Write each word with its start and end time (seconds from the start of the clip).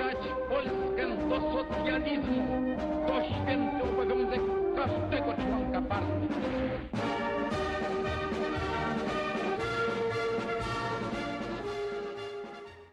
zbliżać 0.00 0.16
Polskę 0.48 1.28
do 1.28 1.40
socjalizmu. 1.40 2.76
To 3.06 3.24
święty 3.24 3.82
obowiązek 3.82 4.40
każdego 4.76 5.34
członka 5.34 5.82
partii. 5.82 6.28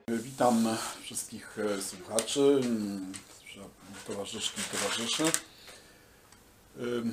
Witam 0.07 0.67
wszystkich 1.01 1.57
e, 1.59 1.81
słuchaczy, 1.81 2.59
mm, 2.63 3.11
towarzyszki 4.07 4.61
i 4.61 4.77
towarzyszy. 4.77 5.23
Y, 6.77 7.03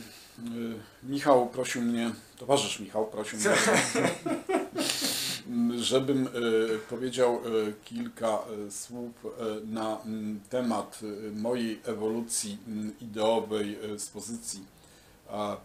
Michał 1.02 1.46
prosił 1.46 1.82
mnie, 1.82 2.10
towarzysz 2.38 2.80
Michał 2.80 3.06
prosił 3.06 3.38
mnie, 3.38 3.48
żebym 5.76 6.26
e, 6.26 6.30
powiedział 6.90 7.34
e, 7.34 7.40
kilka 7.84 8.28
e, 8.28 8.70
słów 8.70 9.12
na 9.64 9.98
temat 10.50 11.00
mojej 11.36 11.80
ewolucji 11.84 12.58
ideowej 13.00 13.78
z 13.98 14.08
pozycji 14.08 14.64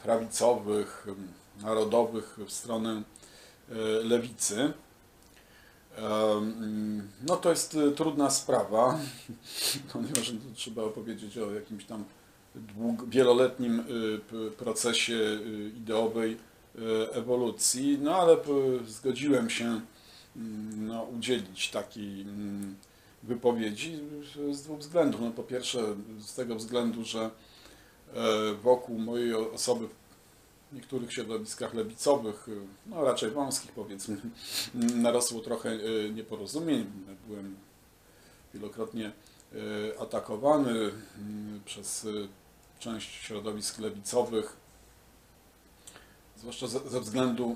prawicowych, 0.04 1.08
narodowych 1.62 2.38
w 2.48 2.52
stronę 2.52 3.04
lewicy. 4.04 4.73
No 7.27 7.38
to 7.38 7.49
jest 7.49 7.77
trudna 7.96 8.30
sprawa, 8.30 8.99
ponieważ 9.94 10.34
trzeba 10.55 10.84
opowiedzieć 10.84 11.38
o 11.38 11.52
jakimś 11.52 11.85
tam 11.85 12.04
wieloletnim 13.08 13.84
procesie 14.58 15.40
ideowej 15.77 16.38
ewolucji, 17.12 17.98
no 18.02 18.16
ale 18.16 18.38
zgodziłem 18.88 19.50
się 19.50 19.82
mm, 20.36 20.88
no, 20.88 21.04
udzielić 21.04 21.70
takiej 21.70 22.22
mm, 22.22 22.76
wypowiedzi 23.24 24.00
z 24.52 24.62
dwóch 24.62 24.80
względów. 24.80 25.22
No, 25.22 25.32
po 25.32 25.44
pierwsze 25.44 25.96
z 26.20 26.36
tego 26.36 26.55
względu, 26.55 27.04
że 27.05 27.30
e, 28.13 28.54
wokół 28.54 28.99
mojej 28.99 29.34
osoby 29.34 29.88
w 30.71 30.76
niektórych 30.76 31.13
środowiskach 31.13 31.74
lewicowych, 31.74 32.48
no 32.86 33.04
raczej 33.04 33.32
wąskich 33.32 33.71
powiedzmy, 33.71 34.18
narosło 34.96 35.41
trochę 35.41 35.70
y, 35.70 36.12
nieporozumień. 36.16 36.86
Byłem 37.27 37.55
wielokrotnie 38.54 39.12
atakowany 39.99 40.71
y, 40.71 40.91
przez 41.66 42.08
część 42.80 43.10
środowisk 43.10 43.80
lewicowych, 43.80 44.58
zwłaszcza 46.40 46.68
ze 46.68 46.99
względu 46.99 47.55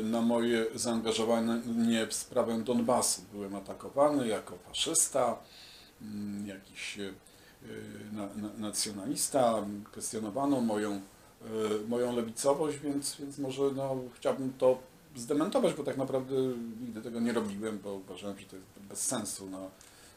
y, 0.00 0.02
na 0.02 0.20
moje 0.20 0.66
zaangażowanie 0.74 2.06
w 2.06 2.14
sprawę 2.14 2.58
Donbasu. 2.58 3.22
Byłem 3.32 3.54
atakowany 3.54 4.28
jako 4.28 4.58
faszysta, 4.68 5.38
mm, 6.02 6.46
jakiś 6.46 6.98
y, 6.98 7.14
na, 8.12 8.26
na, 8.26 8.48
nacjonalista, 8.58 9.66
kwestionowano 9.84 10.60
moją, 10.60 10.92
y, 10.94 11.88
moją 11.88 12.16
lewicowość, 12.16 12.78
więc, 12.78 13.16
więc 13.16 13.38
może 13.38 13.62
no, 13.76 13.96
chciałbym 14.14 14.52
to 14.58 14.78
zdementować, 15.16 15.74
bo 15.74 15.84
tak 15.84 15.96
naprawdę 15.96 16.34
nigdy 16.80 17.02
tego 17.02 17.20
nie 17.20 17.32
robiłem, 17.32 17.78
bo 17.78 17.94
uważałem, 17.94 18.38
że 18.38 18.46
to 18.46 18.56
jest 18.56 18.68
bez 18.88 19.06
sensu 19.06 19.50
na 19.50 19.58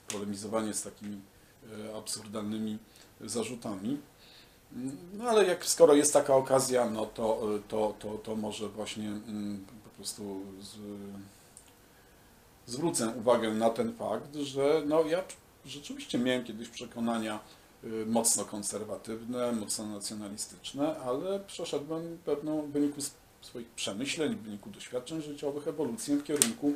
polemizowanie 0.07 0.73
z 0.73 0.83
takimi 0.83 1.21
absurdalnymi 1.97 2.77
zarzutami. 3.21 3.97
No 5.13 5.29
ale 5.29 5.45
jak 5.45 5.65
skoro 5.65 5.93
jest 5.93 6.13
taka 6.13 6.35
okazja, 6.35 6.89
no 6.89 7.05
to, 7.05 7.41
to, 7.67 7.93
to, 7.99 8.17
to 8.17 8.35
może 8.35 8.69
właśnie 8.69 9.07
mm, 9.07 9.65
po 9.83 9.89
prostu 9.89 10.41
z, 10.61 10.77
zwrócę 12.67 13.13
uwagę 13.17 13.51
na 13.51 13.69
ten 13.69 13.93
fakt, 13.93 14.35
że 14.35 14.81
no 14.85 15.01
ja 15.01 15.23
rzeczywiście 15.65 16.19
miałem 16.19 16.43
kiedyś 16.43 16.69
przekonania 16.69 17.39
y, 17.83 18.05
mocno 18.05 18.45
konserwatywne, 18.45 19.51
mocno 19.51 19.85
nacjonalistyczne, 19.85 20.97
ale 20.97 21.39
przeszedłem 21.39 22.17
pewną 22.25 22.61
w 22.61 22.71
wyniku 22.71 23.01
swoich 23.41 23.67
przemyśleń, 23.67 24.35
w 24.35 24.41
wyniku 24.41 24.69
doświadczeń 24.69 25.21
życiowych 25.21 25.67
ewolucję 25.67 26.15
w 26.15 26.23
kierunku 26.23 26.73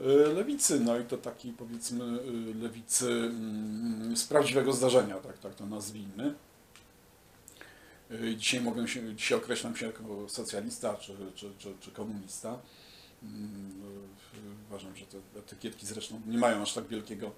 y, 0.00 0.04
lewicy, 0.34 0.80
no 0.80 0.98
i 0.98 1.04
to 1.04 1.16
takiej 1.16 1.52
powiedzmy 1.52 2.04
y, 2.04 2.54
lewicy 2.62 3.08
mm, 3.08 4.16
z 4.16 4.24
prawdziwego 4.24 4.72
zdarzenia, 4.72 5.14
tak, 5.14 5.38
tak 5.38 5.54
to 5.54 5.66
nazwijmy. 5.66 6.34
Y, 8.10 8.36
Dzisiaj 8.36 8.60
mogę 8.60 8.88
się, 8.88 9.14
dzisiaj 9.14 9.38
określam 9.38 9.76
się 9.76 9.86
jako 9.86 10.28
socjalista 10.28 10.96
czy, 10.96 11.16
czy, 11.34 11.50
czy, 11.58 11.74
czy 11.80 11.90
komunista. 11.90 12.58
Mm, 13.22 13.82
y, 14.00 14.68
Uważam, 14.68 14.96
że 14.96 15.06
te 15.06 15.18
etykietki 15.38 15.86
zresztą 15.86 16.20
nie 16.26 16.38
mają 16.38 16.62
aż 16.62 16.74
tak 16.74 16.86
wielkiego, 16.86 17.32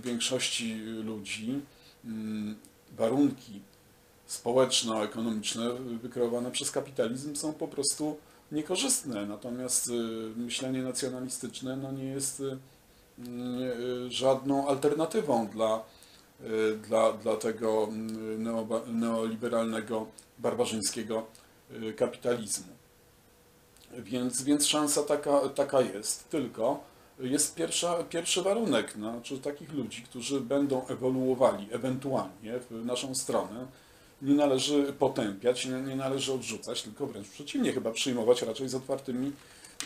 większości 0.03 0.75
ludzi 1.03 1.61
warunki 2.97 3.61
społeczno-ekonomiczne 4.31 5.73
wykreowane 5.73 6.51
przez 6.51 6.71
kapitalizm 6.71 7.35
są 7.35 7.53
po 7.53 7.67
prostu 7.67 8.17
niekorzystne. 8.51 9.25
Natomiast 9.25 9.87
y, 9.87 9.91
myślenie 10.35 10.81
nacjonalistyczne 10.83 11.75
no, 11.75 11.91
nie 11.91 12.05
jest 12.05 12.39
y, 12.39 12.57
y, 13.27 14.11
żadną 14.11 14.67
alternatywą 14.67 15.47
dla, 15.47 15.83
dla, 16.87 17.13
dla 17.13 17.35
tego 17.35 17.87
neoba- 18.37 18.87
neoliberalnego, 18.87 20.07
barbarzyńskiego 20.39 21.25
kapitalizmu. 21.97 22.73
Więc, 23.97 24.43
więc 24.43 24.67
szansa 24.67 25.03
taka, 25.03 25.49
taka 25.49 25.81
jest, 25.81 26.29
tylko 26.29 26.83
jest 27.19 27.55
pierwsza, 27.55 28.03
pierwszy 28.03 28.41
warunek, 28.41 28.91
znaczy 28.91 29.39
takich 29.39 29.73
ludzi, 29.73 30.03
którzy 30.03 30.41
będą 30.41 30.87
ewoluowali 30.87 31.67
ewentualnie 31.71 32.59
w 32.69 32.85
naszą 32.85 33.15
stronę, 33.15 33.65
nie 34.21 34.33
należy 34.33 34.93
potępiać, 34.93 35.65
nie, 35.65 35.81
nie 35.81 35.95
należy 35.95 36.33
odrzucać, 36.33 36.83
tylko 36.83 37.07
wręcz 37.07 37.27
przeciwnie, 37.27 37.73
chyba 37.73 37.91
przyjmować 37.91 38.41
raczej 38.41 38.69
z 38.69 38.75
otwartymi 38.75 39.31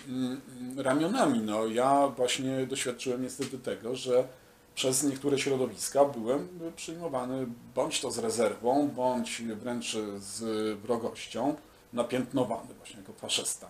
mm, 0.08 0.42
ramionami. 0.78 1.40
No, 1.40 1.68
ja 1.68 2.08
właśnie 2.08 2.68
doświadczyłem 2.68 3.24
niestety 3.24 3.60
tego, 3.60 3.96
że 3.96 4.28
przez 4.76 5.04
niektóre 5.04 5.40
środowiska 5.40 6.06
byłem 6.06 6.48
przyjmowany 6.76 7.48
bądź 7.76 8.02
to 8.02 8.12
z 8.12 8.18
rezerwą, 8.18 8.88
bądź 8.88 9.42
wręcz 9.42 9.98
z 10.18 10.40
wrogością, 10.80 11.56
napiętnowany 11.94 12.74
właśnie 12.74 12.98
jako 12.98 13.14
faszysta. 13.14 13.68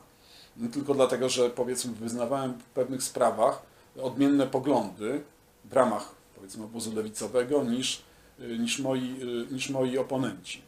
tylko 0.74 0.94
dlatego, 0.94 1.30
że 1.30 1.50
powiedzmy 1.50 1.94
wyznawałem 1.94 2.54
w 2.54 2.64
pewnych 2.64 3.04
sprawach 3.04 3.62
odmienne 4.02 4.48
poglądy 4.48 5.22
w 5.66 5.74
ramach 5.74 6.16
powiedzmy 6.36 6.64
obozu 6.64 6.96
lewicowego 6.96 7.64
niż, 7.64 8.02
niż, 8.40 8.80
moi, 8.80 9.16
y, 9.22 9.54
niż 9.54 9.70
moi 9.70 9.98
oponenci. 9.98 10.62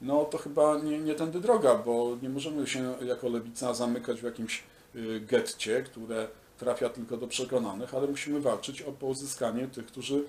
No 0.00 0.24
to 0.24 0.38
chyba 0.38 0.78
nie, 0.78 0.98
nie 0.98 1.14
tędy 1.14 1.40
droga, 1.40 1.74
bo 1.74 2.18
nie 2.22 2.28
możemy 2.28 2.66
się 2.66 2.94
jako 3.06 3.28
lewica 3.28 3.74
zamykać 3.74 4.20
w 4.20 4.24
jakimś 4.24 4.62
y, 4.94 5.20
getcie, 5.20 5.82
które 5.82 6.28
trafia 6.58 6.88
tylko 6.88 7.16
do 7.16 7.26
przekonanych, 7.26 7.94
ale 7.94 8.06
musimy 8.06 8.40
walczyć 8.40 8.82
o 8.82 8.92
pozyskanie 8.92 9.68
tych, 9.68 9.86
którzy 9.86 10.24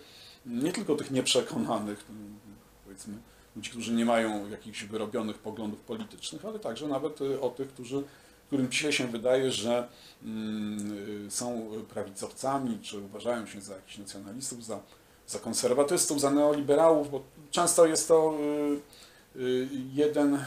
nie 0.46 0.74
tylko 0.74 0.96
tych 0.96 1.12
nieprzekonanych, 1.12 2.06
mm, 2.10 2.36
powiedzmy, 2.84 3.14
ludzi, 3.56 3.70
którzy 3.70 3.94
nie 3.94 4.06
mają 4.06 4.50
jakichś 4.50 4.84
wyrobionych 4.84 5.38
poglądów 5.38 5.80
politycznych, 5.80 6.46
ale 6.46 6.60
także 6.60 6.88
nawet 6.88 7.22
y, 7.22 7.42
o 7.42 7.50
tych, 7.50 7.68
którzy, 7.68 8.04
którym 8.48 8.72
dzisiaj 8.72 8.94
się 8.94 9.08
wydaje, 9.08 9.52
że 9.52 9.88
mm, 10.24 11.28
y, 11.28 11.32
są 11.32 11.72
prawicowcami, 11.90 12.80
czy 12.82 13.00
uważają 13.00 13.46
się 13.46 13.62
za 13.62 13.76
jakichś 13.76 13.98
nacjonalistów, 13.98 14.66
za, 14.66 14.80
za 15.28 15.40
konserwatystów, 15.40 16.22
za 16.22 16.32
neoliberałów, 16.32 17.12
bo 17.12 17.22
często 17.52 17.86
jest 17.86 18.08
to 18.08 18.38
y, 19.36 19.40
y, 19.40 19.68
jeden, 19.94 20.36
y, 20.36 20.40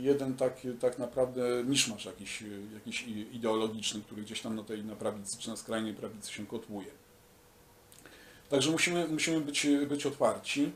jeden 0.00 0.36
tak, 0.36 0.60
tak 0.80 0.98
naprawdę 0.98 1.64
miszmasz 1.64 2.04
jakiś, 2.04 2.44
jakiś 2.74 3.04
ideologiczny, 3.32 4.00
który 4.00 4.22
gdzieś 4.22 4.40
tam 4.40 4.56
na 4.56 4.62
tej 4.62 4.84
na 4.84 4.96
prawicy 4.96 5.38
czy 5.38 5.48
na 5.50 5.56
skrajnej 5.56 5.94
prawicy 5.94 6.32
się 6.32 6.46
kotłuje. 6.46 6.90
Także 8.48 8.70
musimy, 8.70 9.08
musimy 9.08 9.40
być, 9.40 9.66
być 9.88 10.06
otwarci, 10.06 10.72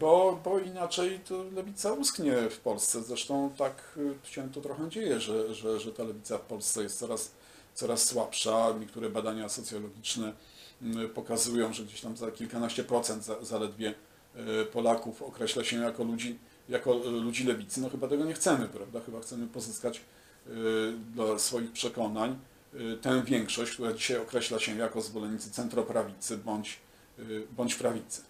bo, 0.00 0.40
bo 0.44 0.58
inaczej 0.58 1.20
to 1.28 1.44
lewica 1.54 1.92
usknie 1.92 2.50
w 2.50 2.60
Polsce. 2.60 3.02
Zresztą 3.02 3.50
tak 3.58 3.98
się 4.24 4.52
to 4.52 4.60
trochę 4.60 4.88
dzieje, 4.88 5.20
że, 5.20 5.54
że, 5.54 5.80
że 5.80 5.92
ta 5.92 6.02
lewica 6.02 6.38
w 6.38 6.40
Polsce 6.40 6.82
jest 6.82 6.98
coraz, 6.98 7.30
coraz 7.74 8.04
słabsza. 8.04 8.74
Niektóre 8.80 9.10
badania 9.10 9.48
socjologiczne 9.48 10.32
pokazują, 11.14 11.72
że 11.72 11.84
gdzieś 11.84 12.00
tam 12.00 12.16
za 12.16 12.30
kilkanaście 12.30 12.84
procent 12.84 13.24
za, 13.24 13.44
zaledwie 13.44 13.94
y, 14.62 14.64
Polaków 14.64 15.22
określa 15.22 15.64
się 15.64 15.76
jako 15.76 16.04
ludzi, 16.04 16.38
jako 16.68 17.06
y, 17.06 17.10
ludzi 17.10 17.44
lewicy. 17.44 17.80
No 17.80 17.90
chyba 17.90 18.08
tego 18.08 18.24
nie 18.24 18.34
chcemy, 18.34 18.68
prawda? 18.68 19.00
Chyba 19.00 19.20
chcemy 19.20 19.46
pozyskać 19.46 20.00
y, 20.46 20.50
dla 21.14 21.38
swoich 21.38 21.72
przekonań 21.72 22.38
y, 22.74 22.96
tę 23.02 23.22
większość, 23.22 23.72
która 23.72 23.92
dzisiaj 23.92 24.18
określa 24.18 24.58
się 24.58 24.76
jako 24.76 25.00
zwolennicy 25.00 25.50
centroprawicy 25.50 26.38
bądź, 26.38 26.78
y, 27.18 27.46
bądź 27.56 27.74
prawicy. 27.74 28.22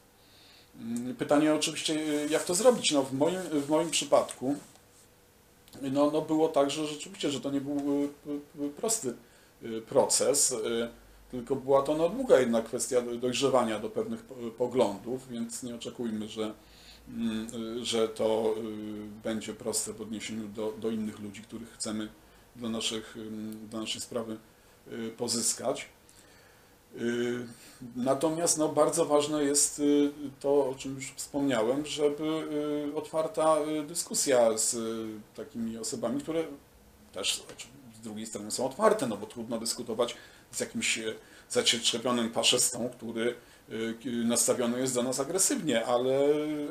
Mm, 0.81 1.15
Pytanie 1.17 1.55
oczywiście, 1.55 1.95
y, 1.95 2.29
jak 2.31 2.45
to 2.45 2.55
zrobić? 2.55 2.93
No, 2.93 3.03
w, 3.03 3.13
moim, 3.13 3.41
w 3.53 3.69
moim 3.69 3.91
przypadku 3.91 4.57
no, 5.83 6.11
no 6.11 6.21
było 6.21 6.49
tak, 6.49 6.71
że 6.71 6.87
rzeczywiście, 6.87 7.31
że 7.31 7.41
to 7.41 7.51
nie 7.51 7.61
był 7.61 8.05
y, 8.05 8.09
y, 8.65 8.69
prosty 8.69 9.15
y, 9.63 9.83
proces, 9.83 10.53
y, 10.53 10.89
tylko 11.35 11.57
była 11.57 11.83
to 11.83 11.95
no, 11.97 12.09
długa 12.09 12.41
jednak 12.41 12.65
kwestia 12.65 13.03
dojrzewania 13.21 13.79
do 13.79 13.91
pewnych 13.91 14.23
po- 14.23 14.35
poglądów, 14.35 15.29
więc 15.29 15.63
nie 15.63 15.75
oczekujmy, 15.75 16.29
że, 16.29 16.55
mm, 17.09 17.47
y, 17.81 17.85
że 17.85 18.09
to 18.09 18.55
y, 18.59 18.63
będzie 19.23 19.55
proste 19.55 19.93
w 19.93 20.01
odniesieniu 20.01 20.49
do, 20.49 20.73
do 20.73 20.91
innych 20.91 21.19
ludzi, 21.19 21.43
których 21.43 21.73
chcemy 21.73 22.09
dla, 22.57 22.69
naszych, 22.69 23.17
dla 23.71 23.81
naszej 23.81 24.01
sprawy 24.01 24.37
y, 24.93 25.11
pozyskać. 25.17 25.89
Natomiast 27.97 28.59
no, 28.59 28.69
bardzo 28.69 29.05
ważne 29.05 29.45
jest 29.45 29.83
to, 30.41 30.69
o 30.69 30.75
czym 30.79 30.95
już 30.95 31.13
wspomniałem, 31.13 31.87
żeby 31.87 32.45
otwarta 32.95 33.57
dyskusja 33.87 34.59
z 34.59 34.77
takimi 35.37 35.79
osobami, 35.79 36.21
które 36.21 36.45
też 37.13 37.45
oczy- 37.55 37.67
z 37.95 38.01
drugiej 38.01 38.27
strony 38.27 38.51
są 38.51 38.67
otwarte, 38.67 39.07
no 39.07 39.17
bo 39.17 39.27
trudno 39.27 39.59
dyskutować 39.59 40.17
z 40.55 40.61
jakimś 40.61 40.99
e, 40.99 41.15
zacietrzewionym 41.51 42.33
faszystą, 42.33 42.89
który 42.89 43.35
k- 44.03 44.11
nastawiony 44.25 44.81
jest 44.81 44.95
do 44.95 45.03
nas 45.03 45.21
agresywnie, 45.21 45.87
ale, 45.87 46.19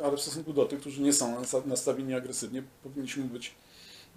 ale 0.04 0.18
w 0.18 0.22
stosunku 0.22 0.54
do 0.54 0.66
tych, 0.66 0.80
którzy 0.80 1.02
nie 1.02 1.14
są 1.14 1.42
nastawieni 1.66 2.14
agresywnie, 2.14 2.64
powinniśmy 2.84 3.24
być, 3.24 3.56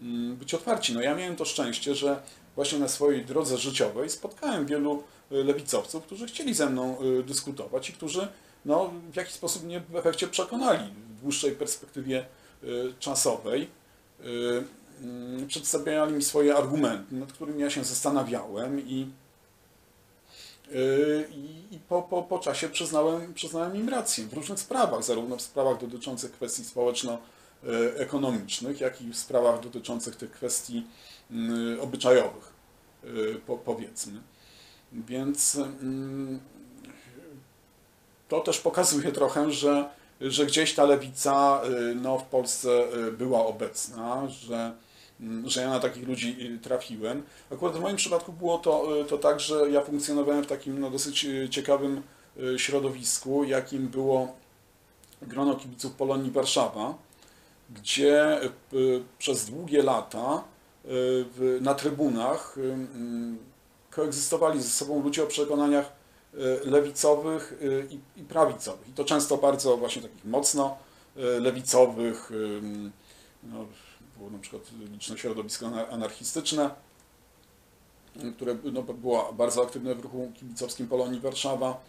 mm, 0.01 0.37
być 0.37 0.55
otwarci. 0.55 0.95
No 0.95 1.01
ja 1.01 1.15
miałem 1.15 1.37
to 1.37 1.45
szczęście, 1.45 1.95
że 1.95 2.23
właśnie 2.55 2.79
na 2.79 2.89
swojej 2.89 3.25
drodze 3.25 3.59
życiowej 3.59 4.11
spotkałem 4.11 4.67
wielu 4.67 5.03
y, 5.33 5.45
lewicowców, 5.45 6.03
którzy 6.05 6.27
chcieli 6.27 6.55
ze 6.55 6.71
mną 6.71 6.97
dyskutować 7.27 7.91
i 7.91 7.93
którzy 7.93 8.29
no, 8.65 8.93
w 9.13 9.17
jakiś 9.17 9.35
sposób 9.35 9.65
mnie 9.65 9.81
w 9.81 9.97
efekcie 9.97 10.29
przekonali 10.29 10.93
w 11.17 11.21
dłuższej 11.21 11.53
perspektywie 11.53 12.27
czasowej. 12.99 13.69
Mm, 15.01 15.47
Przedstawiali 15.49 16.13
mi 16.13 16.23
swoje 16.23 16.57
argumenty, 16.57 17.15
nad 17.15 17.33
którymi 17.33 17.61
ja 17.63 17.71
się 17.71 17.85
zastanawiałem 17.85 18.81
i, 18.89 19.07
i, 21.31 21.75
i 21.75 21.79
po, 21.79 22.03
po, 22.03 22.23
po 22.23 22.39
czasie 22.39 22.69
przyznałem, 22.69 23.35
przyznałem 23.35 23.77
im 23.77 23.89
rację 23.89 24.25
w 24.25 24.33
różnych 24.33 24.59
sprawach, 24.59 25.05
zarówno 25.05 25.37
w 25.37 25.43
sprawach 25.43 25.81
dotyczących 25.81 26.33
kwestii 26.33 26.65
społeczno-ekonomicznych, 26.65 28.81
jak 28.81 29.03
i 29.03 29.11
w 29.11 29.17
sprawach 29.17 29.61
dotyczących 29.61 30.17
tych 30.17 30.31
kwestii 30.31 30.87
y, 31.77 31.81
obyczajowych, 31.81 32.53
y, 33.05 33.41
po, 33.47 33.57
powiedzmy. 33.57 34.21
Więc 34.93 35.57
mm, 35.57 36.41
to 38.29 38.41
też 38.41 38.59
pokazuje 38.59 39.13
trochę, 39.13 39.53
że, 39.53 39.89
że 40.21 40.47
gdzieś 40.47 40.75
ta 40.75 40.85
lewica 40.85 41.61
y, 41.65 41.95
no, 41.95 42.19
w 42.19 42.25
Polsce 42.25 42.69
była 43.13 43.47
obecna, 43.47 44.29
że, 44.29 44.57
mm, 44.57 44.87
że 45.45 45.61
ja 45.61 45.71
na 45.71 45.81
takich 45.81 46.09
ludzi 46.09 46.37
y, 46.41 46.59
trafiłem. 46.59 47.23
Akurat 47.53 47.77
w 47.77 47.81
moim 47.81 47.97
przypadku 47.97 48.33
było 48.33 48.59
to, 48.59 49.01
y, 49.01 49.05
to 49.05 49.19
tak, 49.19 49.41
że 49.41 49.71
ja 49.71 49.81
funkcjonowałem 49.81 50.45
w 50.45 50.47
takim 50.47 50.81
no, 50.81 50.91
dosyć 50.91 51.25
y, 51.25 51.49
ciekawym 51.49 52.03
środowisku, 52.57 53.45
jakim 53.45 53.89
było 53.89 54.35
grono 55.23 55.55
kibiców 55.55 55.93
Polonii 55.93 56.31
Warszawa, 56.31 56.95
gdzie 57.71 58.41
przez 59.19 59.51
długie 59.51 59.83
lata 59.83 60.45
na 61.61 61.75
trybunach 61.75 62.57
mm, 62.59 63.39
koegzystowali 63.91 64.63
ze 64.63 64.69
sobą 64.69 65.03
ludzie 65.03 65.25
o 65.25 65.27
przekonaniach 65.27 65.93
lewicowych 66.65 67.61
i, 68.17 68.23
prawicowych. 68.23 68.89
I 68.89 68.93
to 68.93 69.05
często 69.05 69.37
bardzo 69.37 69.77
właśnie 69.77 70.03
takich 70.03 70.25
mocno 70.25 70.77
lewicowych. 71.17 72.31
No, 73.43 73.67
było 74.19 74.31
na 74.31 74.39
przykład 74.39 74.63
liczne 74.93 75.19
środowisko 75.19 75.67
ana- 75.67 75.89
anarchistyczne, 75.89 76.71
y, 78.25 78.33
które 78.33 78.57
no, 78.73 78.83
było 78.83 79.33
bardzo 79.33 79.63
aktywne 79.63 79.95
w 79.95 80.01
ruchu 80.01 80.33
kibicowskim 80.35 80.89
Polonii 80.89 81.21
Warszawa. 81.21 81.81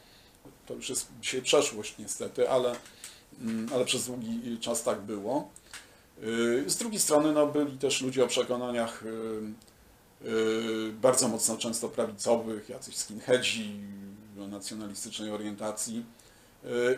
To 0.66 0.74
już 0.74 0.90
jest 0.90 1.08
dzisiaj 1.22 1.42
przeszłość 1.42 1.96
niestety, 2.00 2.50
ale, 2.50 2.76
mm, 3.42 3.70
ale 3.74 3.86
przez 3.86 4.06
długi 4.08 4.58
czas 4.60 4.84
tak 4.84 5.02
było. 5.02 5.50
Y, 6.24 6.64
Z 6.70 6.76
drugiej 6.78 7.00
strony 7.00 7.32
no, 7.32 7.48
byli 7.48 7.78
też 7.78 8.02
ludzie 8.02 8.24
o 8.24 8.28
przekonaniach 8.28 9.04
y, 9.06 9.10
y, 10.30 10.92
bardzo 11.02 11.28
mocno 11.28 11.58
często 11.58 11.90
prawicowych, 11.90 12.70
jacyś 12.70 12.96
skinheadzi 12.98 13.80
o 14.44 14.48
nacjonalistycznej 14.48 15.32
orientacji. 15.32 16.06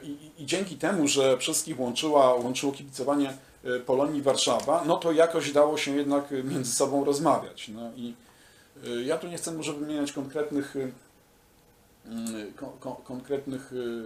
I, 0.03 0.17
i- 0.38 0.45
dzięki 0.45 0.77
temu, 0.77 1.07
że 1.07 1.38
wszystkich 1.38 1.79
łączyła, 1.79 2.33
łączyło 2.33 2.71
kibicowanie 2.71 3.38
Polonii 3.85 4.21
Warszawa, 4.21 4.83
no 4.85 4.97
to 4.97 5.11
jakoś 5.11 5.51
dało 5.51 5.77
się 5.77 5.95
jednak 5.95 6.31
y, 6.31 6.43
między 6.43 6.71
sobą 6.71 7.05
rozmawiać. 7.05 7.67
No 7.67 7.91
i 7.95 8.15
y, 8.87 9.03
ja 9.03 9.17
tu 9.17 9.27
nie 9.27 9.37
chcę 9.37 9.51
może 9.51 9.73
wymieniać 9.73 10.11
konkretnych, 10.11 10.75
y, 10.75 10.91
y, 12.07 12.53
ko, 12.55 12.65
ko, 12.79 12.91
konkretnych 12.91 13.73
y, 13.73 14.03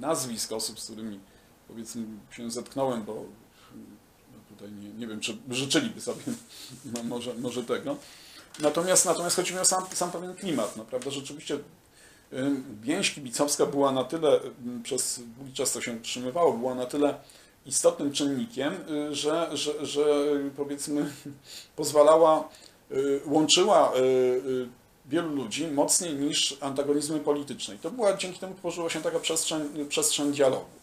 nazwisk 0.00 0.52
osób, 0.52 0.80
z 0.80 0.84
którymi 0.84 1.20
powiedzmy 1.68 2.04
się 2.30 2.50
zetknąłem, 2.50 3.02
bo 3.02 3.14
no 4.32 4.38
tutaj 4.48 4.72
nie, 4.72 4.88
nie 4.88 5.06
wiem, 5.06 5.20
czy 5.20 5.36
życzyliby 5.50 6.00
sobie 6.00 6.22
no, 6.94 7.02
może, 7.02 7.34
może 7.34 7.64
tego. 7.64 7.96
Natomiast, 8.60 9.04
natomiast 9.04 9.36
chodzi 9.36 9.54
mi 9.54 9.60
o 9.60 9.64
sam, 9.64 9.84
sam 9.92 10.10
pewien 10.10 10.34
klimat. 10.34 10.76
No, 10.76 10.84
prawda? 10.84 11.10
Rzeczywiście 11.10 11.54
y, 11.54 11.60
więź 12.82 13.14
kibicowska 13.14 13.66
była 13.66 13.92
na 13.92 14.04
tyle, 14.04 14.36
y, 14.36 14.82
przez 14.82 15.20
długi 15.36 15.52
czas 15.52 15.72
to 15.72 15.80
się 15.80 15.92
utrzymywało, 15.92 16.52
była 16.52 16.74
na 16.74 16.86
tyle 16.86 17.14
istotnym 17.66 18.12
czynnikiem, 18.12 18.74
y, 18.90 19.14
że, 19.14 19.48
że, 19.52 19.86
że 19.86 20.02
y, 20.46 20.50
powiedzmy 20.56 21.12
pozwalała, 21.76 22.48
y, 22.90 23.20
łączyła 23.26 23.92
wielu 25.06 25.34
ludzi 25.34 25.66
mocniej 25.66 26.14
niż 26.14 26.56
antagonizmy 26.60 27.20
polityczne. 27.20 27.74
I 27.74 27.78
to 27.78 27.90
była, 27.90 28.16
dzięki 28.16 28.38
temu 28.38 28.54
tworzyła 28.54 28.90
się 28.90 29.00
taka 29.00 29.20
przestrzeń, 29.20 29.86
przestrzeń 29.88 30.32
dialogu. 30.32 30.82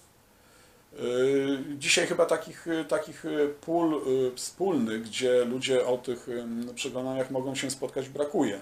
Dzisiaj 1.78 2.08
chyba 2.08 2.26
takich, 2.26 2.66
takich 2.88 3.24
pól 3.62 4.02
wspólnych, 4.36 5.04
gdzie 5.04 5.46
ludzie 5.46 5.86
o 5.86 5.98
tych 5.98 6.28
przekonaniach 6.76 7.32
mogą 7.32 7.56
się 7.56 7.72
spotkać, 7.72 8.10
brakuje. 8.10 8.62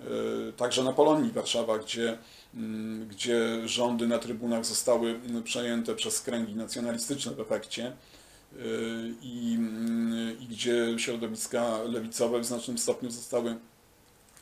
Y, 0.00 0.52
Także 0.52 0.84
na 0.84 0.92
Polonii 0.92 1.32
Warszawa, 1.32 1.78
gdzie, 1.78 2.18
mm, 2.54 3.08
gdzie 3.08 3.68
rządy 3.68 4.06
na 4.06 4.18
trybunach 4.18 4.64
zostały 4.64 5.10
mm, 5.10 5.42
przejęte 5.42 5.94
przez 5.94 6.20
kręgi 6.20 6.54
nacjonalistyczne 6.54 7.32
w 7.32 7.40
efekcie, 7.40 7.92
i, 9.22 9.54
mm, 9.58 10.40
i 10.40 10.46
gdzie 10.46 10.98
środowiska 10.98 11.78
lewicowe 11.82 12.40
w 12.40 12.44
znacznym 12.44 12.78
stopniu 12.78 13.10
zostały, 13.10 13.56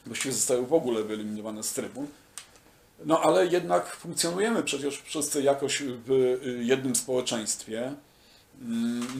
właściwie 0.06 0.34
zostały 0.34 0.66
w 0.66 0.72
ogóle 0.72 1.02
wyeliminowane 1.04 1.62
z 1.62 1.72
trybun. 1.72 2.06
No 3.04 3.20
ale 3.20 3.46
jednak 3.46 3.96
funkcjonujemy 3.96 4.62
przecież 4.62 5.02
wszyscy 5.02 5.42
jakoś 5.42 5.82
w 6.06 6.40
jednym 6.62 6.94
społeczeństwie. 6.94 7.94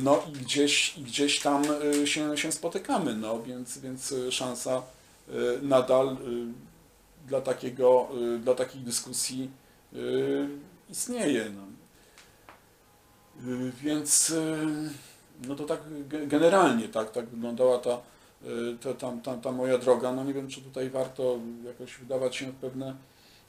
No 0.02 0.22
i 0.28 0.32
gdzieś, 0.32 0.94
gdzieś 0.98 1.40
tam 1.40 1.62
y, 2.02 2.06
się, 2.06 2.38
się 2.38 2.52
spotykamy, 2.52 3.14
no 3.14 3.42
więc, 3.42 3.78
więc 3.78 4.12
y, 4.12 4.32
szansa 4.32 4.78
y, 4.78 4.95
nadal 5.62 6.08
y, 6.08 6.52
dla, 7.26 7.40
takiego, 7.40 8.08
y, 8.36 8.38
dla 8.38 8.54
takich 8.54 8.82
dyskusji 8.82 9.50
y, 9.92 10.48
istnieje. 10.90 11.50
No. 11.50 11.62
Y, 13.50 13.72
Więc 13.82 14.30
y, 14.30 14.90
no 15.48 15.54
to 15.54 15.64
tak 15.64 15.80
ge- 16.08 16.26
generalnie 16.26 16.88
tak, 16.88 17.10
tak 17.10 17.26
wyglądała 17.26 17.78
ta, 17.78 18.00
y, 18.44 18.78
ta, 18.94 19.12
ta, 19.22 19.36
ta, 19.36 19.52
moja 19.52 19.78
droga. 19.78 20.12
No 20.12 20.24
nie 20.24 20.34
wiem, 20.34 20.48
czy 20.48 20.60
tutaj 20.62 20.90
warto 20.90 21.38
jakoś 21.64 21.94
wdawać 21.98 22.36
się 22.36 22.46
w 22.46 22.54
pewne, 22.54 22.96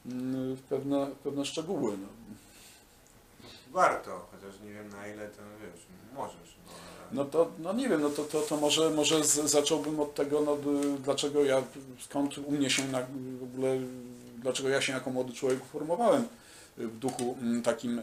mm, 0.06 0.54
w 0.56 0.62
pewne, 0.62 1.06
w 1.06 1.14
pewne 1.18 1.44
szczegóły. 1.44 1.98
No. 1.98 2.08
Warto, 3.72 4.26
chociaż 4.32 4.60
nie 4.60 4.72
wiem 4.72 4.88
na 4.88 5.06
ile 5.08 5.28
to 5.28 5.42
wiesz, 5.62 5.82
możesz. 6.14 6.56
No 7.12 7.24
to, 7.24 7.50
no 7.58 7.72
nie 7.72 7.88
wiem, 7.88 8.02
no 8.02 8.10
to, 8.10 8.24
to, 8.24 8.40
to 8.40 8.56
może, 8.56 8.90
może 8.90 9.24
z, 9.24 9.50
zacząłbym 9.50 10.00
od 10.00 10.14
tego, 10.14 10.40
no, 10.40 10.56
dlaczego 11.04 11.44
ja, 11.44 11.62
skąd 12.00 12.38
u 12.38 12.50
mnie 12.50 12.70
się 12.70 12.88
na, 12.88 13.06
w 13.40 13.42
ogóle, 13.42 13.76
dlaczego 14.38 14.68
ja 14.68 14.80
się 14.80 14.92
jako 14.92 15.10
młody 15.10 15.32
człowiek 15.32 15.62
uformowałem 15.62 16.28
w 16.76 16.98
duchu 16.98 17.36
mm, 17.40 17.62
takim 17.62 17.98
y, 17.98 18.02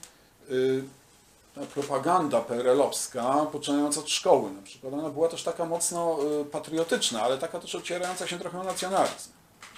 propaganda 1.75 2.41
PRL-owska, 2.41 3.47
poczynając 3.52 3.99
od 3.99 4.11
szkoły 4.11 4.50
na 4.50 4.62
przykład, 4.62 4.95
ona 4.95 5.11
była 5.11 5.29
też 5.29 5.43
taka 5.43 5.64
mocno 5.64 6.19
patriotyczna, 6.52 7.23
ale 7.23 7.38
taka 7.38 7.61
też 7.61 7.75
ocierająca 7.75 8.26
się 8.26 8.38
trochę 8.38 8.61
o 8.61 8.64
nacjonalizm. 8.64 9.31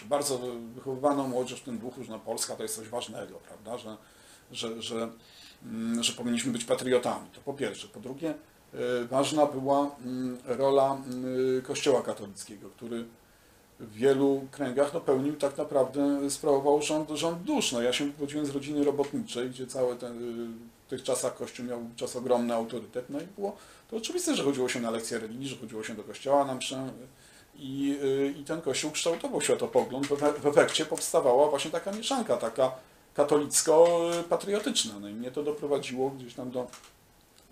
Bardzo 0.08 0.38
wychowywano 0.74 1.28
młodzież 1.28 1.60
w 1.60 1.64
tym 1.64 1.80
no, 2.08 2.18
Polska 2.18 2.56
to 2.56 2.62
jest 2.62 2.76
coś 2.76 2.88
ważnego, 2.88 3.38
prawda, 3.38 3.78
że, 3.78 3.96
że, 4.52 4.82
że, 4.82 5.08
mm, 5.64 6.02
że 6.02 6.12
powinniśmy 6.12 6.52
być 6.52 6.64
patriotami. 6.64 7.26
To 7.34 7.40
po 7.40 7.54
pierwsze. 7.54 7.88
Po 7.88 8.00
drugie, 8.00 8.34
y, 8.74 9.06
ważna 9.06 9.46
była 9.46 9.90
mm, 10.04 10.38
rola 10.44 10.98
y, 11.58 11.62
Kościoła 11.62 12.02
katolickiego, 12.02 12.70
który 12.70 13.04
w 13.80 13.92
wielu 13.92 14.46
kręgach 14.50 14.94
no, 14.94 15.00
pełnił 15.00 15.36
tak 15.36 15.58
naprawdę, 15.58 16.30
sprawował 16.30 16.82
rząd, 16.82 17.10
rząd 17.10 17.42
dusz. 17.42 17.72
No, 17.72 17.82
ja 17.82 17.92
się 17.92 18.04
wywodziłem 18.04 18.46
z 18.46 18.50
rodziny 18.50 18.84
robotniczej, 18.84 19.50
gdzie 19.50 19.66
cały 19.66 19.96
ten, 19.96 20.12
y, 20.18 20.74
w 20.86 20.90
tych 20.90 21.02
czasach 21.02 21.36
Kościół 21.36 21.66
miał 21.66 21.80
czas 21.96 22.16
ogromny 22.16 22.54
autorytet, 22.54 23.10
no 23.10 23.20
i 23.20 23.26
było 23.36 23.56
to 23.90 23.96
oczywiste, 23.96 24.36
że 24.36 24.42
chodziło 24.42 24.68
się 24.68 24.80
na 24.80 24.90
lekcje 24.90 25.18
religii, 25.18 25.48
że 25.48 25.56
chodziło 25.56 25.84
się 25.84 25.94
do 25.94 26.02
kościoła 26.02 26.44
na 26.44 26.54
mszę 26.54 26.88
i, 27.56 27.98
y, 28.02 28.34
i 28.40 28.44
ten 28.44 28.60
Kościół 28.62 28.90
kształtował 28.90 29.40
światopogląd. 29.40 30.06
W, 30.06 30.10
efe- 30.10 30.40
w 30.40 30.46
efekcie 30.46 30.86
powstawała 30.86 31.50
właśnie 31.50 31.70
taka 31.70 31.92
mieszanka, 31.92 32.36
taka 32.36 32.72
katolicko-patriotyczna. 33.14 35.00
No 35.00 35.08
i 35.08 35.12
mnie 35.14 35.30
to 35.30 35.42
doprowadziło 35.42 36.10
gdzieś 36.10 36.34
tam 36.34 36.50
do, 36.50 36.66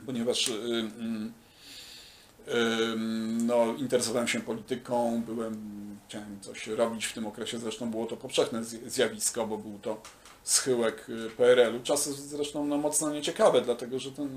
ponieważ 0.07 0.49
y, 0.49 0.53
mm, 0.55 1.33
Ym, 2.55 3.47
No, 3.47 3.67
interesowałem 3.79 4.29
się 4.29 4.41
polityką, 4.41 5.23
byłem, 5.27 5.57
chciałem 6.09 6.41
coś 6.41 6.67
robić 6.67 7.07
w 7.07 7.13
tym 7.15 7.27
okresie, 7.27 7.59
zresztą 7.59 7.91
było 7.91 8.07
to 8.07 8.17
powszechne 8.17 8.61
zj- 8.63 8.89
zjawisko, 8.89 9.47
bo 9.47 9.59
był 9.59 9.79
to 9.83 10.01
schyłek 10.43 11.07
y, 11.09 11.31
PRL-u. 11.37 11.81
Czasy 11.83 12.13
zresztą 12.13 12.65
no, 12.65 12.79
mocno 12.79 13.11
nieciekawe, 13.13 13.61
dlatego 13.61 13.99
że 13.99 14.13
ten 14.13 14.29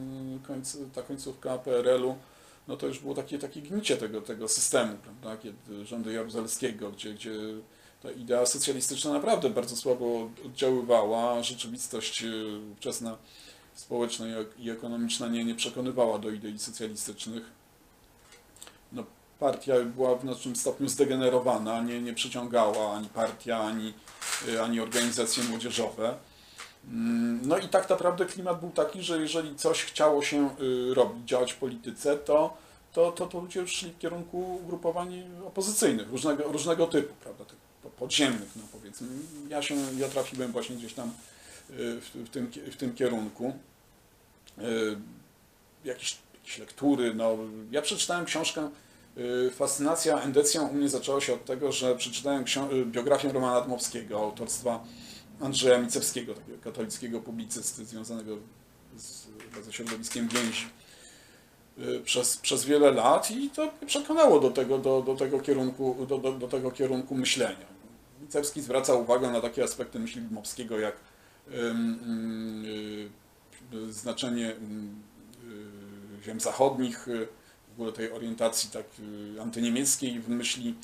końc, 0.48 0.77
ta 0.95 1.01
końcówka 1.01 1.57
PRL-u, 1.57 2.15
no 2.67 2.77
to 2.77 2.88
już 2.88 3.00
było 3.00 3.13
takie, 3.15 3.39
takie 3.39 3.62
gnicie 3.62 3.98
tego, 3.98 4.22
tego 4.22 4.48
systemu, 4.48 4.98
prawda, 4.98 5.38
kiedy 5.38 5.86
rządy 5.86 6.13
Jaruzelskiego, 6.13 6.91
gdzie, 6.91 7.13
gdzie 7.13 7.31
ta 8.03 8.12
idea 8.12 8.45
socjalistyczna 8.45 9.13
naprawdę 9.13 9.50
bardzo 9.50 9.75
słabo 9.75 10.29
oddziaływała, 10.45 11.43
rzeczywistość 11.43 12.24
y, 12.24 12.60
ówczesna 12.74 13.17
społeczna 13.75 14.25
i- 14.60 14.69
ekonomiczna 14.69 15.27
nie, 15.27 15.45
nie 15.45 15.55
przekonywała 15.55 16.19
do 16.19 16.29
idei 16.29 16.60
socjalistycznych 16.60 17.43
no, 18.91 19.03
partia 19.39 19.74
była 19.95 20.15
w 20.15 20.22
znacznym 20.22 20.55
stopniu 20.55 20.89
zdegenerowana, 20.89 21.81
nie, 21.81 22.01
nie 22.01 22.13
przyciągała 22.13 22.93
ani 22.95 23.10
partia, 23.10 23.60
ani, 23.60 23.93
y, 24.48 24.62
ani 24.62 24.79
organizacje 24.79 25.43
młodzieżowe. 25.43 26.15
Mm, 26.92 27.39
No 27.48 27.58
i 27.58 27.68
tak 27.70 27.89
naprawdę 27.89 28.25
klimat 28.25 28.60
był 28.60 28.70
taki, 28.72 29.04
że 29.04 29.20
jeżeli 29.20 29.56
coś 29.56 29.84
chciało 29.84 30.24
się 30.24 30.50
y, 30.62 30.94
robić, 30.94 31.30
działać 31.30 31.54
w 31.54 31.58
polityce, 31.58 32.18
to, 32.18 32.58
to, 32.94 33.12
to, 33.12 33.27
to 33.27 33.39
ludzie 33.39 33.68
szli 33.68 33.92
w 33.92 33.98
kierunku 34.00 34.56
ugrupowań 34.63 35.24
opozycyjnych, 35.48 36.10
różnego, 36.12 36.44
różnego 36.44 36.88
typu, 36.88 37.13
prawda, 37.24 37.46
tych 37.46 37.58
po- 37.84 37.89
podziemnych, 37.89 38.50
no 38.56 38.62
powiedzmy. 38.72 39.08
Ja 39.50 39.62
się, 39.62 39.75
ja 39.98 40.08
trafiłem 40.08 40.51
właśnie 40.51 40.75
gdzieś 40.75 40.94
tam 40.94 41.08
y, 41.10 42.01
w, 42.01 42.12
w, 42.15 42.30
tym, 42.30 42.51
w 42.72 42.75
tym 42.77 42.94
kierunku. 42.96 43.54
Jakieś, 45.86 46.18
jakieś 46.42 46.58
lektury, 46.58 47.13
no, 47.13 47.38
ja 47.72 47.82
przeczytałem 47.82 48.25
książkę 48.25 48.70
Fascynacja 49.56 50.22
endecją 50.22 50.68
u 50.68 50.74
mnie 50.74 50.89
zaczęła 50.89 51.22
się 51.22 51.34
od 51.34 51.46
tego, 51.46 51.72
że 51.72 51.96
przeczytałem 51.96 52.46
biografię 52.86 53.32
Romana 53.32 53.62
Dmowskiego, 53.62 54.20
autorstwa 54.20 54.84
Andrzeja 55.42 55.80
Micewskiego, 55.80 56.34
takiego 56.34 56.58
katolickiego 56.58 57.22
publicysty 57.22 57.86
związanego 57.86 58.38
z, 58.98 59.27
ze 59.65 59.74
środowiskiem 59.74 60.27
więzi 60.27 60.65
y, 61.77 62.01
przez, 62.04 62.38
przez 62.38 62.65
wiele 62.65 62.92
lat 62.92 63.32
i 63.32 63.50
to 63.50 63.72
przekonało 63.86 64.39
do 64.39 64.51
tego, 64.51 64.77
do, 64.77 65.01
do 65.01 65.15
tego, 65.15 65.39
kierunku, 65.39 66.06
do, 66.10 66.18
do, 66.18 66.32
do 66.32 66.48
tego 66.48 66.72
kierunku 66.72 67.15
myślenia. 67.15 67.75
Micewski 68.22 68.62
zwraca 68.62 68.94
uwagę 68.94 69.32
na 69.32 69.42
takie 69.42 69.63
aspekty 69.63 70.00
myśli 70.00 70.22
Dmowskiego, 70.22 70.80
jak 70.80 70.96
y, 71.48 71.51
znaczenie 73.89 74.50
y, 74.50 74.56
ziem 76.24 76.39
zachodnich, 76.39 77.08
w 77.70 77.72
ogóle 77.74 77.92
tej 77.92 78.12
orientacji 78.12 78.70
tak 78.70 78.86
antyniemieckiej 79.42 80.20
w 80.20 80.30
myśli, 80.30 80.75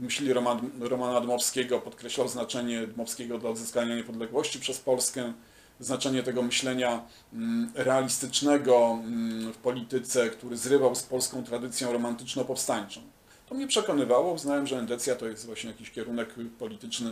myśli 0.00 0.32
Romana, 0.32 0.60
Romana 0.80 1.20
Dmowskiego, 1.20 1.80
podkreślał 1.80 2.28
znaczenie 2.28 2.86
Dmowskiego 2.86 3.38
dla 3.38 3.50
odzyskania 3.50 3.96
niepodległości 3.96 4.60
przez 4.60 4.78
Polskę, 4.78 5.32
znaczenie 5.80 6.22
tego 6.22 6.42
myślenia 6.42 7.02
mm, 7.32 7.72
realistycznego 7.74 8.98
mm, 9.04 9.52
w 9.52 9.56
polityce, 9.56 10.30
który 10.30 10.56
zrywał 10.56 10.94
z 10.94 11.02
polską 11.02 11.44
tradycją 11.44 11.92
romantyczno-powstańczą. 11.92 13.00
To 13.48 13.54
mnie 13.54 13.66
przekonywało, 13.66 14.32
uznałem, 14.32 14.66
że 14.66 14.78
endecja 14.78 15.16
to 15.16 15.28
jest 15.28 15.46
właśnie 15.46 15.70
jakiś 15.70 15.90
kierunek 15.90 16.34
polityczny, 16.58 17.10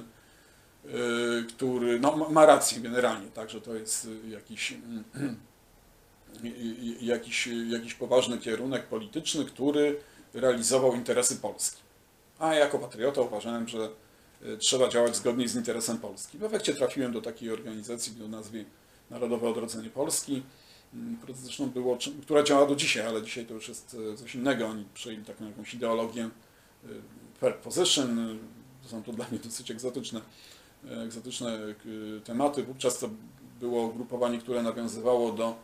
y, 0.84 0.90
który 1.48 2.00
no, 2.00 2.28
ma- 2.30 2.46
rację 2.46 2.80
generalnie, 2.80 3.28
tak, 3.28 3.50
że 3.50 3.60
to 3.60 3.74
jest 3.74 4.04
y, 4.04 4.28
jakiś 4.28 4.74
i- 6.42 7.06
jakiś, 7.06 7.48
jakiś 7.70 7.94
poważny 7.94 8.38
kierunek 8.38 8.86
polityczny, 8.86 9.44
który 9.44 10.00
realizował 10.34 10.94
interesy 10.94 11.36
Polski. 11.36 11.87
A 12.38 12.54
ja 12.54 12.60
jako 12.60 12.78
patriota 12.78 13.20
uważałem, 13.20 13.68
że 13.68 13.90
y, 14.42 14.58
trzeba 14.58 14.88
działać 14.88 15.16
zgodnie 15.16 15.48
z 15.48 15.56
interesem 15.56 15.98
Polski. 15.98 16.38
W 16.38 16.44
efekcie 16.44 16.74
trafiłem 16.74 17.12
do 17.12 17.22
takiej 17.22 17.50
organizacji 17.50 18.24
o 18.24 18.28
nazwie 18.28 18.64
Narodowe 19.10 19.48
Odrodzenie 19.48 19.90
Polski, 19.90 20.42
mm, 20.94 21.18
zresztą 21.34 21.66
było, 21.70 21.98
która 22.22 22.42
działa 22.42 22.66
do 22.66 22.76
dzisiaj, 22.76 23.06
ale 23.06 23.22
dzisiaj 23.22 23.46
to 23.46 23.54
już 23.54 23.68
jest 23.68 23.94
y, 23.94 24.16
coś 24.16 24.34
innego. 24.34 24.66
Oni 24.66 24.84
przejęli 24.94 25.24
taką 25.24 25.46
jakąś 25.46 25.74
ideologię 25.74 26.24
y, 26.24 26.88
fair 27.40 27.56
position, 27.56 28.38
to 28.82 28.88
są 28.88 29.02
to 29.02 29.12
dla 29.12 29.26
mnie 29.30 29.38
dosyć 29.38 29.70
egzotyczne, 29.70 30.20
egzotyczne 31.04 31.58
tematy. 32.24 32.62
Wówczas 32.62 32.98
to 32.98 33.10
było 33.60 33.82
ugrupowanie, 33.82 34.38
które 34.38 34.62
nawiązywało 34.62 35.32
do 35.32 35.56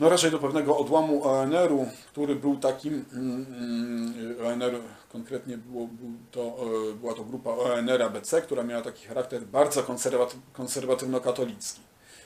no 0.00 0.08
raczej 0.08 0.30
do 0.30 0.38
pewnego 0.38 0.78
odłamu 0.78 1.24
ONR-u, 1.24 1.86
który 2.12 2.36
był 2.36 2.56
takim, 2.56 3.04
mm, 3.12 3.46
mm, 3.48 4.46
ONR 4.46 4.80
konkretnie 5.12 5.58
było, 5.58 5.86
był 5.86 6.12
to, 6.30 6.56
e, 6.90 6.94
była 6.94 7.14
to 7.14 7.24
grupa 7.24 7.50
ONR 7.50 8.02
ABC, 8.02 8.42
która 8.42 8.62
miała 8.62 8.82
taki 8.82 9.06
charakter 9.06 9.42
bardzo 9.42 9.82
konserwaty- 9.82 10.36
konserwatywno-katolicki. 10.52 11.80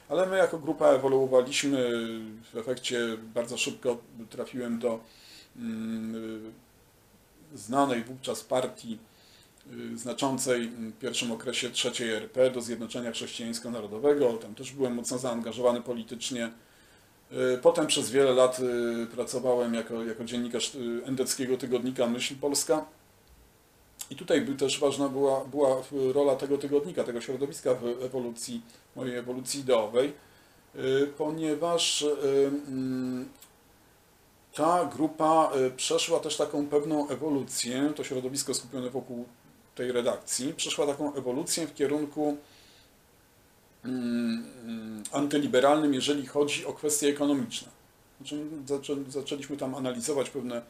Ale 0.09 0.27
my 0.27 0.37
jako 0.37 0.59
grupa 0.59 0.87
ewoluowaliśmy, 0.87 1.91
w 2.53 2.57
efekcie 2.57 3.17
bardzo 3.35 3.59
szybko 3.59 3.97
trafiłem 4.31 4.79
do 4.79 5.01
mm, 5.57 6.53
znanej 7.55 8.05
wówczas 8.05 8.45
partii 8.45 8.99
y, 9.73 9.99
znaczącej 9.99 10.69
w 10.69 10.99
pierwszym 10.99 11.33
okresie 11.33 11.71
trzeciej 11.71 12.11
RP 12.11 12.51
do 12.51 12.61
Zjednoczenia 12.61 13.11
Chrześcijańsko-Narodowego. 13.11 14.39
Tam 14.39 14.55
też 14.55 14.73
byłem 14.73 14.95
mocno 14.95 15.19
zaangażowany 15.19 15.81
politycznie. 15.81 16.51
Y, 17.33 17.59
Potem 17.59 17.87
przez 17.87 18.11
wiele 18.11 18.33
lat 18.33 18.59
y, 18.61 19.07
pracowałem 19.07 19.75
jako, 19.75 20.05
jako 20.05 20.25
dziennikarz 20.25 20.75
y, 20.75 21.03
endeckiego 21.07 21.57
tygodnika 21.57 22.07
Myśl 22.07 22.35
Polska. 22.41 22.85
I 24.11 24.17
tutaj 24.17 24.47
też 24.47 24.81
ważna 24.81 25.09
była, 25.09 25.45
była 25.45 25.83
rola 26.13 26.37
tego 26.37 26.59
tygodnika, 26.59 27.05
tego 27.05 27.21
środowiska 27.21 27.75
w 27.75 28.05
ewolucji, 28.05 28.63
mojej 28.97 29.17
ewolucji 29.17 29.61
ideowej, 29.61 30.13
ponieważ 31.19 32.05
mm, 32.69 33.29
ta 34.55 34.85
grupa 34.85 35.53
przeszła 35.77 36.21
też 36.21 36.37
taką 36.37 36.67
pewną 36.67 37.09
ewolucję, 37.09 37.93
to 37.97 38.05
środowisko 38.05 38.55
skupione 38.55 38.91
wokół 38.91 39.25
tej 39.75 39.93
redakcji, 39.93 40.55
przeszła 40.55 40.87
taką 40.87 41.15
ewolucję 41.15 41.67
w 41.67 41.75
kierunku 41.75 42.37
antyliberalnym, 45.13 45.95
jeżeli 45.95 46.27
chodzi 46.27 46.67
o 46.67 46.73
kwestie 46.73 47.09
ekonomiczne. 47.09 47.69
Znaczy, 48.21 48.45
zaczę, 48.67 48.97
zaczęliśmy 49.09 49.57
tam 49.57 49.75
analizować 49.75 50.31
pewne 50.31 50.63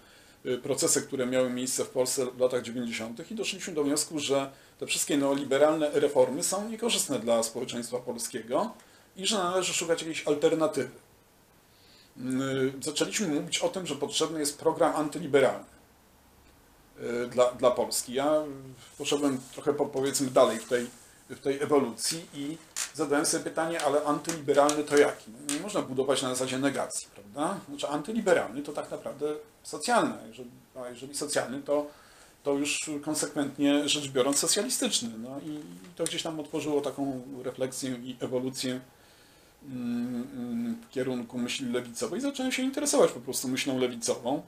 y, 0.47 0.59
procesy, 0.59 1.02
które 1.02 1.26
miały 1.26 1.50
miejsce 1.50 1.85
w 1.85 1.88
Polsce 1.88 2.26
w 2.26 2.40
latach 2.40 2.62
90. 2.62 3.31
i 3.31 3.35
doszliśmy 3.35 3.75
do 3.75 3.85
wniosku, 3.85 4.19
że 4.19 4.50
te 4.79 4.87
wszystkie 4.87 5.17
neoliberalne 5.17 5.90
reformy 5.90 6.43
są 6.43 6.69
niekorzystne 6.69 7.19
dla 7.19 7.43
społeczeństwa 7.43 7.99
polskiego 7.99 8.73
i 9.17 9.26
że 9.26 9.37
należy 9.37 9.73
szukać 9.73 10.02
jakiejś 10.02 10.26
alternatywy. 10.26 10.90
Y, 12.19 12.73
Zaczęliśmy 12.81 13.26
mówić 13.26 13.59
o 13.59 13.69
tym, 13.69 13.87
że 13.87 13.95
potrzebny 13.97 14.40
jest 14.40 14.59
program 14.59 14.97
antyliberalny 14.97 15.64
y, 17.00 17.26
dla, 17.29 17.52
dla 17.52 17.71
Polski. 17.71 18.12
Ja 18.12 18.43
poszedłem 18.99 19.40
trochę 19.52 19.75
po, 19.75 19.87
powiedzmy 19.87 20.26
dalej 20.26 20.59
w 20.59 20.69
tej, 20.69 20.87
w 21.37 21.41
tej 21.41 21.63
ewolucji 21.63 22.27
i 22.35 22.57
zadałem 22.95 23.27
sobie 23.27 23.45
pytanie, 23.45 23.83
ale 23.83 24.05
antyliberalny 24.05 24.85
to 24.85 24.97
jaki? 24.97 25.31
No, 25.31 25.55
Nie 25.55 25.61
można 25.61 25.83
budować 25.83 26.23
na 26.23 26.29
zasadzie 26.29 26.59
negacji, 26.59 27.09
prawda? 27.15 27.61
Znaczy 27.69 27.89
antyliberalny 27.89 28.63
to 28.63 28.73
tak 28.73 28.91
naprawdę 28.91 29.35
socjalny, 29.63 30.15
a 30.77 30.89
jeżeli 30.89 31.15
socjalny 31.15 31.63
to, 31.63 31.87
to 32.43 32.53
już 32.53 32.91
konsekwentnie 33.03 33.89
rzecz 33.89 34.09
biorąc 34.09 34.39
socjalistyczny. 34.39 35.11
No 35.19 35.41
i 35.41 35.61
to 35.97 36.05
gdzieś 36.05 36.23
tam 36.23 36.41
otworzyło 36.41 36.81
taką 36.81 37.23
refleksję 37.45 37.91
i 37.91 38.17
ewolucję 38.21 38.81
mm, 39.69 40.27
mm, 40.37 40.77
w 40.89 40.91
kierunku 40.91 41.39
myśli 41.39 41.73
lewicowej 41.73 42.19
i 42.19 42.23
zacząłem 42.23 42.53
się 42.53 42.63
interesować 42.63 43.13
po 43.13 43.21
prostu 43.21 43.49
myślą 43.49 43.79
lewicową. 43.79 44.43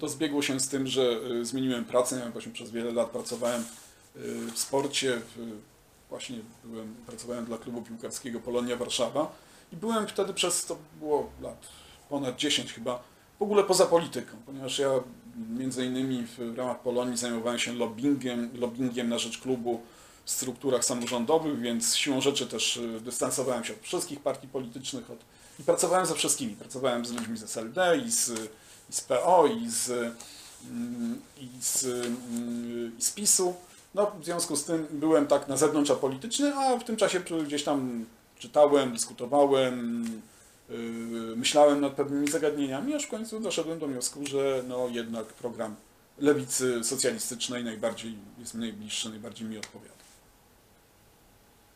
To 0.00 0.08
zbiegło 0.08 0.42
się 0.42 0.60
z 0.60 0.68
tym, 0.68 0.86
że 0.86 1.20
y, 1.40 1.44
zmieniłem 1.44 1.84
pracę. 1.84 2.18
Ja 2.24 2.30
właśnie 2.30 2.52
przez 2.52 2.70
wiele 2.70 2.92
lat 2.92 3.10
pracowałem 3.10 3.64
w 4.54 4.58
sporcie. 4.58 5.20
Właśnie 6.10 6.38
byłem, 6.64 6.94
pracowałem 7.06 7.44
dla 7.44 7.58
klubu 7.58 7.82
piłkarskiego 7.82 8.40
Polonia 8.40 8.76
Warszawa 8.76 9.32
i 9.72 9.76
byłem 9.76 10.06
wtedy 10.06 10.34
przez, 10.34 10.66
to 10.66 10.76
było 10.98 11.30
lat 11.42 11.66
ponad 12.08 12.36
10 12.36 12.72
chyba, 12.72 13.02
w 13.38 13.42
ogóle 13.42 13.64
poza 13.64 13.86
polityką, 13.86 14.36
ponieważ 14.46 14.78
ja 14.78 14.90
między 15.58 15.86
innymi 15.86 16.26
w 16.38 16.58
ramach 16.58 16.80
Polonii 16.80 17.16
zajmowałem 17.16 17.58
się 17.58 17.72
lobbyingiem, 17.72 18.50
lobbyingiem 18.54 19.08
na 19.08 19.18
rzecz 19.18 19.38
klubu 19.38 19.80
w 20.24 20.30
strukturach 20.30 20.84
samorządowych, 20.84 21.60
więc 21.60 21.96
siłą 21.96 22.20
rzeczy 22.20 22.46
też 22.46 22.76
y, 22.76 23.00
dystansowałem 23.00 23.64
się 23.64 23.72
od 23.72 23.80
wszystkich 23.80 24.20
partii 24.20 24.48
politycznych 24.48 25.10
od, 25.10 25.18
i 25.60 25.62
pracowałem 25.62 26.06
ze 26.06 26.14
wszystkimi. 26.14 26.56
Pracowałem 26.56 27.06
z 27.06 27.12
ludźmi 27.12 27.38
z 27.38 27.42
SLD 27.42 27.98
i 28.06 28.10
z, 28.10 28.30
i 28.90 28.92
z 28.92 29.00
PO 29.00 29.46
i 29.46 29.70
z, 29.70 29.90
mm, 30.70 31.20
i 31.40 31.48
z, 31.60 31.84
mm, 31.84 32.92
i 32.98 33.02
z 33.02 33.10
PiSu. 33.10 33.54
No, 33.94 34.12
w 34.20 34.24
związku 34.24 34.56
z 34.56 34.64
tym 34.64 34.86
byłem 34.90 35.26
tak 35.26 35.48
na 35.48 35.56
zewnątrz 35.56 35.90
apolityczny, 35.90 36.54
a 36.54 36.76
w 36.76 36.84
tym 36.84 36.96
czasie 36.96 37.20
gdzieś 37.46 37.64
tam 37.64 38.04
czytałem, 38.38 38.92
dyskutowałem, 38.92 40.04
yy, 40.68 40.76
myślałem 41.36 41.80
nad 41.80 41.92
pewnymi 41.92 42.28
zagadnieniami, 42.28 42.94
aż 42.94 43.04
w 43.04 43.10
końcu 43.10 43.40
doszedłem 43.40 43.78
do 43.78 43.86
wniosku, 43.86 44.26
że 44.26 44.62
no 44.68 44.88
jednak 44.88 45.26
program 45.26 45.74
lewicy 46.18 46.84
socjalistycznej 46.84 47.64
najbardziej 47.64 48.18
jest 48.38 48.54
mi 48.54 48.60
najbliższy, 48.60 49.08
najbardziej 49.08 49.48
mi 49.48 49.58
odpowiada. 49.58 49.94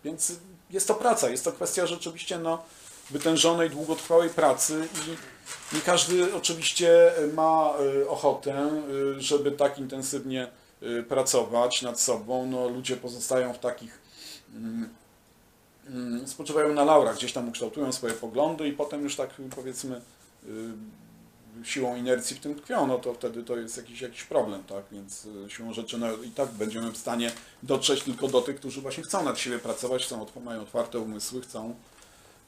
Więc 0.05 0.33
jest 0.71 0.89
to 0.89 0.95
praca, 0.95 1.31
jest 1.31 1.45
to 1.45 1.53
kwestia 1.53 1.87
rzeczywiście 1.87 2.39
no, 2.39 2.63
wytężonej, 3.11 3.71
długotrwałej 3.71 4.31
pracy 4.31 4.89
i 4.95 5.17
nie 5.75 5.81
każdy 5.81 6.35
oczywiście 6.35 7.13
ma 7.35 7.75
y, 7.81 8.09
ochotę, 8.09 8.71
y, 9.17 9.21
żeby 9.21 9.53
tak 9.53 9.79
intensywnie 9.79 10.49
pracować 11.09 11.83
nad 11.83 12.01
sobą. 12.01 12.47
No, 12.47 12.69
ludzie 12.69 12.97
pozostają 12.97 13.53
w 13.53 13.59
takich, 13.59 13.99
mm, 14.55 14.89
mm, 15.87 16.29
spoczywają 16.29 16.75
na 16.75 16.85
laurach, 16.85 17.17
gdzieś 17.17 17.33
tam 17.33 17.49
ukształtują 17.49 17.93
swoje 17.93 18.15
poglądy 18.15 18.69
i 18.69 18.73
potem 18.73 19.03
już 19.03 19.17
tak 19.17 19.31
powiedzmy 19.57 20.01
y, 20.47 20.73
siłą 21.65 21.97
inercji 21.97 22.37
w 22.37 22.41
tym 22.41 22.55
tkwią, 22.55 22.87
no 22.87 22.99
to 22.99 23.15
wtedy 23.15 23.43
to 23.43 23.57
jest 23.57 23.77
jakiś, 23.77 24.01
jakiś 24.01 24.25
problem, 24.25 24.65
tak? 24.65 24.85
Więc 24.93 25.25
y, 25.25 25.51
siłą 25.51 25.73
rzeczy 25.73 25.99
no, 25.99 26.13
i 26.13 26.31
tak 26.31 26.49
będziemy 26.51 26.93
w 26.93 26.97
stanie 26.97 27.33
dotrzeć 27.63 28.03
tylko 28.03 28.29
do 28.29 28.41
tych, 28.41 28.57
którzy 28.57 28.81
właśnie 28.81 29.05
chcą 29.05 29.25
nad 29.25 29.39
siebie 29.39 29.59
pracować, 29.59 30.05
chcą, 30.05 30.27
mają 30.45 30.61
otwarte 30.61 30.99
umysły, 30.99 31.41
chcą, 31.41 31.75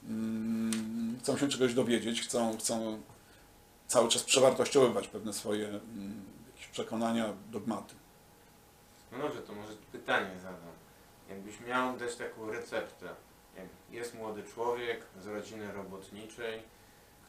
mm, 0.09 1.19
chcą 1.23 1.39
się 1.39 1.49
czegoś 1.49 1.75
dowiedzieć, 1.75 2.23
chcą, 2.23 2.59
chcą 2.59 3.01
cały 3.89 4.09
czas 4.09 4.23
przewartościowywać 4.23 5.09
pewne 5.09 5.33
swoje 5.33 5.81
przekonania, 6.73 7.33
dogmaty. 7.53 8.00
No 9.13 9.19
dobrze, 9.19 9.43
to 9.43 9.53
może 9.53 9.73
pytanie 9.93 10.39
zadam. 10.39 10.75
Jakbyś 11.29 11.61
miał 11.61 11.97
dać 11.97 12.17
taką 12.17 12.51
receptę. 12.51 13.09
Jest 13.91 14.15
młody 14.15 14.43
człowiek 14.43 15.01
z 15.23 15.27
rodziny 15.27 15.73
robotniczej, 15.73 16.63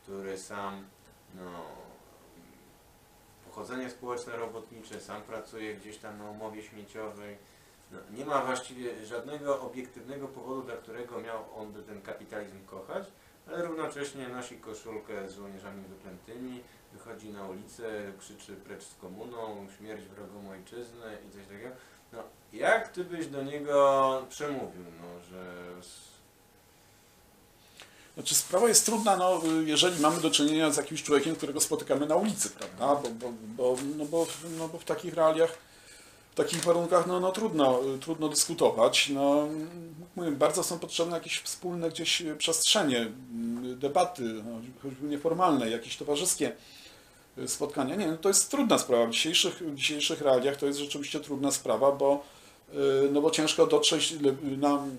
który 0.04 0.38
sam, 0.38 0.86
no, 1.36 1.66
pochodzenie 3.46 3.90
społeczne 3.90 4.38
robotnicze, 4.38 5.00
sam 5.00 5.22
pracuje 5.22 5.76
gdzieś 5.76 5.98
tam 5.98 6.18
na 6.18 6.30
umowie 6.30 6.64
śmieciowej, 6.64 7.38
no, 7.92 8.00
nie 8.18 8.26
ma 8.26 8.46
właściwie 8.46 9.06
żadnego 9.06 9.62
obiektywnego 9.62 10.28
powodu, 10.28 10.62
dla 10.62 10.76
którego 10.76 11.22
miał 11.22 11.46
on 11.56 11.74
ten 11.74 12.02
kapitalizm 12.02 12.66
kochać, 12.66 13.06
ale 13.48 13.66
równocześnie 13.66 14.28
nosi 14.28 14.58
koszulkę 14.58 15.30
z 15.30 15.36
żołnierzami 15.36 15.84
wyklętymi, 15.84 16.64
wychodzi 16.94 17.30
na 17.30 17.46
ulicę, 17.48 17.84
krzyczy 18.20 18.56
precz 18.56 18.84
z 18.84 18.96
komuną, 18.96 19.68
śmierć 19.78 20.02
wrogom 20.06 20.50
ojczyzny 20.50 21.18
i 21.28 21.34
coś 21.34 21.44
takiego. 21.48 21.70
No, 22.14 22.24
jak 22.54 22.88
ty 22.88 23.04
byś 23.04 23.28
do 23.28 23.44
niego 23.44 24.26
przemówił, 24.30 24.84
no, 25.02 25.24
że... 25.30 25.44
Znaczy 28.14 28.36
sprawa 28.36 28.68
jest 28.68 28.86
trudna, 28.86 29.18
no, 29.18 29.42
jeżeli 29.66 30.02
mamy 30.02 30.22
do 30.22 30.32
czynienia 30.32 30.72
z 30.72 30.78
jakimś 30.78 31.04
człowiekiem, 31.04 31.36
którego 31.36 31.62
spotykamy 31.62 32.06
na 32.06 32.16
ulicy, 32.16 32.50
prawda? 32.50 33.10
Bo, 33.10 33.10
bo, 33.10 33.34
bo, 33.58 33.78
no, 33.98 34.06
bo, 34.06 34.28
no, 34.58 34.68
bo 34.68 34.78
w 34.78 34.86
takich 34.86 35.14
realiach, 35.14 35.58
w 36.32 36.36
takich 36.36 36.64
warunkach 36.64 37.08
no, 37.08 37.20
no, 37.20 37.32
trudno, 37.32 37.80
trudno 38.02 38.30
dyskutować. 38.30 39.10
No, 39.10 39.48
mówię, 40.16 40.32
bardzo 40.32 40.64
są 40.64 40.80
potrzebne 40.80 41.18
jakieś 41.18 41.40
wspólne 41.40 41.90
gdzieś 41.90 42.24
przestrzenie, 42.38 43.12
debaty, 43.76 44.24
no, 44.24 44.62
choćby 44.84 45.08
nieformalne, 45.08 45.70
jakieś 45.70 45.98
towarzyskie 45.98 46.56
spotkania. 47.48 47.96
Nie, 47.96 48.08
no, 48.08 48.18
to 48.18 48.30
jest 48.30 48.52
trudna 48.52 48.78
sprawa. 48.78 49.08
W 49.08 49.10
dzisiejszych, 49.10 49.54
w 49.54 49.76
dzisiejszych 49.76 50.22
realiach 50.22 50.58
to 50.58 50.66
jest 50.66 50.80
rzeczywiście 50.80 51.20
trudna 51.20 51.52
sprawa, 51.52 51.92
bo, 51.92 52.24
y, 52.74 52.76
no, 53.12 53.22
bo 53.22 53.32
ciężko 53.32 53.68
dotrzeć 53.68 54.16
nam, 54.58 54.98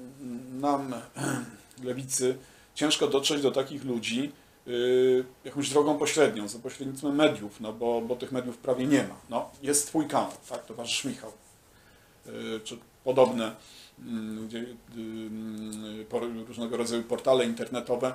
nam 0.61 0.95
lewicy, 1.85 2.37
ciężko 2.75 3.07
dotrzeć 3.07 3.43
do 3.43 3.51
takich 3.51 3.85
ludzi 3.85 4.33
y, 4.69 5.25
jakąś 5.45 5.71
drogą 5.71 5.99
pośrednią, 5.99 6.49
za 6.49 6.59
pośrednictwem 6.59 7.15
mediów, 7.15 7.61
no 7.61 7.73
bo, 7.73 8.01
bo 8.01 8.17
tych 8.17 8.33
mediów 8.33 8.59
prawie 8.59 8.87
nie 8.87 9.03
ma. 9.03 9.15
No, 9.31 9.51
jest 9.63 9.87
twój 9.87 10.07
kanał, 10.07 10.33
tak, 10.49 10.67
towarzysz 10.67 11.05
Michał, 11.05 11.33
y, 12.27 12.61
czy 12.65 12.79
podobne 13.05 13.57
mm, 13.99 14.49
por- 16.09 16.47
różnego 16.49 16.77
rodzaju 16.77 17.03
portale 17.03 17.45
internetowe. 17.45 18.15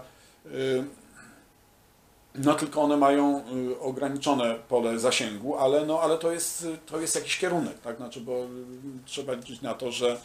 No 2.38 2.54
tylko 2.54 2.82
one 2.82 2.98
mają 2.98 3.44
y, 3.72 3.80
ograniczone 3.80 4.56
pole 4.70 5.00
zasięgu, 5.00 5.58
ale, 5.58 5.86
no, 5.86 6.02
ale 6.02 6.18
to, 6.18 6.32
jest, 6.32 6.68
to 6.86 7.00
jest 7.00 7.16
jakiś 7.16 7.38
kierunek, 7.38 7.80
tak? 7.80 7.98
Znaczy, 7.98 8.22
bo 8.22 8.44
y, 8.44 8.48
trzeba 9.06 9.34
liczyć 9.34 9.62
na 9.62 9.74
to, 9.74 9.92
że 9.92 10.22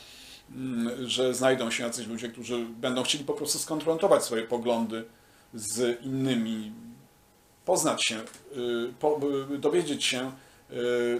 mm, 0.54 1.08
że 1.08 1.34
znajdą 1.34 1.70
się 1.70 1.84
jacyś 1.84 2.06
ludzie, 2.06 2.28
którzy 2.28 2.66
będą 2.80 3.02
chcieli 3.02 3.24
po 3.24 3.32
prostu 3.32 3.58
skonfrontować 3.58 4.24
swoje 4.24 4.42
poglądy 4.42 5.04
z 5.54 6.02
innymi, 6.04 6.72
poznać 7.64 8.04
się, 8.06 8.16
y, 8.56 8.92
po, 9.00 9.20
dowiedzieć 9.58 10.04
się, 10.04 10.32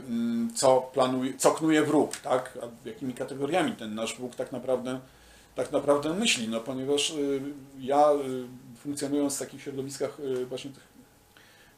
mm, 0.08 0.50
co 0.54 0.80
planuje, 0.80 1.36
co 1.38 1.50
knuje 1.50 1.82
wróg, 1.82 2.16
tak? 2.16 2.58
A 2.62 2.88
jakimi 2.88 3.14
kategoriami 3.14 3.72
ten 3.72 3.94
nasz 3.94 4.16
wróg 4.16 4.34
tak 4.34 4.52
naprawdę, 4.52 5.00
tak 5.54 5.72
naprawdę 5.72 6.14
myśli, 6.14 6.48
no 6.48 6.60
ponieważ 6.60 7.14
ja 7.80 8.08
funkcjonując 8.82 9.36
w 9.36 9.38
takich 9.38 9.62
środowiskach 9.62 10.20
y, 10.20 10.46
właśnie 10.46 10.70
tych 10.70 10.92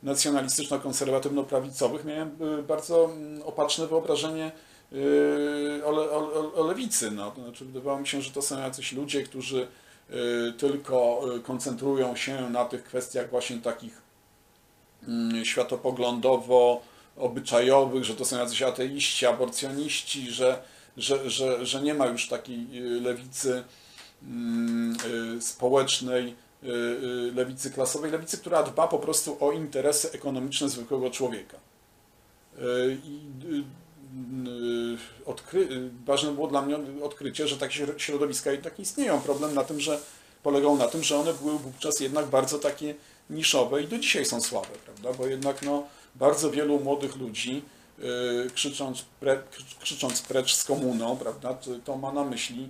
nacjonalistyczno-konserwatywno-prawicowych 0.04 2.04
miałem 2.04 2.30
y, 2.58 2.62
bardzo 2.62 3.04
mm, 3.04 3.42
opatrzne 3.42 3.86
wyobrażenie 3.86 4.52
y, 4.92 5.82
o, 5.84 5.90
le- 5.92 6.10
o, 6.10 6.52
o 6.54 6.66
lewicy. 6.66 7.10
No. 7.10 7.30
To 7.30 7.42
znaczy, 7.42 7.64
wydawało 7.64 8.00
mi 8.00 8.06
się, 8.06 8.22
że 8.22 8.30
to 8.30 8.42
są 8.42 8.58
jacyś 8.60 8.92
ludzie, 8.92 9.22
którzy 9.22 9.66
y, 10.10 10.52
tylko 10.58 11.20
y, 11.36 11.40
koncentrują 11.40 12.16
się 12.16 12.50
na 12.50 12.64
tych 12.64 12.84
kwestiach 12.84 13.30
właśnie 13.30 13.58
takich 13.58 14.02
mm, 15.08 15.44
światopoglądowo 15.44 16.82
obyczajowych, 17.16 18.04
że 18.04 18.14
to 18.14 18.24
są 18.24 18.38
jacyś 18.38 18.62
ateiści, 18.62 19.26
aborcjoniści, 19.26 20.30
że, 20.30 20.62
że, 20.96 21.30
że, 21.30 21.66
że 21.66 21.82
nie 21.82 21.94
ma 21.94 22.06
już 22.06 22.28
takiej 22.28 22.66
y, 22.74 23.00
lewicy 23.00 23.64
mm, 24.22 24.96
y, 25.38 25.42
społecznej, 25.42 26.28
y, 26.28 26.30
y, 26.30 26.34
lewicy 27.34 27.70
klasowej, 27.70 28.10
lewicy, 28.10 28.38
która 28.38 28.62
dba 28.62 28.88
po 28.88 28.98
prostu 28.98 29.36
o 29.40 29.52
interesy 29.52 30.12
ekonomiczne 30.12 30.68
zwykłego 30.68 31.10
człowieka. 31.10 31.56
Y, 32.58 32.98
I 33.04 33.20
y, 33.54 33.64
y, 34.50 35.26
odkry, 35.26 35.60
y, 35.60 35.90
ważne 36.04 36.32
było 36.32 36.46
dla 36.46 36.62
mnie 36.62 36.76
odkrycie, 37.02 37.48
że 37.48 37.56
takie 37.56 37.86
śro- 37.86 37.98
środowiska 37.98 38.52
jednak 38.52 38.80
istnieją. 38.80 39.20
Problem 39.20 39.54
na 39.54 39.64
tym, 39.64 39.80
że 39.80 39.98
polegał 40.42 40.76
na 40.76 40.88
tym, 40.88 41.02
że 41.02 41.16
one 41.16 41.34
były 41.34 41.58
wówczas 41.58 42.00
jednak 42.00 42.26
bardzo 42.26 42.58
takie 42.58 42.94
niszowe 43.30 43.82
i 43.82 43.88
do 43.88 43.98
dzisiaj 43.98 44.24
są 44.24 44.40
słabe, 44.40 44.68
prawda? 44.84 45.12
Bo 45.12 45.26
jednak 45.26 45.62
no, 45.62 45.86
bardzo 46.14 46.50
wielu 46.50 46.80
młodych 46.80 47.16
ludzi 47.16 47.62
y, 47.98 48.50
krzycząc, 48.54 49.02
pre, 49.20 49.42
krzycząc 49.80 50.22
precz 50.22 50.54
z 50.54 50.64
komuną, 50.64 51.16
prawda, 51.16 51.58
to, 51.84 51.96
ma 51.96 52.12
na 52.12 52.24
myśli, 52.24 52.64
y, 52.64 52.68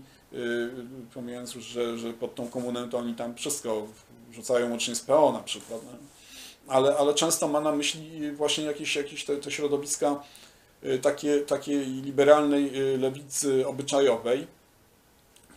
pomijając 1.14 1.54
już, 1.54 1.64
że, 1.64 1.98
że 1.98 2.12
pod 2.12 2.34
tą 2.34 2.48
komunę 2.48 2.88
to 2.88 2.98
oni 2.98 3.14
tam 3.14 3.34
wszystko 3.34 3.86
rzucają 4.32 4.70
łącznie 4.70 4.94
z 4.94 5.00
PO 5.00 5.32
na 5.32 5.40
przykład, 5.40 5.80
no. 5.84 5.98
ale, 6.74 6.96
ale 6.96 7.14
często 7.14 7.48
ma 7.48 7.60
na 7.60 7.72
myśli 7.72 8.32
właśnie 8.32 8.64
jakieś, 8.64 8.96
jakieś 8.96 9.24
te, 9.24 9.36
te 9.36 9.50
środowiska 9.50 10.22
y, 10.84 10.98
takie, 10.98 11.40
takiej 11.40 11.86
liberalnej 11.86 12.80
y, 12.94 12.98
lewicy 12.98 13.66
obyczajowej, 13.66 14.46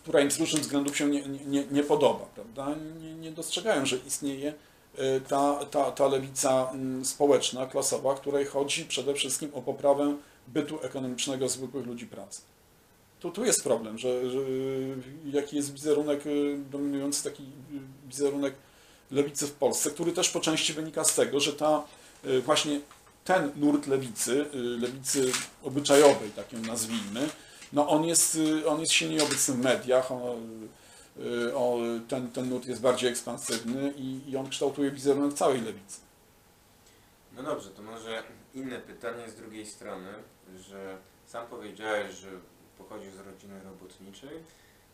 która 0.02 0.20
im 0.20 0.30
z 0.30 0.40
różnych 0.40 0.62
względów 0.62 0.96
się 0.96 1.08
nie, 1.08 1.22
nie, 1.28 1.64
nie 1.70 1.82
podoba, 1.82 2.26
prawda? 2.34 2.74
Nie, 3.02 3.14
nie 3.14 3.30
dostrzegają, 3.30 3.86
że 3.86 3.96
istnieje 4.06 4.54
y, 4.98 5.20
ta, 5.28 5.64
ta, 5.70 5.90
ta 5.90 6.08
lewica 6.08 6.70
mm, 6.70 7.04
społeczna, 7.04 7.66
klasowa, 7.66 8.14
której 8.14 8.46
chodzi 8.46 8.84
przede 8.84 9.14
wszystkim 9.14 9.50
o 9.54 9.62
poprawę 9.62 10.16
bytu 10.48 10.80
ekonomicznego 10.82 11.48
zwykłych 11.48 11.86
ludzi 11.86 12.06
pracy. 12.06 12.42
Tu, 13.20 13.30
tu 13.30 13.44
jest 13.44 13.64
problem, 13.64 13.98
że, 13.98 14.30
że 14.30 14.38
y, 14.38 14.96
jaki 15.24 15.56
jest 15.56 15.72
wizerunek 15.72 16.26
y, 16.26 16.58
dominujący, 16.70 17.24
taki 17.24 17.42
y, 17.42 17.46
wizerunek 18.08 18.54
lewicy 19.10 19.46
w 19.46 19.52
Polsce, 19.52 19.90
który 19.90 20.12
też 20.12 20.30
po 20.30 20.40
części 20.40 20.72
wynika 20.72 21.04
z 21.04 21.14
tego, 21.14 21.40
że 21.40 21.52
ta 21.52 21.84
właśnie 22.44 22.80
ten 23.24 23.52
nurt 23.56 23.86
lewicy, 23.86 24.46
lewicy 24.52 25.32
obyczajowej, 25.62 26.30
tak 26.30 26.52
ją 26.52 26.58
nazwijmy, 26.58 27.28
no 27.72 27.88
on 27.88 28.04
jest, 28.04 28.38
on 28.66 28.80
jest 28.80 28.92
silniej 28.92 29.20
obecny 29.20 29.54
w 29.54 29.58
mediach, 29.58 30.12
on, 31.54 32.04
ten, 32.08 32.30
ten 32.30 32.48
nurt 32.48 32.66
jest 32.66 32.80
bardziej 32.80 33.10
ekspansywny 33.10 33.92
i, 33.96 34.30
i 34.30 34.36
on 34.36 34.48
kształtuje 34.48 34.90
wizerunek 34.90 35.34
całej 35.34 35.60
lewicy. 35.60 36.00
No 37.36 37.42
dobrze, 37.42 37.70
to 37.70 37.82
może 37.82 38.22
inne 38.54 38.78
pytanie 38.78 39.30
z 39.30 39.34
drugiej 39.34 39.66
strony, 39.66 40.08
że 40.60 40.98
sam 41.26 41.46
powiedziałeś, 41.46 42.14
że 42.14 42.28
pochodzisz 42.78 43.14
z 43.14 43.20
rodziny 43.20 43.62
robotniczej. 43.64 44.42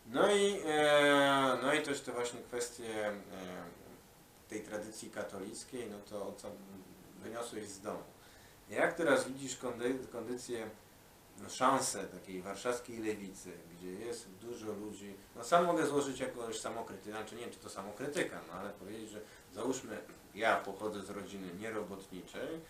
No 0.07 0.35
i, 0.35 0.61
e, 0.66 1.59
no 1.62 1.75
i 1.75 1.83
też 1.83 2.01
te 2.01 2.12
właśnie 2.12 2.40
kwestie 2.40 3.09
e, 3.09 3.14
tej 4.49 4.62
tradycji 4.62 5.11
katolickiej, 5.11 5.90
no 5.90 5.99
to 6.11 6.35
co 6.37 6.51
wyniosłeś 7.23 7.68
z 7.68 7.81
domu. 7.81 8.03
Jak 8.70 8.92
teraz 8.94 9.29
widzisz 9.29 9.57
kondy, 9.57 9.99
kondycję, 10.12 10.70
no 11.42 11.49
szansę 11.49 12.05
takiej 12.05 12.42
warszawskiej 12.42 12.99
lewicy, 12.99 13.53
gdzie 13.73 13.90
jest 13.90 14.29
dużo 14.31 14.73
ludzi, 14.73 15.14
no 15.37 15.44
sam 15.44 15.64
mogę 15.64 15.87
złożyć 15.87 16.20
jakąś 16.20 16.61
samokrytykę, 16.61 17.11
znaczy 17.11 17.35
nie 17.35 17.40
wiem 17.40 17.51
czy 17.51 17.59
to 17.59 17.70
samokrytyka, 17.70 18.40
no 18.49 18.55
ale 18.55 18.70
powiedzieć, 18.70 19.11
że 19.11 19.20
załóżmy 19.55 19.99
ja 20.35 20.57
pochodzę 20.57 21.03
z 21.03 21.11
rodziny 21.11 21.49
nierobotniczej, 21.61 22.61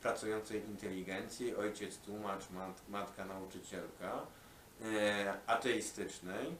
pracującej 0.00 0.64
inteligencji, 0.64 1.56
ojciec 1.56 1.98
tłumacz, 1.98 2.50
mat, 2.50 2.82
matka 2.88 3.24
nauczycielka, 3.24 4.26
e, 4.84 5.34
ateistycznej. 5.46 6.56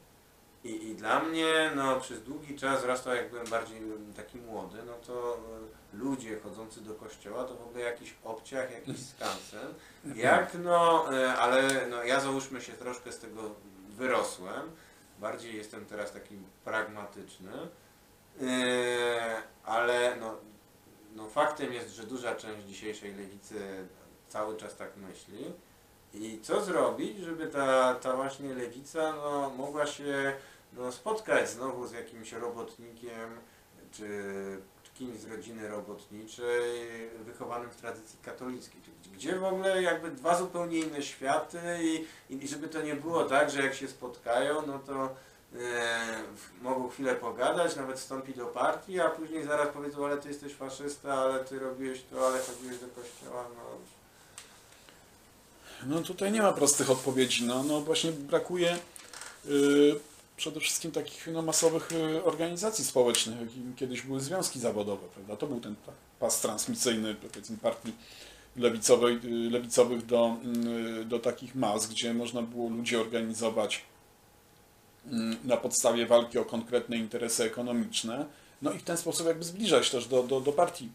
I, 0.63 0.89
I 0.89 0.95
dla 0.95 1.19
mnie 1.19 1.71
no, 1.75 1.99
przez 1.99 2.23
długi 2.23 2.55
czas, 2.55 2.81
zwłaszcza 2.81 3.15
jak 3.15 3.29
byłem 3.29 3.47
bardziej 3.47 3.81
taki 4.15 4.37
młody, 4.37 4.77
no 4.85 4.93
to 4.93 5.37
e, 5.93 5.97
ludzie 5.97 6.39
chodzący 6.39 6.81
do 6.81 6.93
kościoła 6.93 7.43
to 7.43 7.55
w 7.55 7.61
ogóle 7.61 7.83
jakiś 7.83 8.15
obciach, 8.23 8.71
jakiś 8.71 9.05
skansen. 9.05 9.73
Jak 10.15 10.53
no, 10.63 11.05
ale 11.39 11.87
no, 11.89 12.03
ja 12.03 12.19
załóżmy 12.19 12.61
się 12.61 12.73
troszkę 12.73 13.11
z 13.11 13.19
tego 13.19 13.55
wyrosłem, 13.89 14.71
bardziej 15.19 15.55
jestem 15.55 15.85
teraz 15.85 16.11
taki 16.11 16.37
pragmatyczny, 16.63 17.51
ale 19.65 20.15
no, 20.19 20.37
no 21.15 21.29
faktem 21.29 21.73
jest, 21.73 21.89
że 21.89 22.03
duża 22.03 22.35
część 22.35 22.67
dzisiejszej 22.67 23.15
lewicy 23.15 23.55
cały 24.29 24.57
czas 24.57 24.75
tak 24.75 24.97
myśli. 24.97 25.53
I 26.13 26.39
co 26.41 26.63
zrobić, 26.63 27.17
żeby 27.17 27.47
ta, 27.47 27.95
ta 27.95 28.15
właśnie 28.15 28.53
lewica 28.53 29.13
no, 29.15 29.49
mogła 29.49 29.85
się 29.87 30.33
no, 30.73 30.91
spotkać 30.91 31.49
znowu 31.49 31.87
z 31.87 31.91
jakimś 31.91 32.31
robotnikiem, 32.31 33.29
czy, 33.91 34.07
kimś 34.93 35.19
z 35.19 35.31
rodziny 35.31 35.67
robotniczej, 35.67 36.87
wychowanym 37.25 37.69
w 37.69 37.75
tradycji 37.75 38.19
katolickiej. 38.21 38.81
Gdzie 39.13 39.35
w 39.35 39.43
ogóle 39.43 39.81
jakby 39.81 40.11
dwa 40.11 40.37
zupełnie 40.37 40.79
inne 40.79 41.01
światy 41.01 41.59
i, 41.81 42.05
i 42.29 42.47
żeby 42.47 42.67
to 42.67 42.81
nie 42.81 42.95
było 42.95 43.23
tak, 43.23 43.49
że 43.49 43.63
jak 43.63 43.73
się 43.73 43.87
spotkają, 43.87 44.67
no 44.67 44.79
to 44.79 45.15
mogą 46.61 46.89
chwilę 46.89 47.15
pogadać, 47.15 47.75
nawet 47.75 47.99
wstąpić 47.99 48.37
do 48.37 48.45
partii, 48.45 48.99
a 48.99 49.09
później 49.09 49.43
zaraz 49.43 49.67
powiedzą, 49.73 50.05
ale 50.05 50.17
ty 50.17 50.29
jesteś 50.29 50.53
faszysta, 50.53 51.13
ale 51.13 51.39
ty 51.39 51.59
robiłeś 51.59 52.01
to, 52.11 52.27
ale 52.27 52.39
chodziłeś 52.39 52.77
do 52.79 52.87
kościoła, 52.87 53.45
no 53.55 53.77
No 55.85 56.01
tutaj 56.01 56.31
nie 56.31 56.41
ma 56.41 56.53
prostych 56.53 56.89
odpowiedzi. 56.89 57.45
No, 57.45 57.63
no 57.63 57.81
właśnie 57.81 58.11
brakuje 58.11 58.77
y, 59.45 59.95
przede 60.37 60.59
wszystkim 60.59 60.91
takich 60.91 61.27
no, 61.27 61.41
masowych 61.41 61.91
y, 61.91 62.23
organizacji 62.23 62.85
społecznych, 62.85 63.39
jakim 63.39 63.73
kiedyś 63.75 64.01
były 64.01 64.21
związki 64.21 64.59
zawodowe, 64.59 65.07
prawda? 65.13 65.35
To 65.35 65.47
był 65.47 65.59
ten 65.59 65.75
pas 66.19 66.41
transmisyjny 66.41 67.15
powiedzmy 67.15 67.57
partii 67.57 67.93
lewicowej, 68.55 69.19
y, 69.23 69.49
lewicowych 69.49 70.05
do, 70.05 70.37
y, 71.01 71.05
do 71.05 71.19
takich 71.19 71.55
mas, 71.55 71.87
gdzie 71.87 72.13
można 72.13 72.41
było 72.41 72.69
ludzi 72.69 72.97
organizować 72.97 73.81
na 75.43 75.57
podstawie 75.57 76.05
walki 76.05 76.37
o 76.37 76.45
konkretne 76.45 76.97
interesy 76.97 77.43
ekonomiczne, 77.43 78.25
no 78.61 78.71
i 78.71 78.79
w 78.79 78.83
ten 78.83 78.97
sposób 78.97 79.27
jakby 79.27 79.43
zbliżać 79.43 79.89
też 79.89 80.07
do, 80.07 80.23
do, 80.23 80.41
do 80.41 80.51
partii 80.51 80.89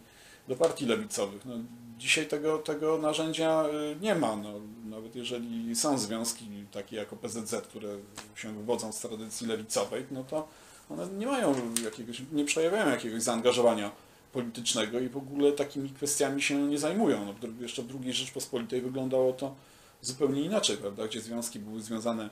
do 0.49 0.57
partii 0.57 0.87
lewicowych. 0.87 1.45
No, 1.45 1.55
dzisiaj 1.99 2.27
tego, 2.27 2.59
tego 2.59 2.99
narzędzia 2.99 3.65
y, 3.93 3.97
nie 4.01 4.15
ma. 4.15 4.37
No, 4.37 4.53
nawet 4.85 5.17
jeżeli 5.17 5.77
są 5.77 5.99
związki 5.99 6.49
takie 6.73 6.97
jak 6.97 7.13
OPZZ, 7.13 7.55
które 7.63 7.89
się 8.37 8.55
wywodzą 8.55 8.93
z 8.93 9.01
tradycji 9.01 9.47
lewicowej, 9.47 10.07
no 10.11 10.25
to 10.25 10.49
one 10.91 11.07
nie 11.07 11.27
mają 11.27 11.55
jakiegoś, 11.85 12.23
nie 12.33 12.45
przejawiają 12.45 12.91
jakiegoś 12.91 13.23
zaangażowania 13.23 13.91
politycznego 14.33 15.01
i 15.01 15.09
w 15.09 15.17
ogóle 15.17 15.53
takimi 15.53 15.91
kwestiami 15.91 16.43
się 16.43 16.63
nie 16.63 16.79
zajmują. 16.79 17.25
No, 17.25 17.49
jeszcze 17.61 17.83
w 17.83 17.99
II 18.03 18.13
Rzeczpospolitej 18.13 18.83
wyglądało 18.83 19.33
to 19.33 19.55
zupełnie 20.03 20.43
inaczej, 20.43 20.77
prawda? 20.77 21.07
Gdzie 21.07 21.21
związki 21.21 21.59
były 21.59 21.81
związane 21.81 22.23
mm, 22.23 22.31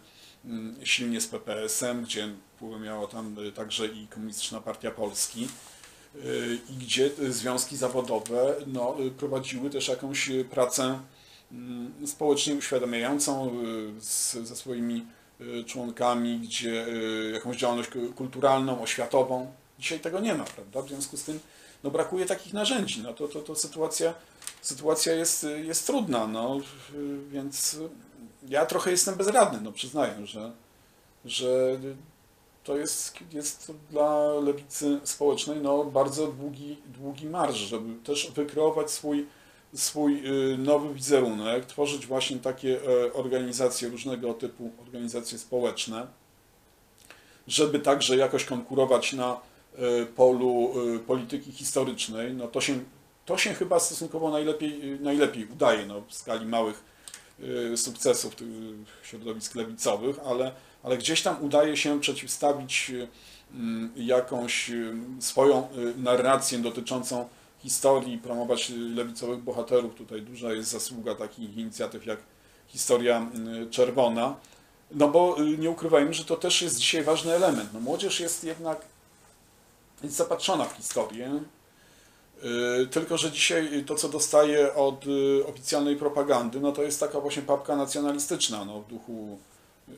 silnie 0.84 1.20
z 1.20 1.26
PPS-em, 1.26 2.02
gdzie 2.04 2.28
wpływy 2.56 2.78
miała 2.80 3.06
tam 3.06 3.38
y, 3.38 3.52
także 3.52 3.86
i 3.86 4.06
Komunistyczna 4.06 4.60
Partia 4.60 4.90
Polski 4.90 5.48
y, 6.16 6.58
i 6.70 6.72
gdzie 6.72 7.10
y, 7.20 7.32
związki 7.32 7.76
zawodowe 7.76 8.54
no, 8.66 8.96
prowadziły 9.18 9.70
też 9.70 9.88
jakąś 9.88 10.30
pracę 10.50 11.00
mm, 11.52 12.06
społecznie 12.06 12.54
uświadamiającą 12.54 13.50
z, 14.00 14.32
ze 14.32 14.56
swoimi 14.56 15.06
członkami, 15.66 16.38
gdzie 16.38 16.86
jakąś 17.32 17.56
działalność 17.56 17.90
ku- 17.90 18.12
kulturalną, 18.14 18.82
oświatową. 18.82 19.52
Dzisiaj 19.78 20.00
tego 20.00 20.20
nie 20.20 20.34
ma, 20.34 20.44
prawda? 20.44 20.82
W 20.82 20.88
związku 20.88 21.16
z 21.16 21.22
tym 21.22 21.40
no, 21.84 21.90
brakuje 21.90 22.26
takich 22.26 22.52
narzędzi. 22.52 23.02
No, 23.02 23.12
to, 23.14 23.28
to, 23.28 23.40
to 23.40 23.54
sytuacja, 23.54 24.14
sytuacja 24.62 25.12
jest, 25.12 25.46
jest 25.64 25.86
trudna, 25.86 26.26
no, 26.26 26.60
więc 27.30 27.78
ja 28.48 28.66
trochę 28.66 28.90
jestem 28.90 29.14
bezradny, 29.14 29.60
no, 29.62 29.72
przyznaję, 29.72 30.26
że, 30.26 30.52
że 31.24 31.78
to 32.64 32.76
jest, 32.76 33.18
jest 33.32 33.72
dla 33.90 34.32
lewicy 34.32 35.00
społecznej 35.04 35.60
no, 35.60 35.84
bardzo 35.84 36.26
długi, 36.26 36.76
długi 36.86 37.26
marsz, 37.26 37.56
żeby 37.56 38.04
też 38.04 38.30
wykreować 38.30 38.90
swój, 38.90 39.26
swój 39.74 40.22
y, 40.52 40.58
nowy 40.58 40.94
wizerunek, 40.94 41.66
tworzyć 41.66 42.06
właśnie 42.06 42.38
takie 42.38 42.80
e, 42.82 43.12
organizacje 43.12 43.88
różnego 43.88 44.34
typu, 44.34 44.70
organizacje 44.82 45.38
społeczne, 45.38 46.06
żeby 47.46 47.78
także 47.78 48.16
jakoś 48.16 48.44
konkurować 48.44 49.12
na 49.12 49.40
e, 49.76 50.06
polu 50.06 50.72
e, 50.96 50.98
polityki 50.98 51.52
historycznej, 51.52 52.34
no 52.34 52.48
to 52.48 52.60
się, 52.60 52.80
to 53.24 53.38
się 53.38 53.54
chyba 53.54 53.80
stosunkowo 53.80 54.30
najlepiej, 54.30 55.00
najlepiej 55.00 55.46
udaje 55.46 55.86
no, 55.86 56.00
w 56.08 56.14
skali 56.14 56.46
małych 56.46 56.95
sukcesów 57.76 58.34
tych 58.34 58.48
środowisk 59.02 59.54
lewicowych, 59.54 60.16
ale, 60.26 60.52
ale 60.82 60.98
gdzieś 60.98 61.22
tam 61.22 61.44
udaje 61.44 61.76
się 61.76 62.00
przeciwstawić 62.00 62.90
y, 62.90 63.08
mm, 63.54 63.92
jakąś 63.96 64.70
y, 64.70 64.94
swoją 65.20 65.68
y, 65.76 65.94
narrację 65.96 66.58
dotyczącą 66.58 67.28
historii, 67.58 68.18
promować 68.18 68.70
y, 68.70 68.74
lewicowych 68.76 69.38
bohaterów. 69.38 69.94
Tutaj 69.94 70.22
duża 70.22 70.52
jest 70.52 70.70
zasługa 70.70 71.14
takich 71.14 71.56
inicjatyw 71.56 72.06
jak 72.06 72.18
Historia 72.68 73.26
y, 73.62 73.70
Czerwona. 73.70 74.34
No 74.90 75.08
bo 75.08 75.40
y, 75.40 75.58
nie 75.58 75.70
ukrywajmy, 75.70 76.14
że 76.14 76.24
to 76.24 76.36
też 76.36 76.62
jest 76.62 76.78
dzisiaj 76.78 77.04
ważny 77.04 77.32
element. 77.34 77.70
No, 77.72 77.80
młodzież 77.80 78.20
jest 78.20 78.44
jednak 78.44 78.80
jest 80.02 80.16
zapatrzona 80.16 80.64
w 80.64 80.72
historię, 80.72 81.26
y, 81.26 81.40
tylko 82.90 83.18
że 83.18 83.30
dzisiaj 83.30 83.84
to, 83.86 83.94
co 83.94 84.08
dostaje 84.08 84.74
od 84.74 85.06
y, 85.06 85.46
oficjalnej 85.46 85.96
propagandy, 85.96 86.60
no 86.60 86.72
to 86.72 86.82
jest 86.82 87.00
taka 87.00 87.20
właśnie 87.20 87.42
papka 87.42 87.76
nacjonalistyczna, 87.76 88.64
no, 88.64 88.80
w 88.80 88.88
duchu 88.88 89.38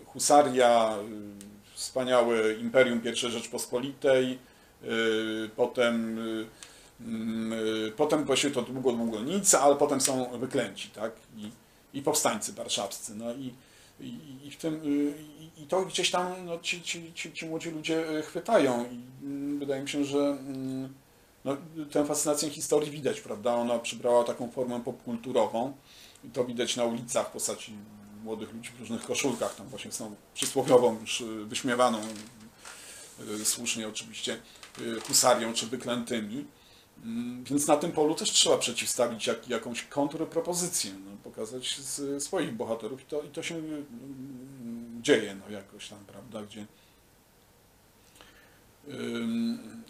husaria, 0.06 0.96
y, 0.98 1.74
wspaniałe 1.74 2.54
Imperium 2.54 3.00
I 3.04 3.16
Rzeczpospolitej, 3.16 4.38
y, 4.84 5.50
potem, 5.56 6.18
y, 6.18 6.46
mm, 7.00 7.52
y, 7.52 7.92
potem 7.96 8.24
właśnie 8.24 8.50
to 8.50 8.62
długo, 8.62 8.92
długo 8.92 9.20
nic, 9.20 9.54
ale 9.54 9.76
potem 9.76 10.00
są 10.00 10.38
wyklęci, 10.38 10.90
tak, 10.90 11.12
i, 11.36 11.50
i 11.94 12.02
powstańcy 12.02 12.52
warszawscy, 12.52 13.14
no 13.14 13.32
i, 13.32 13.54
i, 14.00 14.18
i 14.44 14.50
w 14.50 14.56
tym, 14.56 14.74
y, 14.74 15.14
i, 15.40 15.62
i 15.62 15.66
to 15.66 15.82
gdzieś 15.82 16.10
tam 16.10 16.46
no, 16.46 16.58
ci, 16.58 16.82
ci, 16.82 17.12
ci, 17.14 17.32
ci 17.32 17.46
młodzi 17.46 17.70
ludzie 17.70 18.18
y, 18.18 18.22
chwytają 18.22 18.84
i 18.92 19.24
mm, 19.24 19.58
wydaje 19.58 19.82
mi 19.82 19.88
się, 19.88 20.04
że 20.04 20.18
mm, 20.18 20.94
no, 21.48 21.84
tę 21.90 22.04
fascynację 22.04 22.50
historii 22.50 22.90
widać, 22.90 23.20
prawda, 23.20 23.54
ona 23.54 23.78
przybrała 23.78 24.24
taką 24.24 24.50
formę 24.50 24.80
popkulturową 24.84 25.72
i 26.24 26.28
to 26.28 26.44
widać 26.44 26.76
na 26.76 26.84
ulicach 26.84 27.28
w 27.28 27.30
postaci 27.30 27.72
młodych 28.24 28.52
ludzi 28.52 28.70
w 28.76 28.80
różnych 28.80 29.04
koszulkach, 29.04 29.54
tam 29.54 29.68
właśnie 29.68 29.92
są 29.92 30.14
przysłowiową, 30.34 31.00
już 31.00 31.20
y, 31.20 31.44
wyśmiewaną, 31.44 32.00
y, 33.40 33.44
słusznie 33.44 33.88
oczywiście, 33.88 34.40
y, 34.80 35.00
husarią 35.00 35.52
czy 35.52 35.66
wyklętymi. 35.66 36.44
Mm, 37.04 37.44
Więc 37.44 37.66
na 37.66 37.76
tym 37.76 37.92
polu 37.92 38.14
też 38.14 38.30
trzeba 38.30 38.58
przeciwstawić 38.58 39.26
jak, 39.26 39.48
jakąś 39.48 39.82
kontrpropozycję, 39.82 40.92
no, 40.92 41.16
pokazać 41.24 41.78
z, 41.78 42.22
swoich 42.24 42.56
bohaterów 42.56 43.02
i 43.02 43.04
to, 43.04 43.22
i 43.22 43.28
to 43.28 43.42
się 43.42 43.54
mm, 43.54 44.98
dzieje 45.02 45.34
no, 45.34 45.50
jakoś 45.50 45.88
tam, 45.88 45.98
prawda, 46.06 46.42
gdzie 46.42 46.66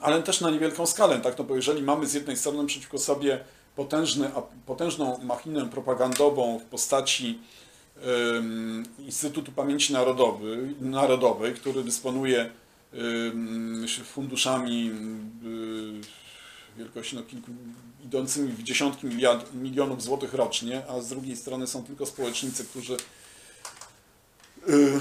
ale 0.00 0.22
też 0.22 0.40
na 0.40 0.50
niewielką 0.50 0.87
skalę, 0.87 1.18
tak, 1.20 1.38
no 1.38 1.44
bo 1.44 1.56
jeżeli 1.56 1.82
mamy 1.82 2.06
z 2.06 2.14
jednej 2.14 2.37
strony 2.37 2.66
przeciwko 2.66 2.98
sobie 2.98 3.44
potężny, 3.76 4.30
potężną 4.66 5.18
machinę 5.22 5.68
propagandową 5.68 6.58
w 6.58 6.62
postaci 6.62 7.38
Instytutu 8.98 9.52
Pamięci 9.52 9.92
Narodowej, 10.80 11.54
który 11.54 11.84
dysponuje 11.84 12.50
funduszami 14.04 14.90
y, 15.44 16.78
wielkości 16.78 17.16
no, 17.16 17.22
kilku, 17.22 17.50
idącymi 18.04 18.52
w 18.52 18.62
dziesiątki 18.62 19.06
miliard, 19.06 19.54
milionów 19.54 20.02
złotych 20.02 20.34
rocznie, 20.34 20.82
a 20.88 21.00
z 21.00 21.08
drugiej 21.08 21.37
strony 21.37 21.66
są 21.66 21.84
tylko 21.84 22.06
społecznicy, 22.06 22.64
którzy 22.64 22.96
y, 24.68 25.00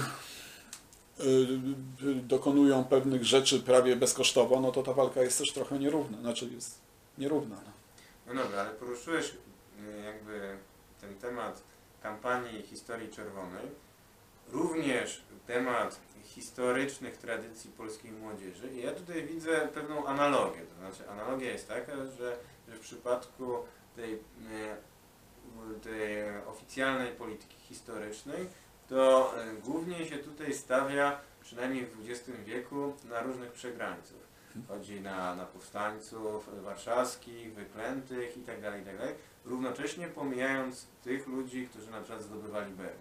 dokonują 2.23 2.83
pewnych 2.83 3.23
rzeczy 3.23 3.59
prawie 3.59 3.95
bezkosztowo, 3.95 4.59
no 4.59 4.71
to 4.71 4.83
ta 4.83 4.93
walka 4.93 5.21
jest 5.21 5.37
też 5.37 5.53
trochę 5.53 5.79
nierówna, 5.79 6.17
znaczy 6.21 6.49
jest 6.55 6.81
nierówna. 7.17 7.55
No. 7.65 7.77
No 8.33 8.43
dobra, 8.43 8.61
ale 8.61 8.69
poruszyłeś 8.69 9.25
y, 9.29 10.01
jakby 10.05 10.57
ten 11.01 11.15
temat 11.15 11.63
kampanii 12.01 12.61
historii 12.61 13.09
czerwonej, 13.09 13.65
również 14.51 15.21
temat 15.47 15.99
historycznych 16.23 17.17
tradycji 17.17 17.69
polskiej 17.69 18.11
młodzieży 18.11 18.69
i 18.73 18.81
ja 18.81 18.91
tutaj 18.91 19.27
widzę 19.27 19.67
pewną 19.73 20.05
analogię, 20.05 20.61
to 20.61 20.75
znaczy 20.75 21.09
analogia 21.09 21.51
jest 21.51 21.67
taka, 21.67 21.95
że, 21.95 22.37
że 22.67 22.75
w 22.75 22.79
przypadku 22.79 23.57
tej, 23.95 24.13
y, 24.13 24.19
tej 25.83 26.37
oficjalnej 26.47 27.11
polityki 27.11 27.55
historycznej 27.55 28.47
to 28.89 29.33
y, 29.57 29.61
głównie 29.61 30.05
się 30.05 30.17
tutaj 30.17 30.53
stawia, 30.53 31.19
przynajmniej 31.41 31.85
w 31.85 32.09
XX 32.09 32.37
wieku, 32.45 32.93
na 33.09 33.21
różnych 33.21 33.51
przegrańców. 33.51 34.27
Chodzi 34.67 35.01
na, 35.01 35.35
na 35.35 35.45
powstańców 35.45 36.63
warszawskich, 36.63 37.53
wyklętych 37.53 38.37
itd., 38.37 38.77
itd., 38.79 39.13
równocześnie 39.45 40.07
pomijając 40.07 40.85
tych 41.03 41.27
ludzi, 41.27 41.67
którzy 41.67 41.91
na 41.91 42.01
przykład 42.01 42.21
zdobywali 42.21 42.73
Berlin. 42.73 42.97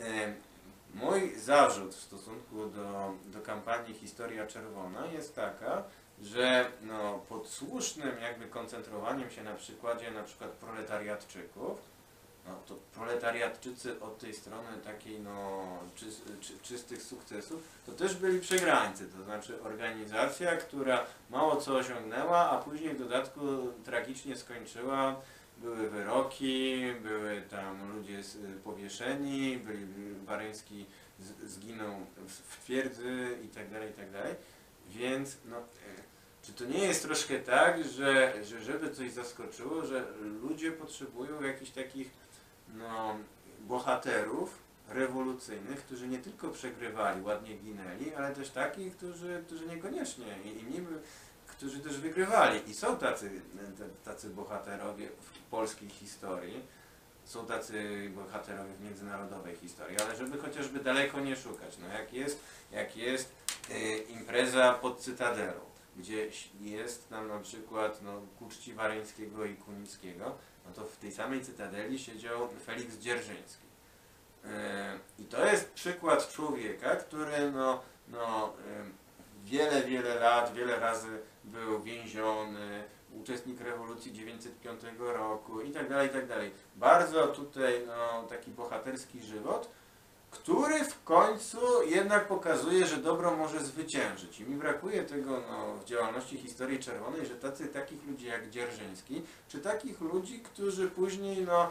E, 0.00 0.34
Mój 0.94 1.38
zarzut 1.38 1.94
w 1.94 2.00
stosunku 2.00 2.66
do, 2.66 3.14
do 3.26 3.40
kampanii 3.40 3.94
Historia 3.94 4.46
Czerwona 4.46 5.06
jest 5.06 5.34
taka, 5.34 5.84
że 6.22 6.70
no, 6.82 7.18
pod 7.28 7.48
słusznym 7.48 8.18
jakby 8.22 8.46
koncentrowaniem 8.46 9.30
się 9.30 9.42
na 9.42 9.54
przykładzie 9.54 10.10
na 10.10 10.22
przykład 10.22 10.50
proletariatczyków, 10.50 11.78
no 12.48 12.54
to 12.66 12.74
proletariatczycy 12.94 14.00
od 14.00 14.18
tej 14.18 14.34
strony 14.34 14.68
takiej 14.84 15.20
no, 15.20 15.64
czy, 15.94 16.06
czy, 16.40 16.58
czystych 16.58 17.02
sukcesów, 17.02 17.62
to 17.86 17.92
też 17.92 18.14
byli 18.14 18.40
przegrańcy, 18.40 19.06
to 19.06 19.24
znaczy 19.24 19.62
organizacja, 19.62 20.56
która 20.56 21.06
mało 21.30 21.56
co 21.56 21.76
osiągnęła, 21.76 22.50
a 22.50 22.58
później 22.58 22.94
w 22.94 22.98
dodatku 22.98 23.40
tragicznie 23.84 24.36
skończyła, 24.36 25.16
były 25.58 25.90
wyroki, 25.90 26.82
były 27.02 27.42
tam 27.50 27.96
ludzie 27.96 28.22
powieszeni, 28.64 29.58
byli, 29.58 29.86
Baryński 30.26 30.86
zginął 31.44 31.94
w, 32.26 32.62
twierdzy 32.62 33.38
i 33.44 33.48
tak 33.48 33.70
tak 33.96 34.12
więc 34.88 35.36
no, 35.44 35.56
e, 35.56 35.62
czy 36.42 36.52
to 36.52 36.64
nie 36.64 36.78
jest 36.78 37.02
troszkę 37.02 37.38
tak, 37.38 37.84
że, 37.84 38.34
że 38.44 38.62
żeby 38.62 38.90
coś 38.90 39.12
zaskoczyło, 39.12 39.86
że 39.86 40.04
ludzie 40.42 40.72
potrzebują 40.72 41.42
jakichś 41.42 41.70
takich 41.70 42.10
no, 42.74 43.16
bohaterów 43.60 44.58
rewolucyjnych, 44.88 45.84
którzy 45.84 46.08
nie 46.08 46.18
tylko 46.18 46.48
przegrywali, 46.48 47.22
ładnie 47.22 47.54
ginęli, 47.54 48.14
ale 48.14 48.34
też 48.34 48.50
takich, 48.50 48.96
którzy, 48.96 49.42
którzy 49.46 49.66
niekoniecznie 49.66 50.38
i, 50.44 50.48
i 50.48 50.64
niby, 50.64 51.00
którzy 51.46 51.80
też 51.80 51.98
wygrywali. 51.98 52.70
I 52.70 52.74
są 52.74 52.96
tacy, 52.96 53.30
tacy 54.04 54.30
bohaterowie 54.30 55.08
w 55.08 55.50
polskiej 55.50 55.88
historii, 55.88 56.64
są 57.24 57.46
tacy 57.46 58.10
bohaterowie 58.14 58.74
w 58.74 58.84
międzynarodowej 58.84 59.56
historii, 59.56 59.96
ale 59.98 60.16
żeby 60.16 60.38
chociażby 60.38 60.80
daleko 60.80 61.20
nie 61.20 61.36
szukać, 61.36 61.78
no 61.78 61.88
jak 61.88 62.12
jest, 62.12 62.40
jak 62.72 62.96
jest 62.96 63.32
y, 63.70 63.98
impreza 63.98 64.74
pod 64.74 65.00
Cytadelą, 65.00 65.60
gdzie 65.96 66.28
jest 66.60 67.08
tam 67.08 67.28
na 67.28 67.38
przykład 67.38 68.02
no, 68.02 68.20
ku 68.38 68.48
Wareńskiego 68.74 69.44
i 69.44 69.54
Kunickiego, 69.54 70.38
no 70.68 70.74
to 70.74 70.88
w 70.88 70.96
tej 70.96 71.12
samej 71.12 71.44
Cytadeli 71.44 71.98
siedział 71.98 72.48
Felix 72.66 72.98
Dzierżyński. 72.98 73.66
E, 74.44 74.98
I 75.18 75.24
to 75.24 75.46
jest 75.46 75.72
przykład 75.72 76.32
człowieka, 76.32 76.96
który 76.96 77.50
no, 77.52 77.82
no, 78.08 78.52
em, 78.80 78.92
wiele, 79.44 79.82
wiele 79.82 80.14
lat, 80.14 80.54
wiele 80.54 80.80
razy 80.80 81.18
był 81.44 81.82
więziony, 81.82 82.84
uczestnik 83.20 83.60
rewolucji 83.60 84.12
905 84.12 84.80
roku 84.98 85.60
i 85.60 85.70
tak 85.70 85.88
dalej, 85.88 86.08
i 86.08 86.12
tak 86.12 86.26
dalej. 86.26 86.50
Bardzo 86.76 87.26
tutaj 87.26 87.82
no, 87.86 88.22
taki 88.22 88.50
bohaterski 88.50 89.22
żywot, 89.22 89.70
który 90.42 90.84
w 90.84 91.04
końcu 91.04 91.58
jednak 91.86 92.28
pokazuje, 92.28 92.86
że 92.86 92.96
dobro 92.96 93.36
może 93.36 93.60
zwyciężyć. 93.60 94.40
I 94.40 94.44
mi 94.44 94.56
brakuje 94.56 95.02
tego 95.02 95.42
no, 95.50 95.74
w 95.74 95.84
działalności 95.84 96.38
historii 96.38 96.78
czerwonej, 96.78 97.26
że 97.26 97.34
tacy, 97.34 97.68
takich 97.68 98.06
ludzi 98.06 98.26
jak 98.26 98.50
Dzierżyński, 98.50 99.22
czy 99.48 99.58
takich 99.58 100.00
ludzi, 100.00 100.40
którzy 100.40 100.90
później, 100.90 101.46
no, 101.46 101.70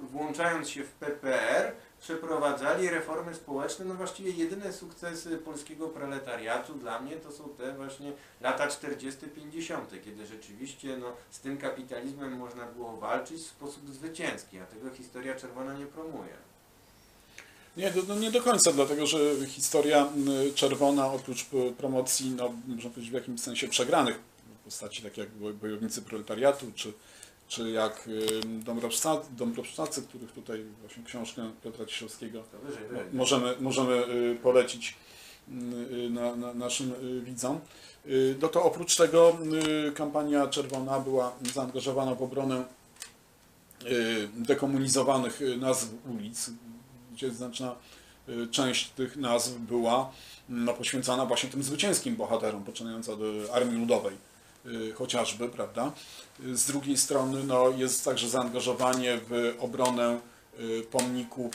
włączając 0.00 0.68
się 0.68 0.84
w 0.84 0.92
PPR, 0.92 1.72
przeprowadzali 2.00 2.90
reformy 2.90 3.34
społeczne, 3.34 3.84
no 3.84 3.94
właściwie 3.94 4.30
jedyne 4.30 4.72
sukcesy 4.72 5.38
polskiego 5.38 5.88
proletariatu 5.88 6.74
dla 6.74 7.00
mnie 7.00 7.16
to 7.16 7.32
są 7.32 7.48
te 7.48 7.72
właśnie 7.72 8.12
lata 8.40 8.66
40-50, 8.68 9.80
kiedy 10.04 10.26
rzeczywiście 10.26 10.96
no, 10.96 11.12
z 11.30 11.40
tym 11.40 11.58
kapitalizmem 11.58 12.36
można 12.36 12.66
było 12.66 12.96
walczyć 12.96 13.40
w 13.40 13.46
sposób 13.46 13.90
zwycięski, 13.90 14.58
a 14.58 14.66
tego 14.66 14.90
historia 14.90 15.34
czerwona 15.34 15.74
nie 15.74 15.86
promuje. 15.86 16.48
Nie, 17.78 17.92
no 18.08 18.14
nie 18.14 18.30
do 18.30 18.42
końca, 18.42 18.72
dlatego 18.72 19.06
że 19.06 19.18
historia 19.46 20.08
czerwona 20.54 21.12
oprócz 21.12 21.44
p- 21.44 21.72
promocji, 21.78 22.30
no, 22.30 22.52
można 22.66 22.90
powiedzieć 22.90 23.10
w 23.10 23.14
jakimś 23.14 23.40
sensie 23.40 23.68
przegranych 23.68 24.20
w 24.60 24.64
postaci 24.64 25.02
tak 25.02 25.16
jak 25.16 25.28
boj- 25.40 25.52
bojownicy 25.52 26.02
proletariatu, 26.02 26.66
czy, 26.74 26.92
czy 27.48 27.70
jak 27.70 28.08
y, 28.08 28.40
Dąbrowsztacy, 28.64 29.28
Dąbrowsztacy, 29.36 30.02
których 30.02 30.32
tutaj 30.32 30.64
właśnie 30.80 31.04
książkę 31.04 31.50
Piotra 31.64 31.86
Ciszowskiego 31.86 32.42
możemy, 33.12 33.54
możemy 33.60 33.94
y, 34.06 34.38
polecić 34.42 34.94
na, 36.10 36.36
na 36.36 36.54
naszym 36.54 36.92
widzom. 37.24 37.60
No 38.42 38.48
to 38.48 38.62
oprócz 38.62 38.96
tego 38.96 39.36
kampania 39.94 40.46
czerwona 40.46 41.00
była 41.00 41.32
zaangażowana 41.54 42.14
w 42.14 42.22
obronę 42.22 42.64
dekomunizowanych 44.36 45.40
nazw 45.58 45.88
ulic, 46.10 46.50
gdzie 47.18 47.30
znaczna 47.30 47.74
y, 48.28 48.48
część 48.50 48.88
tych 48.90 49.16
nazw 49.16 49.52
była 49.52 50.12
no, 50.48 50.74
poświęcana 50.74 51.26
właśnie 51.26 51.50
tym 51.50 51.62
zwycięskim 51.62 52.16
bohaterom, 52.16 52.64
poczynając 52.64 53.08
od 53.08 53.20
y, 53.20 53.52
Armii 53.52 53.80
Ludowej 53.80 54.16
y, 54.66 54.92
chociażby, 54.92 55.48
prawda? 55.48 55.92
Z 56.52 56.66
drugiej 56.66 56.96
strony 56.96 57.44
no, 57.44 57.70
jest 57.70 58.04
także 58.04 58.28
zaangażowanie 58.28 59.18
w 59.28 59.54
obronę 59.60 60.20
pomników 60.90 61.54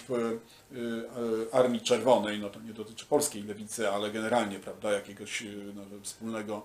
Armii 1.51 1.81
Czerwonej, 1.81 2.39
no 2.39 2.49
to 2.49 2.59
nie 2.59 2.73
dotyczy 2.73 3.05
polskiej 3.05 3.43
lewicy, 3.43 3.89
ale 3.89 4.11
generalnie, 4.11 4.59
prawda, 4.59 4.91
jakiegoś 4.91 5.43
no, 5.75 5.81
wspólnego, 6.03 6.61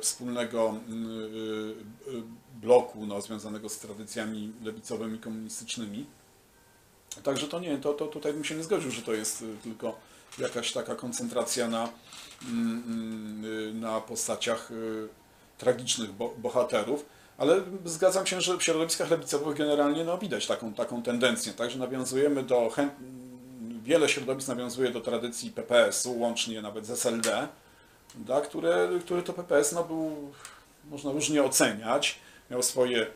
wspólnego 0.00 0.74
y, 0.88 2.22
bloku 2.60 3.06
no, 3.06 3.20
związanego 3.20 3.68
z 3.68 3.78
tradycjami 3.78 4.52
lewicowymi, 4.62 5.18
komunistycznymi. 5.18 6.06
Także 7.22 7.48
to 7.48 7.60
nie, 7.60 7.78
to, 7.78 7.94
to 7.94 8.06
tutaj 8.06 8.32
bym 8.32 8.44
się 8.44 8.54
nie 8.54 8.62
zgodził, 8.62 8.90
że 8.90 9.02
to 9.02 9.14
jest 9.14 9.42
y, 9.42 9.56
tylko 9.62 9.98
jakaś 10.38 10.72
taka 10.72 10.94
koncentracja 10.94 11.68
na, 11.68 11.88
mm, 12.48 12.82
mm, 12.86 13.44
y, 13.44 13.74
na 13.74 14.00
postaciach 14.00 14.70
y, 14.70 15.08
tragicznych 15.58 16.12
bo, 16.12 16.34
bohaterów, 16.38 17.06
ale 17.38 17.60
zgadzam 17.84 18.26
się, 18.26 18.40
że 18.40 18.56
w 18.56 18.62
środowiskach 18.62 19.10
lewicowych 19.10 19.58
generalnie 19.58 20.04
no, 20.04 20.18
widać 20.18 20.46
taką, 20.46 20.74
taką 20.74 21.02
tendencję, 21.02 21.52
tak, 21.52 21.70
że 21.70 21.78
nawiązujemy 21.78 22.42
do, 22.42 22.70
chęt, 22.70 22.92
wiele 23.82 24.08
środowisk 24.08 24.48
nawiązuje 24.48 24.90
do 24.90 25.00
tradycji 25.00 25.50
PPS-u, 25.50 26.18
łącznie 26.18 26.62
nawet 26.62 26.86
z 26.86 26.90
SLD, 26.90 27.48
da, 28.14 28.40
które, 28.40 28.88
który 29.04 29.22
to 29.22 29.32
PPS 29.32 29.72
no, 29.72 29.84
był, 29.84 30.32
można 30.90 31.12
różnie 31.12 31.42
oceniać, 31.42 32.18
miał 32.50 32.62
swoje 32.62 33.06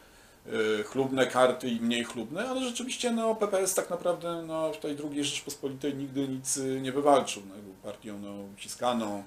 chlubne 0.85 1.26
karty 1.26 1.68
i 1.68 1.81
mniej 1.81 2.05
chlubne, 2.05 2.48
ale 2.48 2.61
rzeczywiście 2.61 3.11
no, 3.11 3.35
PPS 3.35 3.74
tak 3.74 3.90
naprawdę 3.90 4.44
no, 4.46 4.72
w 4.72 4.78
tej 4.78 4.96
drugiej 4.96 5.24
Rzeczpospolitej 5.24 5.94
nigdy 5.94 6.28
nic 6.28 6.57
y, 6.57 6.81
nie 6.81 6.92
wywalczył. 6.92 7.42
No, 7.48 7.55
był 7.55 7.74
partią 7.83 8.18
no, 8.18 8.35
uciskaną, 8.55 9.22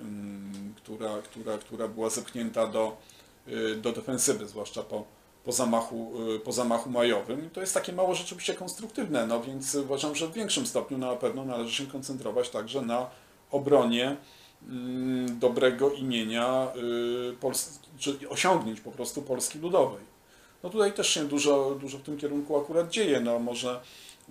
ym, 0.00 0.74
która, 0.76 1.22
która, 1.22 1.58
która 1.58 1.88
była 1.88 2.10
zepchnięta 2.10 2.66
do, 2.66 2.96
y, 3.48 3.76
do 3.76 3.92
defensywy, 3.92 4.48
zwłaszcza 4.48 4.82
po, 4.82 5.04
po, 5.44 5.52
zamachu, 5.52 6.12
y, 6.36 6.40
po 6.40 6.52
zamachu 6.52 6.90
majowym. 6.90 7.46
I 7.46 7.50
to 7.50 7.60
jest 7.60 7.74
takie 7.74 7.92
mało 7.92 8.14
rzeczywiście 8.14 8.54
konstruktywne, 8.54 9.26
no 9.26 9.42
więc 9.42 9.74
uważam, 9.74 10.14
że 10.14 10.26
w 10.26 10.32
większym 10.32 10.66
stopniu 10.66 10.98
na 10.98 11.16
pewno 11.16 11.44
należy 11.44 11.74
się 11.74 11.86
koncentrować 11.86 12.50
także 12.50 12.82
na 12.82 13.10
obronie 13.50 14.16
mm, 14.68 15.38
dobrego 15.38 15.90
imienia 15.92 16.68
y, 17.30 17.36
Polski, 17.36 17.88
czy 17.98 18.28
osiągnięć 18.28 18.80
po 18.80 18.90
prostu 18.92 19.22
Polski 19.22 19.58
Ludowej. 19.58 20.09
No 20.62 20.70
tutaj 20.70 20.92
też 20.92 21.08
się 21.08 21.24
dużo, 21.24 21.76
dużo 21.80 21.98
w 21.98 22.02
tym 22.02 22.18
kierunku 22.18 22.58
akurat 22.58 22.90
dzieje. 22.90 23.20
No 23.20 23.38
może, 23.38 23.80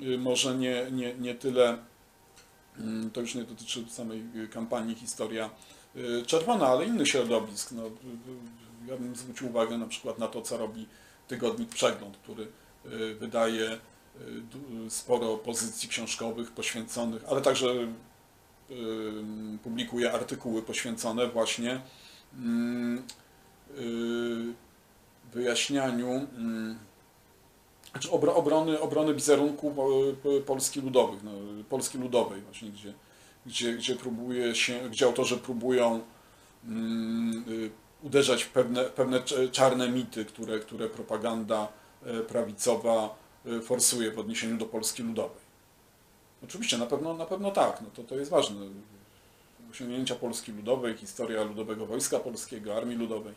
y, 0.02 0.18
może 0.18 0.56
nie, 0.56 0.88
nie, 0.92 1.14
nie 1.14 1.36
tyle, 1.36 1.78
mm, 2.78 3.12
to 3.12 3.22
już 3.22 3.36
nie 3.36 3.44
dotyczy 3.44 3.86
samej 3.90 4.24
kampanii 4.52 4.96
Historia 4.96 5.50
y, 5.96 6.26
Czerwona, 6.26 6.68
ale 6.68 6.86
innych 6.86 7.08
środowisk. 7.08 7.72
No, 7.72 7.88
y, 7.88 7.90
ja 8.88 8.98
bym 8.98 9.16
zwrócił 9.16 9.48
uwagę 9.48 9.78
na 9.78 9.88
przykład 9.88 10.20
na 10.20 10.28
to, 10.28 10.42
co 10.42 10.58
robi 10.58 10.88
tygodnik 11.28 11.70
Przegląd, 11.70 12.18
który 12.18 12.48
wydaje 13.20 13.78
sporo 14.90 15.38
pozycji 15.38 15.90
książkowych 15.90 16.52
poświęconych, 16.52 17.26
ale 17.28 17.42
także 17.42 17.68
publikuje 19.64 20.12
artykuły 20.12 20.62
poświęcone 20.62 21.28
właśnie 21.28 21.82
mm, 22.34 23.04
wyjaśnianiu 25.34 26.08
mm, 26.08 26.80
znaczy 27.92 28.10
obro- 28.10 28.34
obrony, 28.36 28.80
obrony 28.80 29.14
wizerunku 29.14 29.72
po- 29.72 30.42
Polski 30.46 30.82
Ludowych, 30.82 31.24
no, 31.24 31.32
Polski 31.70 31.98
Ludowej 31.98 32.42
właśnie, 32.42 32.70
gdzie, 32.70 32.94
gdzie, 33.46 33.74
gdzie 33.74 33.96
próbuje 33.96 34.56
się, 34.56 34.90
gdzie 34.90 35.06
autorzy 35.06 35.38
próbują 35.38 36.02
mm, 36.66 37.44
y, 37.50 37.70
uderzać 38.04 38.44
w 38.44 38.50
pewne, 38.50 38.84
pewne 38.84 39.20
cz- 39.20 39.52
czarne 39.52 39.90
mity, 39.90 40.26
które, 40.26 40.60
które 40.60 40.90
propaganda 40.90 41.68
e, 42.06 42.20
prawicowa 42.20 43.16
e, 43.46 43.62
forsuje 43.62 44.12
w 44.12 44.20
odniesieniu 44.20 44.58
do 44.58 44.66
Polski 44.66 45.04
Ludowej. 45.04 45.50
Oczywiście, 46.44 46.78
na 46.78 46.86
pewno, 46.86 47.14
na 47.14 47.26
pewno 47.26 47.52
tak, 47.52 47.82
no 47.82 47.88
to, 47.96 48.04
to 48.04 48.16
jest 48.16 48.32
ważne. 48.32 48.56
Osiągnięcia 49.72 50.16
Polski 50.16 50.52
Ludowej, 50.52 50.98
historia 50.98 51.44
Ludowego 51.44 51.86
Wojska 51.86 52.20
Polskiego, 52.20 52.78
Armii 52.78 52.98
Ludowej. 52.98 53.34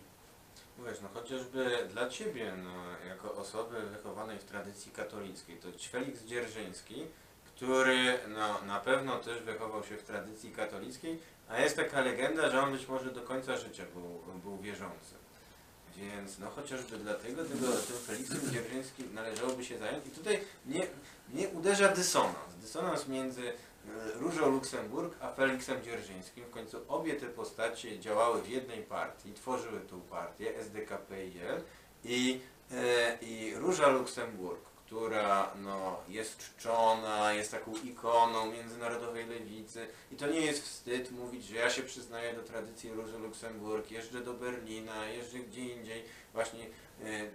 Wiesz, 0.79 1.01
no 1.01 1.09
chociażby 1.15 1.89
dla 1.91 2.09
Ciebie, 2.09 2.53
no, 2.65 3.09
jako 3.09 3.35
osoby 3.35 3.83
wychowanej 3.83 4.39
w 4.39 4.45
tradycji 4.45 4.93
katolickiej, 4.93 5.57
to 5.57 5.69
Felix 5.91 6.25
Dzierżyński, 6.25 7.07
który 7.45 8.19
no, 8.29 8.63
na 8.67 8.81
pewno 8.81 9.19
też 9.19 9.43
wychował 9.43 9.85
się 9.85 9.97
w 9.97 10.03
tradycji 10.03 10.53
katolickiej, 10.53 11.19
a 11.49 11.61
jest 11.61 11.77
taka 11.77 12.01
legenda, 12.01 12.51
że 12.51 12.63
on 12.63 12.73
być 12.73 12.89
może 12.89 13.11
do 13.11 13.21
końca 13.21 13.57
życia 13.57 13.85
był, 13.95 14.41
był 14.43 14.59
wierzący. 14.59 15.15
Więc 15.97 16.39
no 16.39 16.51
chociażby 16.51 16.97
dlatego 16.97 17.45
tego, 17.45 17.67
tym 17.67 17.97
Felixem 18.07 18.51
Dzierżyńskim 18.53 19.15
należałoby 19.15 19.65
się 19.65 19.79
zająć. 19.79 20.07
I 20.07 20.11
tutaj 20.11 20.41
mnie, 20.67 20.87
mnie 21.29 21.49
uderza 21.49 21.89
dysonans. 21.89 22.55
Dysonans 22.61 23.09
między 23.09 23.53
Różą 24.15 24.51
Luksemburg 24.51 25.17
a 25.21 25.33
Felixem 25.33 25.83
Dzierżyńskim. 25.83 26.45
W 26.45 26.51
końcu 26.51 26.79
obie 26.89 27.15
te 27.15 27.27
postacie 27.27 28.01
działały 28.01 28.43
w 28.43 28.49
jednej 28.49 28.83
partii, 28.83 29.33
tworzyły 29.33 29.81
tą 29.81 30.01
partię 30.01 30.59
SDKPIL 30.59 31.63
i, 32.05 32.41
e, 32.73 33.19
i 33.23 33.55
Róża 33.55 33.89
Luksemburg, 33.89 34.61
która 34.87 35.55
no, 35.65 36.01
jest 36.09 36.39
czczona, 36.39 37.33
jest 37.33 37.51
taką 37.51 37.73
ikoną 37.85 38.53
międzynarodowej 38.53 39.27
lewicy. 39.27 39.87
I 40.11 40.17
to 40.17 40.27
nie 40.27 40.41
jest 40.41 40.63
wstyd 40.63 41.11
mówić, 41.11 41.45
że 41.45 41.57
ja 41.57 41.71
się 41.71 41.83
przyznaję 41.83 42.35
do 42.35 42.43
tradycji 42.43 42.93
Róży 42.93 43.19
Luksemburg, 43.19 43.91
jeżdżę 43.91 44.21
do 44.21 44.35
Berlina, 44.35 45.07
jeżdżę 45.07 45.39
gdzie 45.39 45.61
indziej, 45.61 46.05
właśnie 46.33 46.67
e, 47.05 47.07
e, 47.07 47.31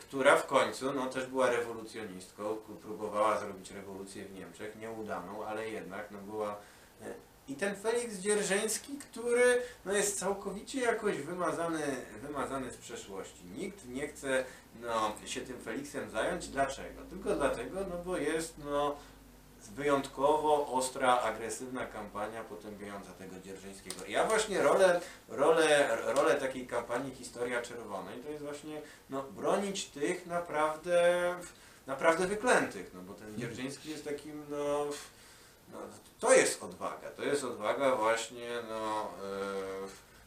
która 0.00 0.36
w 0.36 0.46
końcu 0.46 0.92
no, 0.92 1.06
też 1.06 1.26
była 1.26 1.50
rewolucjonistką, 1.50 2.56
próbowała 2.82 3.40
zrobić 3.40 3.70
rewolucję 3.70 4.24
w 4.24 4.34
Niemczech, 4.34 4.76
nieudaną, 4.76 5.46
ale 5.46 5.68
jednak 5.68 6.10
no, 6.10 6.18
była. 6.18 6.56
e, 7.02 7.14
I 7.48 7.54
ten 7.54 7.76
Felix 7.76 8.18
Dzierżeński, 8.18 8.98
który 8.98 9.62
no, 9.84 9.92
jest 9.92 10.18
całkowicie 10.18 10.80
jakoś 10.80 11.16
wymazany, 11.16 11.82
wymazany 12.22 12.70
z 12.70 12.76
przeszłości. 12.76 13.44
Nikt 13.44 13.88
nie 13.88 14.08
chce 14.08 14.44
no, 14.80 15.12
się 15.26 15.40
tym 15.40 15.60
Felixem 15.60 16.10
zająć. 16.10 16.48
Dlaczego? 16.48 17.02
Tylko 17.10 17.34
dlatego, 17.34 17.80
no 17.90 17.96
bo 18.04 18.16
jest 18.16 18.54
no, 18.58 18.96
wyjątkowo 19.70 20.66
ostra, 20.66 21.20
agresywna 21.20 21.86
kampania 21.86 22.44
potępiająca 22.44 23.12
tego 23.12 23.40
Dzierżyńskiego. 23.40 23.96
Ja 24.08 24.24
właśnie 24.26 24.62
rolę, 24.62 25.00
rolę, 25.28 25.96
rolę 26.14 26.34
takiej 26.34 26.66
kampanii 26.66 27.14
Historia 27.14 27.62
Czerwonej 27.62 28.20
to 28.20 28.30
jest 28.30 28.44
właśnie 28.44 28.82
no, 29.10 29.22
bronić 29.22 29.84
tych 29.84 30.26
naprawdę, 30.26 31.34
naprawdę 31.86 32.26
wyklętych, 32.26 32.90
no 32.94 33.00
bo 33.02 33.14
ten 33.14 33.38
Dzierżyński 33.38 33.90
jest 33.90 34.04
takim, 34.04 34.42
no, 34.50 34.86
no 35.72 35.78
to 36.20 36.34
jest 36.34 36.62
odwaga, 36.62 37.10
to 37.10 37.22
jest 37.24 37.44
odwaga 37.44 37.96
właśnie, 37.96 38.48
no, 38.68 39.02
e, 39.02 39.08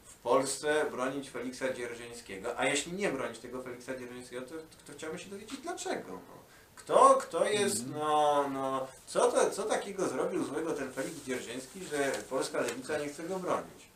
w 0.04 0.16
Polsce 0.22 0.90
bronić 0.90 1.30
Feliksa 1.30 1.72
Dzierżyńskiego, 1.72 2.58
a 2.58 2.64
jeśli 2.64 2.92
nie 2.92 3.08
bronić 3.08 3.38
tego 3.38 3.62
Feliksa 3.62 3.96
Dzierżyńskiego, 3.96 4.46
to, 4.46 4.54
to 4.86 4.92
chciałbym 4.92 5.18
się 5.18 5.30
dowiedzieć 5.30 5.60
dlaczego, 5.60 6.12
no. 6.12 6.45
Kto, 6.76 7.18
kto 7.20 7.44
jest, 7.44 7.84
no, 7.94 8.44
no, 8.52 8.86
co, 9.06 9.32
to, 9.32 9.50
co 9.50 9.62
takiego 9.62 10.08
zrobił 10.08 10.44
złego 10.44 10.72
ten 10.72 10.92
Felix 10.92 11.24
Dzierżyński, 11.26 11.80
że 11.90 12.12
polska 12.30 12.60
lewica 12.60 12.98
nie 12.98 13.08
chce 13.08 13.22
go 13.22 13.38
bronić? 13.38 13.86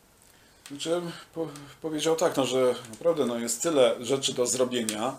Znaczy, 0.68 1.00
po, 1.34 1.48
powiedział 1.82 2.16
tak, 2.16 2.36
no, 2.36 2.46
że 2.46 2.74
naprawdę 2.90 3.26
no, 3.26 3.38
jest 3.38 3.62
tyle 3.62 3.96
rzeczy 4.00 4.34
do 4.34 4.46
zrobienia 4.46 5.16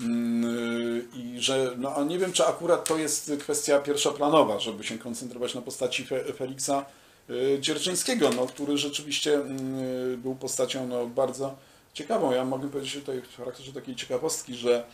mm, 0.00 1.08
i 1.14 1.40
że, 1.40 1.74
no 1.76 2.04
nie 2.04 2.18
wiem, 2.18 2.32
czy 2.32 2.46
akurat 2.46 2.88
to 2.88 2.96
jest 2.96 3.32
kwestia 3.40 3.78
pierwszoplanowa, 3.78 4.60
żeby 4.60 4.84
się 4.84 4.98
koncentrować 4.98 5.54
na 5.54 5.62
postaci 5.62 6.04
Fe, 6.04 6.32
Feliksa 6.32 6.84
y, 7.30 7.58
Dzierżyńskiego, 7.60 8.30
no, 8.36 8.46
który 8.46 8.78
rzeczywiście 8.78 9.34
mm, 9.34 10.20
był 10.20 10.34
postacią 10.34 10.86
no, 10.86 11.06
bardzo 11.06 11.54
ciekawą. 11.94 12.32
Ja 12.32 12.44
mogę 12.44 12.68
powiedzieć 12.68 12.94
tutaj 12.94 13.22
w 13.22 13.36
charakterze 13.36 13.72
takiej 13.72 13.96
ciekawostki, 13.96 14.54
że 14.54 14.84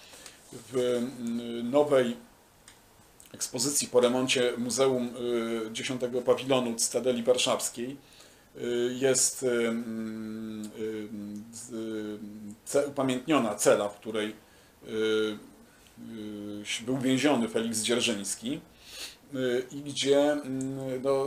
w 0.52 0.76
mm, 0.76 1.70
nowej 1.70 2.16
ekspozycji 3.34 3.88
po 3.88 4.00
remoncie 4.00 4.52
Muzeum 4.58 5.08
y, 5.68 5.72
Dziesiątego 5.72 6.22
Pawilonu 6.22 6.74
Cytadeli 6.74 7.22
Warszawskiej 7.22 7.96
y, 8.56 8.94
jest 8.98 9.42
y, 9.42 9.68
mm, 9.68 10.70
y, 12.72 12.78
y, 12.78 12.86
upamiętniona 12.86 13.54
cela, 13.54 13.88
w 13.88 13.96
której 13.96 14.28
y, 14.28 14.90
y, 16.80 16.84
był 16.86 16.98
więziony 16.98 17.48
Felix 17.48 17.82
Dzierżyński 17.82 18.60
y, 19.34 19.66
i 19.72 19.80
gdzie 19.80 20.32
mm, 20.32 21.02
no, 21.02 21.26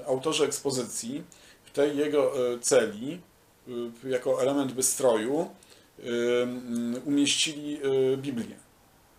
y, 0.00 0.06
autorzy 0.06 0.44
ekspozycji 0.44 1.22
w 1.64 1.70
tej 1.70 1.96
jego 1.96 2.52
y, 2.54 2.60
celi 2.60 3.20
y, 4.04 4.08
jako 4.08 4.42
element 4.42 4.72
wystroju 4.72 5.40
y, 5.42 5.63
umieścili 7.04 7.78
y, 7.84 8.16
Biblię. 8.16 8.56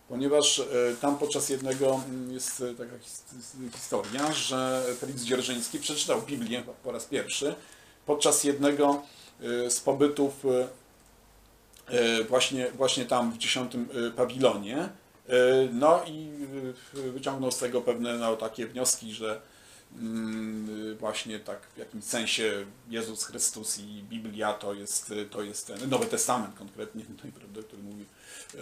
Ponieważ 0.09 0.59
e, 0.59 0.65
tam 1.01 1.17
podczas 1.17 1.49
jednego 1.49 2.01
mm, 2.09 2.31
jest 2.31 2.63
taka 2.77 2.97
his- 2.97 3.73
historia, 3.73 4.33
że 4.33 4.83
Felix 4.99 5.21
Dzierżyński 5.21 5.79
przeczytał 5.79 6.21
Biblię 6.21 6.63
po 6.83 6.91
raz 6.91 7.05
pierwszy 7.05 7.55
podczas 8.05 8.43
jednego 8.43 9.01
z 9.69 9.79
pobytów 9.79 10.33
właśnie, 12.29 12.71
właśnie 12.71 13.05
tam 13.05 13.31
w 13.31 13.37
dziesiątym 13.37 13.89
pawilonie. 14.15 14.89
No 15.71 16.01
i 16.07 16.29
wyciągnął 16.93 17.51
z 17.51 17.57
tego 17.57 17.81
pewne 17.81 18.17
no, 18.17 18.35
takie 18.35 18.67
wnioski, 18.67 19.13
że 19.13 19.41
właśnie 20.99 21.39
tak 21.39 21.59
w 21.75 21.77
jakimś 21.77 22.03
sensie 22.03 22.65
Jezus 22.89 23.23
Chrystus 23.23 23.79
i 23.79 24.03
Biblia 24.09 24.53
to 24.53 24.73
jest, 24.73 25.13
to 25.31 25.43
jest 25.43 25.67
ten 25.67 25.89
Nowy 25.89 26.05
Testament 26.05 26.55
konkretnie, 26.55 27.03
tutaj, 27.05 27.31
prawda, 27.39 27.61
który 27.61 27.83
mówi, 27.83 28.05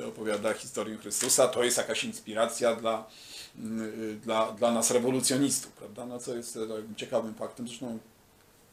opowiada 0.07 0.53
historię 0.53 0.97
Chrystusa, 0.97 1.47
to 1.47 1.63
jest 1.63 1.77
jakaś 1.77 2.03
inspiracja 2.03 2.75
dla, 2.75 3.09
mm, 3.57 4.19
dla, 4.19 4.51
dla 4.51 4.71
nas 4.71 4.91
rewolucjonistów, 4.91 5.71
prawda, 5.71 6.05
no 6.05 6.19
co 6.19 6.35
jest 6.35 6.57
e, 6.57 6.59
ciekawym 6.95 7.33
faktem, 7.33 7.67
zresztą 7.67 7.99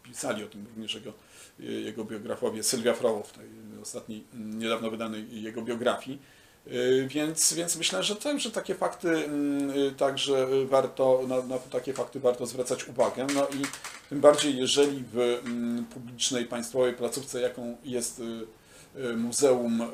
pisali 0.03 0.45
o 0.45 0.47
tym 0.47 0.67
również 0.67 0.95
jego, 0.95 1.13
jego 1.59 2.05
biografowie, 2.05 2.63
Sylwia 2.63 2.95
Froło 2.95 3.23
w 3.23 3.33
tej 3.33 3.49
ostatniej, 3.83 4.25
mm, 4.35 4.59
niedawno 4.59 4.91
wydanej 4.91 5.43
jego 5.43 5.63
biografii, 5.63 6.19
Y, 6.19 6.40
Więc, 7.07 7.53
więc 7.53 7.77
myślę, 7.77 8.03
że, 8.03 8.17
tak, 8.17 8.41
że 8.41 8.51
takie 8.51 8.75
fakty 8.75 9.09
mm, 9.09 9.71
y, 9.71 9.93
także 9.93 10.47
warto, 10.65 11.21
na, 11.29 11.43
na 11.43 11.59
takie 11.59 11.93
fakty 11.93 12.21
warto 12.21 12.47
zwracać 12.47 12.89
uwagę. 12.89 13.27
No 13.35 13.47
i 13.49 13.63
tym 14.09 14.21
bardziej, 14.21 14.57
jeżeli 14.57 15.05
w 15.13 15.19
mm, 15.19 15.85
publicznej 15.85 16.45
państwowej 16.45 16.95
placówce, 16.95 17.41
jaką 17.41 17.77
jest 17.85 18.21
y, 18.21 18.23
y, 19.01 19.17
Muzeum 19.17 19.81
y, 19.81 19.87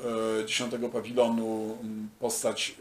Dziesiątego 0.47 0.89
Pawilonu, 0.89 1.79
mm, 1.81 2.09
postać 2.19 2.75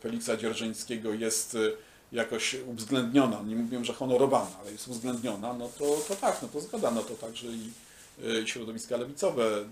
Feliksa 0.00 0.36
Dzierżyńskiego 0.36 1.12
jest 1.12 1.54
y, 1.54 1.72
jakoś 2.12 2.56
uwzględniona, 2.66 3.42
nie 3.42 3.56
mówię, 3.56 3.84
że 3.84 3.92
honorowana, 3.92 4.50
ale 4.60 4.72
jest 4.72 4.88
uwzględniona, 4.88 5.52
no 5.52 5.68
to, 5.78 5.96
to 6.08 6.16
tak, 6.16 6.42
no 6.42 6.48
to 6.48 6.60
zgoda, 6.60 6.90
no 6.90 7.02
to 7.02 7.14
także 7.14 7.46
i 7.46 7.70
y, 8.24 8.46
środowiska 8.46 8.96
lewicowe 8.96 9.58
y, 9.58 9.64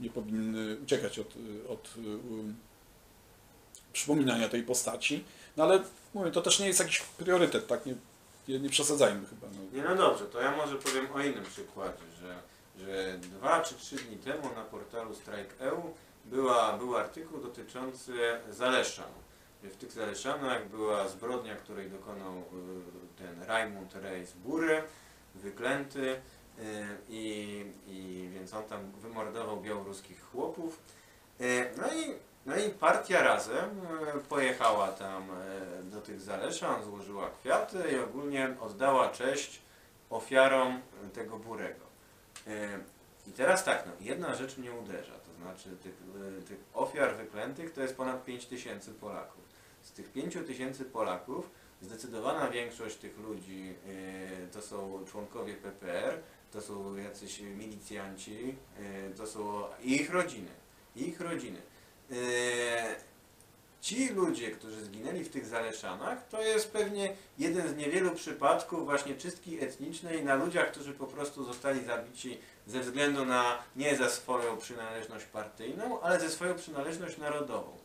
nie 0.00 0.10
powinny 0.10 0.76
uciekać 0.82 1.18
od, 1.18 1.34
od 1.68 1.96
um, 1.96 2.56
przypominania 3.92 4.48
tej 4.48 4.62
postaci. 4.62 5.24
No 5.56 5.64
ale 5.64 5.82
mówię, 6.14 6.30
to 6.30 6.42
też 6.42 6.60
nie 6.60 6.66
jest 6.66 6.80
jakiś 6.80 7.00
priorytet, 7.00 7.66
tak? 7.66 7.86
Nie, 7.86 7.94
nie, 8.48 8.60
nie 8.60 8.70
przesadzajmy 8.70 9.26
chyba. 9.26 9.46
No. 9.46 9.78
Nie 9.78 9.84
no 9.88 9.96
dobrze, 9.96 10.24
to 10.24 10.40
ja 10.40 10.56
może 10.56 10.76
powiem 10.76 11.06
o 11.14 11.20
innym 11.20 11.44
przykładzie, 11.44 12.04
że, 12.20 12.36
że 12.84 13.18
dwa 13.18 13.60
czy 13.60 13.74
trzy 13.74 13.96
dni 13.96 14.16
temu 14.16 14.54
na 14.54 14.62
portalu 14.62 15.14
Strike.eu 15.14 15.94
była, 16.24 16.78
był 16.78 16.96
artykuł 16.96 17.40
dotyczący 17.40 18.12
Zaleszan. 18.50 19.10
W 19.62 19.76
tych 19.76 19.92
Zaleszanach 19.92 20.68
była 20.68 21.08
zbrodnia, 21.08 21.56
której 21.56 21.90
dokonał 21.90 22.38
y, 22.38 22.42
ten 23.18 23.42
Raimund 23.42 23.94
Reis 23.94 24.32
Bury, 24.32 24.82
wyklęty 25.34 26.20
i, 27.08 27.64
i 27.86 28.28
więc 28.34 28.54
on 28.54 28.64
tam 28.64 28.90
wymordował 28.90 29.60
białoruskich 29.60 30.22
chłopów. 30.30 30.78
Y, 31.40 31.70
No 31.76 31.86
i, 31.94 32.14
no 32.46 32.56
i 32.56 32.70
partia 32.70 33.22
razem 33.22 33.70
y, 34.16 34.20
pojechała 34.28 34.88
tam 34.88 35.22
y, 35.30 35.84
do 35.84 36.00
tych 36.00 36.20
Zaleszan, 36.20 36.84
złożyła 36.84 37.30
kwiaty 37.30 37.78
i 37.92 37.98
ogólnie 37.98 38.54
oddała 38.60 39.08
cześć 39.08 39.60
ofiarom 40.10 40.80
tego 41.14 41.38
Burego. 41.38 41.84
Y, 42.46 42.50
I 43.26 43.32
teraz 43.32 43.64
tak, 43.64 43.86
no, 43.86 43.92
jedna 44.00 44.34
rzecz 44.34 44.58
mnie 44.58 44.72
uderza, 44.72 45.12
to 45.12 45.42
znaczy 45.42 45.76
tych, 45.76 45.94
y, 46.38 46.42
tych 46.42 46.58
ofiar 46.74 47.16
wyklętych 47.16 47.72
to 47.72 47.82
jest 47.82 47.96
ponad 47.96 48.24
5 48.24 48.46
tysięcy 48.46 48.90
Polaków. 48.90 49.44
Z 49.82 49.92
tych 49.92 50.12
5 50.12 50.34
tysięcy 50.46 50.84
Polaków 50.84 51.50
zdecydowana 51.82 52.48
większość 52.50 52.96
tych 52.96 53.18
ludzi 53.18 53.74
y, 53.86 54.48
to 54.52 54.62
są 54.62 55.04
członkowie 55.10 55.54
PPR, 55.54 56.20
to 56.52 56.62
są 56.62 56.96
jacyś 56.96 57.40
milicjanci, 57.40 58.56
y, 58.80 59.14
to 59.16 59.26
są 59.26 59.64
ich 59.82 60.10
rodziny. 60.10 60.50
Ich 60.96 61.20
rodziny. 61.20 61.58
Y, 62.10 62.16
Ci 63.80 64.08
ludzie, 64.08 64.50
którzy 64.50 64.84
zginęli 64.84 65.24
w 65.24 65.30
tych 65.30 65.46
Zaleszanach, 65.46 66.28
to 66.28 66.42
jest 66.42 66.72
pewnie 66.72 67.14
jeden 67.38 67.68
z 67.68 67.76
niewielu 67.76 68.10
przypadków 68.10 68.84
właśnie 68.84 69.14
czystki 69.14 69.64
etnicznej 69.64 70.24
na 70.24 70.34
ludziach, 70.34 70.70
którzy 70.70 70.94
po 70.94 71.06
prostu 71.06 71.44
zostali 71.44 71.84
zabici 71.84 72.38
ze 72.66 72.80
względu 72.80 73.24
na 73.24 73.58
nie 73.76 73.96
za 73.96 74.08
swoją 74.08 74.56
przynależność 74.56 75.24
partyjną, 75.24 76.00
ale 76.00 76.20
ze 76.20 76.30
swoją 76.30 76.54
przynależność 76.54 77.18
narodową. 77.18 77.78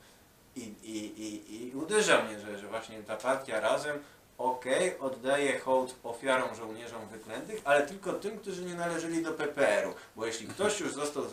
I, 0.56 0.62
i, 0.84 1.22
i, 1.22 1.68
i 1.68 1.76
uderza 1.76 2.24
mnie, 2.24 2.40
że, 2.40 2.60
że 2.60 2.68
właśnie 2.68 3.04
ta 3.04 3.18
partia 3.18 3.60
razem 3.60 4.00
okej, 4.44 5.00
oddaje 5.00 5.60
hołd 5.60 5.96
ofiarom 6.04 6.56
żołnierzom 6.56 7.08
wyklętych, 7.08 7.62
ale 7.64 7.88
tylko 7.88 8.14
tym, 8.14 8.38
którzy 8.38 8.66
nie 8.66 8.76
należeli 8.76 9.24
do 9.24 9.32
PPR-u. 9.32 9.94
Bo 10.16 10.26
jeśli 10.26 10.48
ktoś 10.48 10.80
już 10.80 10.94
został 10.94 11.24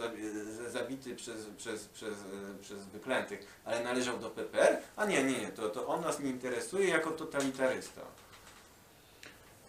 zabity 0.68 1.16
przez, 1.16 1.46
przez, 1.56 1.84
przez, 1.84 2.12
e, 2.12 2.62
przez 2.62 2.86
wyklętych, 2.86 3.46
ale 3.64 3.84
należał 3.84 4.18
do 4.18 4.30
PPR, 4.30 4.78
a 4.96 5.06
nie, 5.06 5.24
nie, 5.24 5.38
nie, 5.38 5.48
to, 5.48 5.68
to 5.68 5.86
on 5.86 6.00
nas 6.00 6.20
nie 6.20 6.30
interesuje 6.30 6.88
jako 6.88 7.10
totalitarysta. 7.10 8.00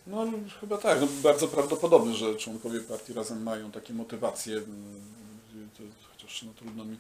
No 0.07 0.25
chyba 0.59 0.77
tak, 0.77 1.01
no, 1.01 1.07
bardzo 1.23 1.47
prawdopodobne, 1.47 2.13
że 2.13 2.35
członkowie 2.35 2.79
partii 2.79 3.13
razem 3.13 3.43
mają 3.43 3.71
takie 3.71 3.93
motywacje, 3.93 4.57
mm, 4.57 5.69
to, 5.77 5.83
chociaż 6.11 6.43
no, 6.43 6.51
trudno 6.57 6.85
mi 6.85 6.97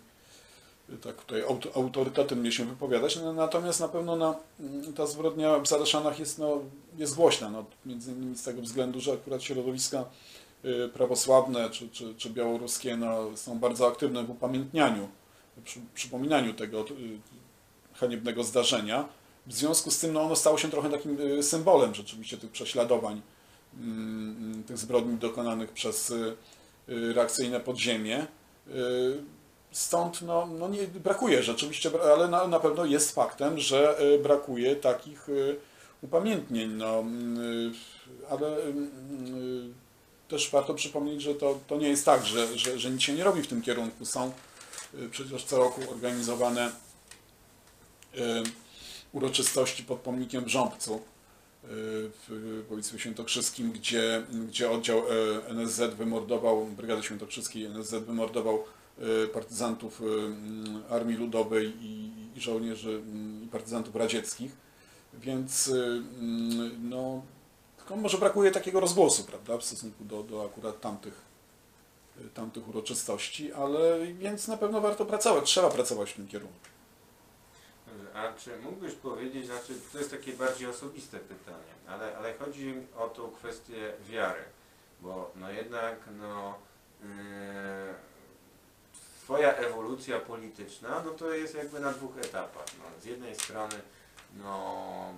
tak 0.97 1.15
tutaj 1.25 1.41
aut- 1.41 1.77
autorytetem 1.77 2.39
mnie 2.39 2.51
się 2.51 2.65
wypowiadać, 2.65 3.15
no, 3.15 3.33
natomiast 3.33 3.79
na 3.79 3.87
pewno 3.87 4.15
na, 4.15 4.35
mm, 4.59 4.93
ta 4.93 5.07
zbrodnia 5.07 5.59
w 5.59 5.67
Zaleszanach 5.67 6.19
jest, 6.19 6.37
no, 6.37 6.61
jest 6.97 7.15
głośna, 7.15 7.49
no, 7.49 7.65
między 7.85 8.11
innymi 8.11 8.37
z 8.37 8.43
tego 8.43 8.61
względu, 8.61 9.01
że 9.01 9.13
akurat 9.13 9.43
środowiska 9.43 10.05
y, 10.65 10.89
prawosławne 10.93 11.69
czy, 11.69 11.89
czy, 11.89 12.15
czy 12.15 12.29
białoruskie 12.29 12.97
no, 12.97 13.37
są 13.37 13.59
bardzo 13.59 13.87
aktywne 13.87 14.23
w 14.23 14.29
upamiętnianiu, 14.29 15.07
przy, 15.63 15.79
przypominaniu 15.93 16.53
tego 16.53 16.81
y, 16.81 16.85
haniebnego 17.93 18.43
zdarzenia. 18.43 19.09
W 19.47 19.53
związku 19.53 19.91
z 19.91 19.99
tym 19.99 20.13
no, 20.13 20.21
ono 20.21 20.35
stało 20.35 20.57
się 20.57 20.69
trochę 20.69 20.89
takim 20.89 21.21
y, 21.21 21.43
symbolem 21.43 21.95
rzeczywiście 21.95 22.37
tych 22.37 22.51
prześladowań, 22.51 23.21
mm, 23.79 24.63
tych 24.63 24.77
zbrodni 24.77 25.17
dokonanych 25.17 25.71
przez 25.71 26.13
reakcyjne 26.87 27.59
podziemie. 27.59 28.27
Stąd 29.71 30.21
no, 30.21 30.47
no 30.59 30.69
nie 30.69 30.87
brakuje 30.87 31.43
rzeczywiście, 31.43 31.91
ale 32.13 32.27
na, 32.27 32.47
na 32.47 32.59
pewno 32.59 32.85
jest 32.85 33.15
faktem, 33.15 33.59
że 33.59 34.01
y, 34.01 34.19
brakuje 34.19 34.75
takich 34.75 35.29
y, 35.29 35.55
upamiętnień. 36.01 36.71
No, 36.71 37.03
y, 37.03 37.71
ale 38.29 38.57
też 40.27 40.49
warto 40.51 40.73
przypomnieć, 40.73 41.21
że 41.21 41.35
to, 41.35 41.59
to 41.67 41.77
nie 41.77 41.89
jest 41.89 42.05
tak, 42.05 42.25
że, 42.25 42.57
że, 42.57 42.79
że 42.79 42.91
nic 42.91 43.01
się 43.01 43.13
nie 43.13 43.23
robi 43.23 43.41
w 43.41 43.47
tym 43.47 43.61
kierunku. 43.61 44.05
Są 44.05 44.31
przecież 45.11 45.43
co 45.43 45.57
roku 45.57 45.81
organizowane 45.91 46.71
uroczystości 49.11 49.83
pod 49.83 49.99
pomnikiem 49.99 50.45
w 50.45 50.47
Rząbcu, 50.47 50.95
y, 50.95 50.99
w 52.27 52.63
powiedzmy 52.69 52.99
świętokrzyskim, 52.99 53.71
gdzie, 53.71 54.23
gdzie 54.47 54.71
oddział 54.71 55.03
NSZ 55.47 55.95
wymordował, 55.95 56.65
Brygady 56.65 57.03
Świętokrzyskiej 57.03 57.65
NSZ 57.65 57.93
wymordował 57.93 58.63
partyzantów 59.33 60.01
y, 60.01 60.05
mm, 60.05 60.83
Armii 60.89 61.17
Ludowej 61.17 61.73
i, 61.81 62.11
żołnierzy 62.37 62.89
mm, 62.89 63.43
i 63.43 63.47
partyzantów 63.47 63.95
radzieckich. 63.95 64.51
Więc 65.13 65.67
y, 65.67 66.03
mm, 66.19 66.89
no, 66.89 67.21
tylko 67.77 67.95
może 67.95 68.17
brakuje 68.17 68.51
takiego 68.51 68.79
rozgłosu, 68.79 69.23
prawda, 69.23 69.57
w 69.57 69.63
stosunku 69.63 70.03
do, 70.03 70.23
do 70.23 70.45
akurat 70.45 70.81
tamtych, 70.81 71.21
y, 72.25 72.29
tamtych 72.29 72.69
uroczystości, 72.69 73.53
ale 73.53 74.05
więc 74.07 74.47
na 74.47 74.57
pewno 74.57 74.81
warto 74.81 75.05
pracować, 75.05 75.45
trzeba 75.45 75.69
pracować 75.69 76.11
w 76.11 76.15
tym 76.15 76.27
kierunku. 76.27 76.55
A 78.13 78.33
czy 78.33 78.57
mógłbyś 78.57 78.93
powiedzieć, 78.93 79.45
znaczy 79.45 79.73
to 79.91 79.97
jest 79.97 80.11
takie 80.11 80.33
bardziej 80.33 80.67
osobiste 80.67 81.19
pytanie, 81.19 81.73
ale, 81.87 82.17
ale 82.17 82.33
chodzi 82.33 82.73
o 82.97 83.07
tą 83.07 83.31
kwestię 83.31 83.93
wiary, 84.09 84.43
bo 85.01 85.31
no 85.35 85.51
jednak 85.51 85.95
no 86.19 86.55
yy, 87.01 87.07
twoja 89.31 89.53
ewolucja 89.53 90.19
polityczna, 90.19 91.01
no 91.05 91.11
to 91.11 91.33
jest 91.33 91.55
jakby 91.55 91.79
na 91.79 91.91
dwóch 91.91 92.17
etapach. 92.17 92.65
No, 92.79 93.01
z 93.01 93.05
jednej 93.05 93.35
strony 93.35 93.75
no, 94.37 95.13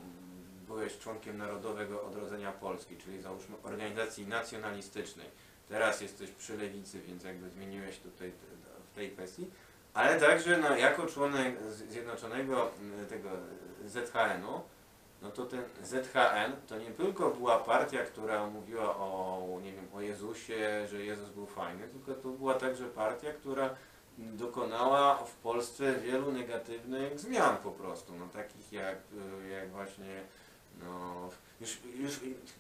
byłeś 0.68 0.98
członkiem 0.98 1.38
Narodowego 1.38 2.04
Odrodzenia 2.04 2.52
Polski, 2.52 2.98
czyli 2.98 3.22
załóżmy 3.22 3.56
organizacji 3.64 4.28
nacjonalistycznej. 4.28 5.28
Teraz 5.70 6.02
jesteś 6.02 6.32
przy 6.32 6.58
lewicy, 6.58 7.00
więc 7.02 7.24
jakby 7.24 7.50
zmieniłeś 7.50 8.00
tutaj 8.00 8.32
w 8.92 8.96
tej 8.96 9.12
kwestii. 9.12 9.48
Ale 9.94 10.20
także 10.20 10.58
no, 10.58 10.78
jako 10.78 11.06
członek 11.06 11.56
Zjednoczonego 11.90 12.72
m, 12.80 13.06
tego 13.10 13.30
ZHN-u, 13.86 14.62
no 15.22 15.32
to 15.32 15.46
ten 15.46 15.64
ZHN 15.84 16.52
to 16.68 16.78
nie 16.78 16.92
tylko 16.92 17.30
była 17.30 17.60
partia, 17.60 18.04
która 18.04 18.48
mówiła 18.48 18.98
o, 18.98 19.60
nie 19.64 19.74
wiem, 19.74 19.88
o 19.94 20.02
Jezusie, 20.02 20.88
że 20.88 21.06
Jezus 21.06 21.30
był 21.30 21.46
fajny, 21.46 21.88
tylko 21.88 22.22
to 22.22 22.30
była 22.30 22.54
także 22.54 22.86
partia, 22.86 23.34
która 23.34 23.76
dokonała 24.18 25.16
w 25.24 25.36
Polsce 25.36 25.96
wielu 26.00 26.32
negatywnych 26.32 27.20
zmian 27.20 27.58
po 27.58 27.72
prostu, 27.72 28.14
no 28.20 28.28
takich 28.28 28.72
jak, 28.74 28.98
y, 29.46 29.48
jak 29.50 29.72
właśnie, 29.72 30.22
no 30.84 31.30
już, 31.62 31.78
już 31.96 32.20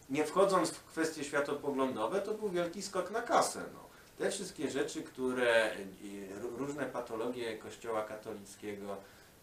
nie 0.09 0.25
wchodząc 0.25 0.69
w 0.71 0.83
kwestie 0.85 1.23
światopoglądowe, 1.23 2.21
to 2.21 2.33
był 2.33 2.49
wielki 2.49 2.81
skok 2.81 3.11
na 3.11 3.21
kasę, 3.21 3.59
no. 3.73 3.79
Te 4.17 4.31
wszystkie 4.31 4.71
rzeczy, 4.71 5.03
które, 5.03 5.71
y, 6.03 6.29
ró- 6.41 6.57
różne 6.57 6.85
patologie 6.85 7.57
kościoła 7.57 8.01
katolickiego, 8.03 8.97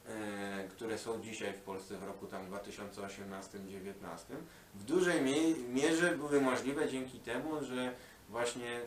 e, 0.09 0.69
które 0.69 0.99
są 0.99 1.21
dzisiaj 1.23 1.53
w 1.53 1.59
Polsce 1.61 1.97
w 1.97 2.03
roku 2.05 2.27
tam 2.27 2.47
2018-2019, 2.47 4.37
w 4.75 4.85
dużej 4.85 5.23
mie- 5.23 5.55
mierze 5.69 6.17
były 6.17 6.41
możliwe 6.41 6.89
dzięki 6.89 7.19
temu, 7.19 7.65
że 7.65 7.95
właśnie 8.31 8.77
e, 8.77 8.83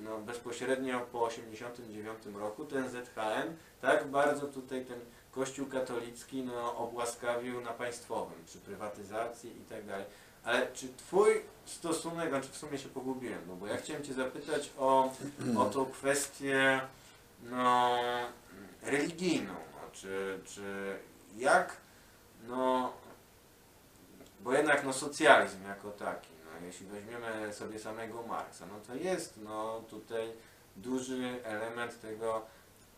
no, 0.00 0.18
bezpośrednio 0.18 1.00
po 1.00 1.28
1989 1.28 2.36
roku 2.36 2.64
ten 2.64 2.90
ZHN 2.90 3.56
tak 3.80 4.06
bardzo 4.06 4.46
tutaj 4.46 4.84
ten 4.84 5.00
Kościół 5.30 5.66
katolicki 5.66 6.42
no, 6.42 6.76
obłaskawił 6.76 7.60
na 7.60 7.70
państwowym, 7.70 8.44
przy 8.46 8.58
prywatyzacji 8.58 9.50
i 9.60 9.64
tak 9.64 9.86
dalej. 9.86 10.04
Ale 10.44 10.66
czy 10.72 10.88
Twój 10.96 11.42
stosunek, 11.64 12.28
znaczy 12.28 12.48
w 12.48 12.56
sumie 12.56 12.78
się 12.78 12.88
pogubiłem, 12.88 13.40
no 13.48 13.56
bo 13.56 13.66
ja 13.66 13.76
chciałem 13.76 14.04
Cię 14.04 14.14
zapytać 14.14 14.70
o, 14.78 15.12
o 15.58 15.64
tą 15.64 15.86
kwestię 15.86 16.80
no, 17.42 17.98
religijną, 18.82 19.52
no, 19.52 19.90
czy, 19.92 20.40
czy 20.44 20.96
jak, 21.36 21.76
no, 22.48 22.92
bo 24.40 24.52
jednak 24.52 24.84
no, 24.84 24.92
socjalizm 24.92 25.64
jako 25.64 25.90
taki, 25.90 26.35
jeśli 26.66 26.86
weźmiemy 26.86 27.54
sobie 27.54 27.78
samego 27.78 28.22
Marksa, 28.22 28.66
no 28.66 28.74
to 28.86 28.94
jest 28.94 29.34
no, 29.44 29.82
tutaj 29.90 30.32
duży 30.76 31.40
element 31.44 32.00
tego 32.00 32.42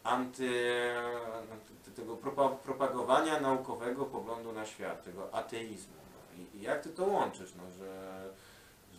anty, 0.05 0.51
tego 1.97 2.17
propa- 2.17 2.57
propagowania 2.57 3.41
naukowego 3.41 4.05
poglądu 4.05 4.53
na 4.53 4.67
świat, 4.67 5.05
tego 5.05 5.35
ateizmu. 5.35 5.93
No. 5.97 6.43
I, 6.43 6.59
I 6.59 6.63
jak 6.63 6.83
Ty 6.83 6.89
to 6.91 7.05
łączysz, 7.05 7.51
no, 7.57 7.63
że, 7.79 8.25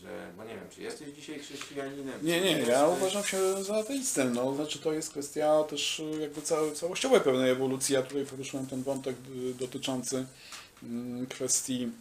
że, 0.02 0.32
bo 0.38 0.44
nie 0.44 0.56
wiem, 0.56 0.70
czy 0.70 0.82
jesteś 0.82 1.10
dzisiaj 1.10 1.40
chrześcijaninem? 1.40 2.20
Nie, 2.26 2.42
nie, 2.42 2.52
ja 2.52 2.58
jesteś- 2.58 2.98
uważam 2.98 3.24
się 3.24 3.64
za 3.64 3.76
ateistę, 3.78 4.26
no, 4.26 4.56
znaczy 4.56 4.80
to 4.80 4.94
jest 4.94 5.10
kwestia 5.10 5.64
też 5.64 6.02
jakby 6.22 6.42
ca- 6.42 6.72
całościowej 6.76 7.22
pewnej 7.22 7.52
ewolucji, 7.52 7.96
ja 7.96 8.02
tutaj 8.02 8.26
poruszyłem 8.26 8.68
ten 8.68 8.84
wątek 8.84 9.16
y, 9.36 9.54
dotyczący 9.54 10.26
mm, 10.84 11.28
kwestii 11.28 11.92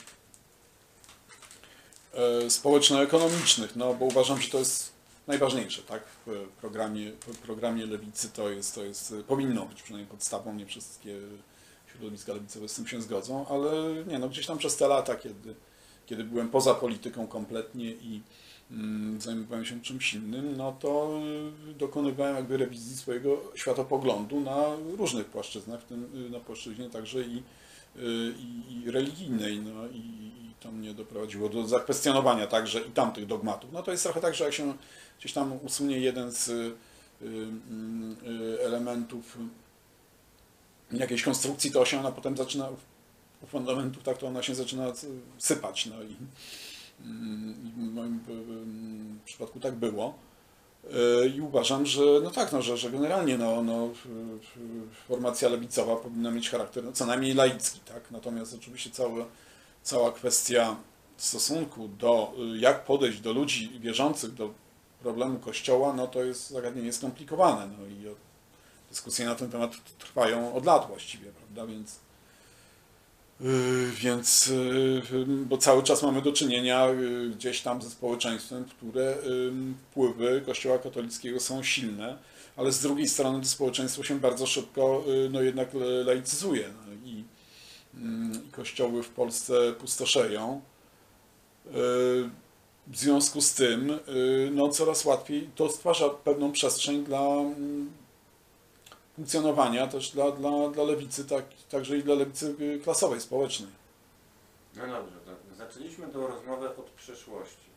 społeczno-ekonomicznych, 2.49 3.77
no 3.77 3.95
bo 3.95 4.05
uważam, 4.05 4.41
że 4.41 4.51
to 4.51 4.59
jest 4.59 4.93
najważniejsze, 5.27 5.83
tak, 5.83 6.03
w 6.27 6.49
programie, 6.61 7.13
w 7.13 7.39
programie 7.39 7.87
lewicy 7.87 8.29
to 8.31 8.51
jest, 8.51 8.75
to 8.75 8.85
jest, 8.85 9.15
powinno 9.27 9.67
być 9.67 9.83
przynajmniej 9.83 10.11
podstawą, 10.11 10.55
nie 10.55 10.67
wszystkie 10.67 11.21
środowiska 11.93 12.33
lewicowe 12.33 12.69
z 12.69 12.75
tym 12.75 12.87
się 12.87 13.03
zgodzą, 13.03 13.47
ale 13.49 13.71
nie, 14.07 14.19
no 14.19 14.29
gdzieś 14.29 14.47
tam 14.47 14.59
przez 14.59 14.77
te 14.77 14.89
lata, 14.89 15.17
kiedy, 15.17 15.55
kiedy 16.07 16.25
byłem 16.25 16.49
poza 16.49 16.75
polityką 16.75 17.27
kompletnie 17.27 17.91
i 17.91 18.23
mm, 18.71 19.21
zajmowałem 19.21 19.65
się 19.65 19.81
czymś 19.81 20.15
innym, 20.15 20.57
no 20.57 20.73
to 20.73 21.21
y, 21.71 21.75
dokonywałem 21.75 22.37
jakby 22.37 22.57
rewizji 22.57 22.97
swojego 22.97 23.43
światopoglądu 23.55 24.41
na 24.41 24.65
różnych 24.99 25.27
płaszczyznach, 25.27 25.81
w 25.81 25.85
tym 25.85 26.27
y, 26.27 26.31
na 26.31 26.41
płaszczyźnie 26.41 26.91
także 26.91 27.23
i, 27.23 27.43
i, 28.39 28.82
i 28.84 28.91
religijnej, 28.91 29.61
no 29.61 29.86
i, 29.86 29.99
i 29.99 30.55
to 30.61 30.72
mnie 30.72 30.95
doprowadziło 30.95 31.49
do 31.49 31.68
zakwestionowania 31.68 32.47
także 32.47 32.80
i 32.80 32.91
tamtych 32.91 33.26
dogmatów. 33.26 33.72
No 33.72 33.82
to 33.82 33.91
jest 33.91 34.03
trochę 34.03 34.20
tak, 34.20 34.34
że 34.34 34.45
jak 34.45 34.55
się 34.55 34.74
gdzieś 35.18 35.32
tam 35.32 35.59
usunie 35.62 35.99
jeden 35.99 36.32
z 36.32 36.49
y, 36.49 36.72
y, 37.22 37.26
y, 38.28 38.64
elementów 38.64 39.39
jakiejś 40.93 41.22
konstrukcji, 41.22 41.70
to 41.70 41.84
się 41.84 42.01
ona 42.01 42.12
potem 42.12 42.36
zaczyna 42.36 42.68
u 43.43 43.47
fundamentów, 43.47 44.03
tak 44.03 44.18
to 44.18 44.26
ona 44.26 44.43
się 44.43 44.55
zaczyna 44.55 44.93
sypać. 45.39 45.86
No 45.86 46.03
i, 46.03 46.16
mm, 47.05 47.55
i 47.66 47.70
w 47.70 47.95
moim 47.95 48.20
przypadku 49.24 49.61
tak 49.61 49.74
było. 49.74 50.28
E, 50.93 51.26
I 51.26 51.41
uważam, 51.41 51.86
że 51.86 52.03
no 52.22 52.30
tak, 52.30 52.53
no, 52.53 52.62
że, 52.62 52.76
że 52.76 52.91
generalnie 52.91 53.39
no, 53.39 53.62
no, 53.62 53.91
formacja 55.09 55.49
lewicowa 55.49 55.97
powinna 55.97 56.30
mieć 56.30 56.51
charakter 56.51 56.84
no, 56.84 56.93
co 56.93 57.07
najmniej 57.07 57.34
laicki, 57.34 57.80
tak? 57.80 58.11
Natomiast 58.11 58.55
oczywiście 58.55 58.91
całe, 58.91 59.24
cała 59.82 60.12
kwestia 60.12 60.76
stosunku 61.16 61.89
do, 61.89 62.32
y, 62.55 62.59
jak 62.59 62.84
podejść 62.84 63.20
do 63.20 63.32
ludzi 63.32 63.80
wierzących, 63.80 64.34
do 64.34 64.51
problemu 65.03 65.39
Kościoła, 65.39 65.93
no 65.93 66.07
to 66.07 66.24
jest 66.24 66.51
zagadnienie 66.51 66.93
skomplikowane. 66.93 67.68
No 67.78 67.86
i 67.86 68.14
dyskusje 68.91 69.26
na 69.26 69.34
ten 69.34 69.51
temat 69.51 69.72
trwają 69.99 70.55
od 70.55 70.64
lat 70.64 70.86
właściwie, 70.89 71.30
prawda? 71.30 71.66
Więc, 71.66 71.99
więc 73.91 74.47
yy, 74.47 75.26
bo 75.26 75.59
cały 75.59 75.82
czas 75.82 76.03
mamy 76.03 76.22
do 76.22 76.32
czynienia 76.32 76.86
yy, 76.86 77.30
gdzieś 77.30 77.61
tam 77.61 77.82
ze 77.82 77.91
społeczeństwem, 77.91 78.64
które 78.64 79.16
yy, 79.24 79.53
wpływy 79.91 80.43
Kościoła 80.47 80.78
katolickiego 80.78 81.41
są 81.41 81.62
silne, 81.62 82.18
ale 82.57 82.72
z 82.72 82.80
drugiej 82.80 83.09
strony 83.09 83.41
to 83.41 83.47
społeczeństwo 83.47 84.03
się 84.03 84.20
bardzo 84.20 84.47
szybko 84.47 85.05
no 85.30 85.43
jednak 85.43 85.68
laicyzuje 86.05 86.68
no 86.86 86.93
i, 87.05 87.14
yy, 87.16 88.43
i 88.49 88.51
kościoły 88.53 89.03
w 89.03 89.09
Polsce 89.09 89.72
pustoszeją. 89.72 90.61
W 92.86 92.99
związku 92.99 93.41
z 93.41 93.55
tym 93.55 93.99
no, 94.51 94.68
coraz 94.68 95.05
łatwiej 95.05 95.49
to 95.55 95.68
stwarza 95.68 96.09
pewną 96.09 96.53
przestrzeń 96.53 97.05
dla 97.05 97.20
mm, 97.20 97.91
funkcjonowania 99.19 99.87
też 99.87 100.11
dla, 100.11 100.31
dla, 100.31 100.69
dla 100.69 100.85
lewicy, 100.85 101.25
tak, 101.25 101.45
także 101.71 101.97
i 101.97 102.03
dla 102.03 102.14
lewicy 102.14 102.55
y, 102.61 102.81
klasowej, 102.85 103.21
społecznej. 103.21 103.71
No 104.77 104.87
dobrze, 104.87 105.16
to 105.27 105.55
zaczęliśmy 105.55 106.07
tą 106.07 106.27
rozmowę 106.27 106.77
od 106.77 106.91
przeszłości. 106.91 107.69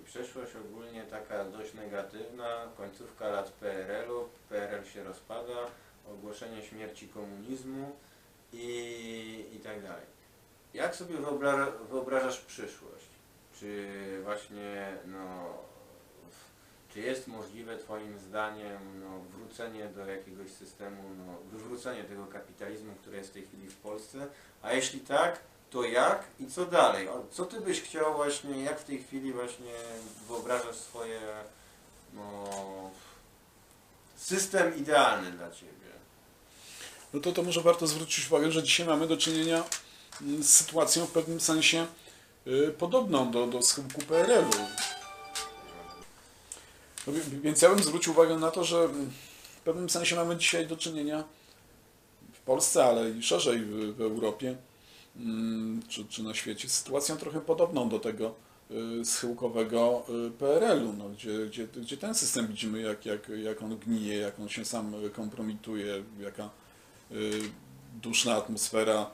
I 0.00 0.04
przeszłość 0.04 0.52
ogólnie 0.56 1.02
taka 1.02 1.44
dość 1.44 1.74
negatywna, 1.74 2.68
końcówka 2.76 3.28
lat 3.28 3.50
PRL-u, 3.50 4.28
PRL 4.48 4.84
się 4.84 5.04
rozpada, 5.04 5.66
ogłoszenie 6.12 6.62
śmierci 6.62 7.08
komunizmu 7.08 7.92
i, 8.52 9.44
i 9.52 9.58
tak 9.58 9.82
dalej. 9.82 10.06
Jak 10.74 10.96
sobie 10.96 11.16
wyobra 11.16 11.72
wyobrażasz 11.90 12.40
przyszłość? 12.40 13.06
Czy 13.60 13.88
właśnie, 14.24 14.96
no, 15.06 15.44
czy 16.94 17.00
jest 17.00 17.26
możliwe 17.26 17.78
Twoim 17.78 18.18
zdaniem 18.18 19.00
no, 19.00 19.38
wrócenie 19.38 19.88
do 19.88 20.06
jakiegoś 20.06 20.50
systemu, 20.50 21.02
no, 21.26 21.58
wywrócenie 21.58 22.04
tego 22.04 22.26
kapitalizmu, 22.26 22.92
który 23.00 23.16
jest 23.16 23.30
w 23.30 23.32
tej 23.32 23.46
chwili 23.46 23.68
w 23.68 23.76
Polsce? 23.76 24.26
A 24.62 24.72
jeśli 24.72 25.00
tak, 25.00 25.40
to 25.70 25.84
jak 25.84 26.24
i 26.40 26.46
co 26.46 26.66
dalej? 26.66 27.08
Co 27.30 27.44
ty 27.44 27.60
byś 27.60 27.82
chciał 27.82 28.14
właśnie, 28.14 28.62
jak 28.62 28.80
w 28.80 28.84
tej 28.84 29.02
chwili 29.02 29.32
właśnie 29.32 29.72
wyobrażasz 30.28 30.76
swoje 30.76 31.20
no, 32.12 32.44
system 34.16 34.76
idealny 34.76 35.30
dla 35.30 35.50
ciebie? 35.50 35.72
No 37.12 37.20
to, 37.20 37.32
to 37.32 37.42
może 37.42 37.60
warto 37.60 37.86
zwrócić 37.86 38.26
uwagę, 38.26 38.52
że 38.52 38.62
dzisiaj 38.62 38.86
mamy 38.86 39.06
do 39.06 39.16
czynienia 39.16 39.64
mm, 40.22 40.42
z 40.42 40.50
sytuacją 40.50 41.06
w 41.06 41.12
pewnym 41.12 41.40
sensie 41.40 41.86
y, 42.46 42.74
podobną 42.78 43.30
do, 43.30 43.46
do 43.46 43.62
schyłku 43.62 44.00
PRL-u. 44.00 44.93
No, 47.06 47.12
więc 47.42 47.62
ja 47.62 47.68
bym 47.68 47.78
zwrócił 47.78 48.12
uwagę 48.12 48.36
na 48.38 48.50
to, 48.50 48.64
że 48.64 48.88
w 49.56 49.60
pewnym 49.64 49.90
sensie 49.90 50.16
mamy 50.16 50.36
dzisiaj 50.36 50.66
do 50.66 50.76
czynienia 50.76 51.24
w 52.32 52.40
Polsce, 52.40 52.84
ale 52.84 53.10
i 53.10 53.22
szerzej 53.22 53.58
w, 53.58 53.96
w 53.96 54.00
Europie 54.00 54.56
mm, 55.16 55.82
czy, 55.88 56.04
czy 56.04 56.22
na 56.22 56.34
świecie 56.34 56.68
z 56.68 56.72
sytuacją 56.72 57.16
trochę 57.16 57.40
podobną 57.40 57.88
do 57.88 57.98
tego 57.98 58.34
y, 59.00 59.04
schyłkowego 59.04 60.02
y, 60.28 60.30
PRL-u, 60.30 60.92
no, 60.92 61.08
gdzie, 61.08 61.46
gdzie, 61.46 61.66
gdzie 61.66 61.96
ten 61.96 62.14
system 62.14 62.46
widzimy, 62.46 62.80
jak, 62.80 63.06
jak, 63.06 63.28
jak 63.28 63.62
on 63.62 63.78
gnije, 63.78 64.16
jak 64.16 64.40
on 64.40 64.48
się 64.48 64.64
sam 64.64 64.94
kompromituje, 65.12 66.04
jaka 66.20 66.50
y, 67.12 67.40
duszna 68.02 68.34
atmosfera 68.34 69.10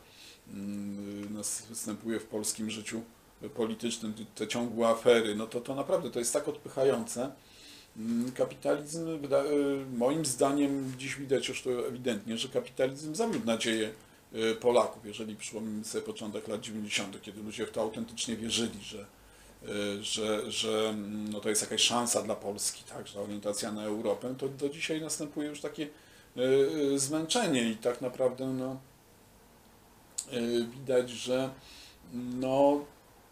mm, 0.48 1.34
nas 1.34 1.62
występuje 1.68 2.20
w 2.20 2.26
polskim 2.26 2.70
życiu 2.70 3.02
politycznym, 3.54 4.14
te 4.34 4.48
ciągłe 4.48 4.88
afery, 4.88 5.34
no 5.34 5.46
to 5.46 5.60
to 5.60 5.74
naprawdę 5.74 6.10
to 6.10 6.18
jest 6.18 6.32
tak 6.32 6.48
odpychające. 6.48 7.30
Mm, 7.96 8.32
Kapitalizm, 8.32 9.08
y, 9.08 9.20
moim 9.96 10.24
zdaniem, 10.24 10.92
dziś 10.98 11.16
widać 11.16 11.48
już 11.48 11.62
to 11.62 11.88
ewidentnie, 11.88 12.38
że 12.38 12.48
kapitalizm 12.48 13.14
zawiódł 13.14 13.46
nadzieję 13.46 13.92
y, 14.34 14.54
Polaków. 14.54 15.06
Jeżeli 15.06 15.36
przypomnimy 15.36 15.84
sobie 15.84 16.04
początek 16.04 16.48
lat 16.48 16.60
90., 16.60 17.22
kiedy 17.22 17.42
ludzie 17.42 17.66
w 17.66 17.70
to 17.70 17.80
autentycznie 17.80 18.36
wierzyli, 18.36 18.82
że, 18.82 19.06
y, 19.68 20.04
że, 20.04 20.52
że 20.52 20.88
mm, 20.88 21.32
no 21.32 21.40
to 21.40 21.48
jest 21.48 21.62
jakaś 21.62 21.80
szansa 21.80 22.22
dla 22.22 22.36
Polski, 22.36 22.84
tak, 22.84 23.06
że 23.06 23.20
orientacja 23.20 23.72
na 23.72 23.84
Europę, 23.84 24.34
to 24.38 24.48
do 24.48 24.68
dzisiaj 24.68 25.00
następuje 25.00 25.48
już 25.48 25.60
takie 25.60 25.88
zmęczenie 26.96 27.70
i 27.70 27.76
tak 27.76 28.00
naprawdę 28.00 28.46
no, 28.46 28.76
widać, 30.76 31.10
że 31.10 31.50
no, 32.12 32.84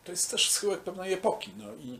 to 0.04 0.12
jest 0.12 0.30
też 0.30 0.50
schyłek 0.50 0.80
pewnej 0.80 1.12
epoki. 1.12 1.50
No 1.58 1.64
i 1.74 1.98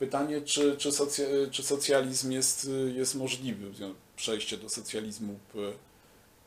pytanie, 0.00 0.40
czy, 0.40 0.76
czy, 0.76 0.92
socja, 0.92 1.26
czy 1.50 1.62
socjalizm 1.62 2.32
jest, 2.32 2.70
jest 2.94 3.14
możliwy, 3.14 3.66
przejście 4.16 4.56
do 4.56 4.68
socjalizmu 4.68 5.38
w 5.54 5.72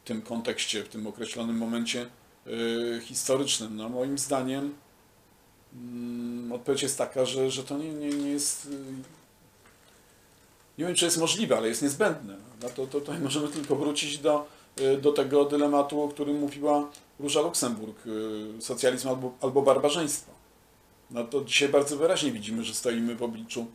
tym 0.06 0.22
kontekście, 0.22 0.84
w 0.84 0.89
tym 0.89 1.08
określonym 1.08 1.58
momencie 1.58 2.08
y, 2.47 3.01
historycznym. 3.04 3.78
No, 3.78 3.89
moim 3.89 4.18
zdaniem 4.18 4.74
mm, 5.74 6.51
odpowiedź 6.51 6.84
jest 6.84 6.97
taka, 6.97 7.26
że, 7.26 7.51
że 7.51 7.64
to 7.64 7.78
nie, 7.78 7.93
nie, 7.93 8.10
nie 8.10 8.30
jest. 8.30 8.66
y, 8.66 8.70
Nie 10.78 10.86
wiem, 10.86 10.95
czy 10.95 11.06
jest 11.06 11.18
możliwe, 11.18 11.58
ale 11.58 11.68
jest 11.68 11.82
niezbędne. 11.82 12.38
No 12.62 12.70
to, 12.70 12.88
to 12.88 12.99
tutaj 12.99 13.20
możemy 13.28 13.47
tylko 13.47 13.76
wrócić 13.76 14.18
do, 14.18 14.47
y, 14.80 14.97
do 14.97 15.12
tego 15.12 15.45
dylematu, 15.45 16.01
o 16.01 16.10
którym 16.10 16.39
mówiła 16.39 16.89
Róża 17.20 17.41
Luksemburg, 17.41 18.04
socjalizm 18.60 19.08
albo, 19.10 19.34
albo 19.41 19.62
barbarzyństwo. 19.62 20.32
No 21.14 21.24
to 21.24 21.43
dzisiaj 21.45 21.70
bardzo 21.70 21.97
wyraźnie 21.97 22.32
widzimy, 22.32 22.64
że 22.64 22.74
stoimy 22.74 23.16
w 23.16 23.24
obliczu 23.24 23.68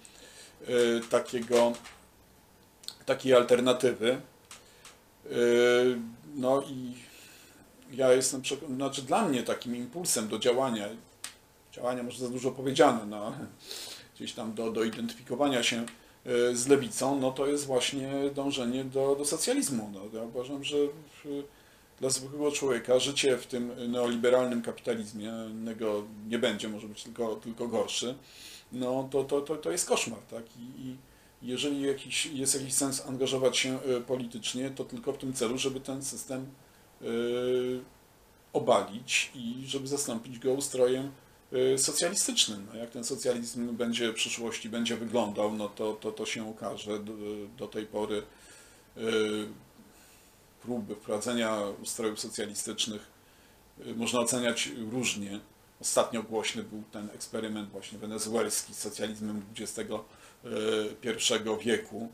y, 0.68 1.00
takiego, 1.10 1.72
takiej 3.06 3.34
alternatywy. 3.34 4.20
Y, 5.26 5.98
No 6.34 6.62
i 6.62 6.94
ja 7.92 8.12
jestem 8.12 8.42
przekonany, 8.42 8.76
znaczy 8.76 9.02
dla 9.02 9.28
mnie 9.28 9.42
takim 9.42 9.76
impulsem 9.76 10.28
do 10.28 10.38
działania, 10.38 10.88
działania 11.72 12.02
może 12.02 12.18
za 12.18 12.28
dużo 12.28 12.50
powiedziane, 12.50 13.06
no 13.06 13.32
gdzieś 14.16 14.32
tam 14.32 14.54
do, 14.54 14.70
do 14.70 14.84
identyfikowania 14.84 15.62
się 15.62 15.86
y, 16.26 16.56
z 16.56 16.66
lewicą, 16.68 17.20
no 17.20 17.32
to 17.32 17.46
jest 17.46 17.66
właśnie 17.66 18.10
dążenie 18.34 18.84
do, 18.84 19.16
do 19.18 19.24
socjalizmu. 19.24 19.90
No, 19.94 20.18
ja 20.18 20.24
uważam, 20.24 20.64
że 20.64 20.76
dla 22.00 22.10
zwykłego 22.10 22.52
człowieka 22.52 22.98
życie 22.98 23.36
w 23.36 23.46
tym 23.46 23.92
neoliberalnym 23.92 24.62
kapitalizmie, 24.62 25.32
innego 25.50 26.04
nie 26.28 26.38
będzie, 26.38 26.68
może 26.68 26.88
być 26.88 27.04
tylko, 27.04 27.36
tylko 27.36 27.68
gorszy, 27.68 28.14
no 28.72 29.08
to, 29.10 29.24
to, 29.24 29.40
to, 29.40 29.56
to 29.56 29.70
jest 29.70 29.88
koszmar, 29.88 30.20
tak? 30.30 30.44
I, 30.56 30.80
i 30.80 30.96
jeżeli 31.42 31.82
jakiś, 31.82 32.26
jest 32.26 32.54
jakiś 32.54 32.74
sens 32.74 33.06
angażować 33.06 33.56
się 33.56 33.78
y, 33.82 34.00
politycznie, 34.00 34.70
to 34.70 34.84
tylko 34.84 35.12
w 35.12 35.18
tym 35.18 35.32
celu, 35.32 35.58
żeby 35.58 35.80
ten 35.80 36.02
system 36.02 36.46
y, 37.02 37.80
obalić 38.52 39.30
i 39.34 39.62
żeby 39.66 39.88
zastąpić 39.88 40.38
go 40.38 40.52
ustrojem 40.52 41.10
y, 41.52 41.78
socjalistycznym. 41.78 42.66
No, 42.72 42.78
jak 42.78 42.90
ten 42.90 43.04
socjalizm 43.04 43.76
będzie 43.76 44.12
w 44.12 44.14
przyszłości 44.14 44.68
będzie 44.68 44.96
wyglądał, 44.96 45.54
no 45.54 45.68
to, 45.68 45.92
to, 45.92 46.12
to 46.12 46.26
się 46.26 46.50
okaże. 46.50 46.98
Do, 46.98 47.12
do 47.58 47.68
tej 47.68 47.86
pory 47.86 48.22
y, 48.96 49.48
próby 50.62 50.94
wprowadzenia 50.94 51.62
ustrojów 51.82 52.20
socjalistycznych 52.20 53.06
y, 53.86 53.94
można 53.94 54.20
oceniać 54.20 54.70
różnie. 54.90 55.40
Ostatnio 55.80 56.22
głośny 56.22 56.62
był 56.62 56.82
ten 56.92 57.08
eksperyment 57.14 57.70
właśnie 57.70 57.98
wenezuelski 57.98 58.74
z 58.74 58.78
socjalizmem 58.78 59.42
XXI 59.58 61.34
wieku, 61.64 62.08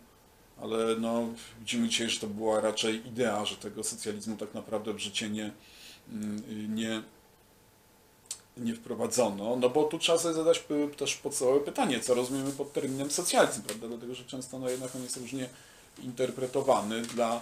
ale 0.60 0.96
no, 0.96 1.28
widzimy 1.60 1.88
dzisiaj, 1.88 2.10
że 2.10 2.20
to 2.20 2.26
była 2.26 2.60
raczej 2.60 3.08
idea, 3.08 3.44
że 3.44 3.56
tego 3.56 3.84
socjalizmu 3.84 4.36
tak 4.36 4.54
naprawdę 4.54 4.92
w 4.92 4.98
życie 4.98 5.30
nie, 5.30 5.52
mm, 6.12 6.74
nie, 6.74 7.02
nie 8.56 8.74
wprowadzono, 8.74 9.56
no 9.56 9.70
bo 9.70 9.84
tu 9.84 9.98
trzeba 9.98 10.18
sobie 10.18 10.34
zadać 10.34 10.62
też 10.96 11.16
podstawowe 11.16 11.60
pytanie, 11.60 12.00
co 12.00 12.14
rozumiemy 12.14 12.52
pod 12.52 12.72
terminem 12.72 13.10
socjalizm, 13.10 13.62
prawda, 13.62 13.88
dlatego, 13.88 14.14
że 14.14 14.24
często 14.24 14.58
no 14.58 14.70
jednak 14.70 14.96
on 14.96 15.02
jest 15.02 15.16
różnie 15.16 15.48
interpretowany 16.02 17.02
dla 17.02 17.40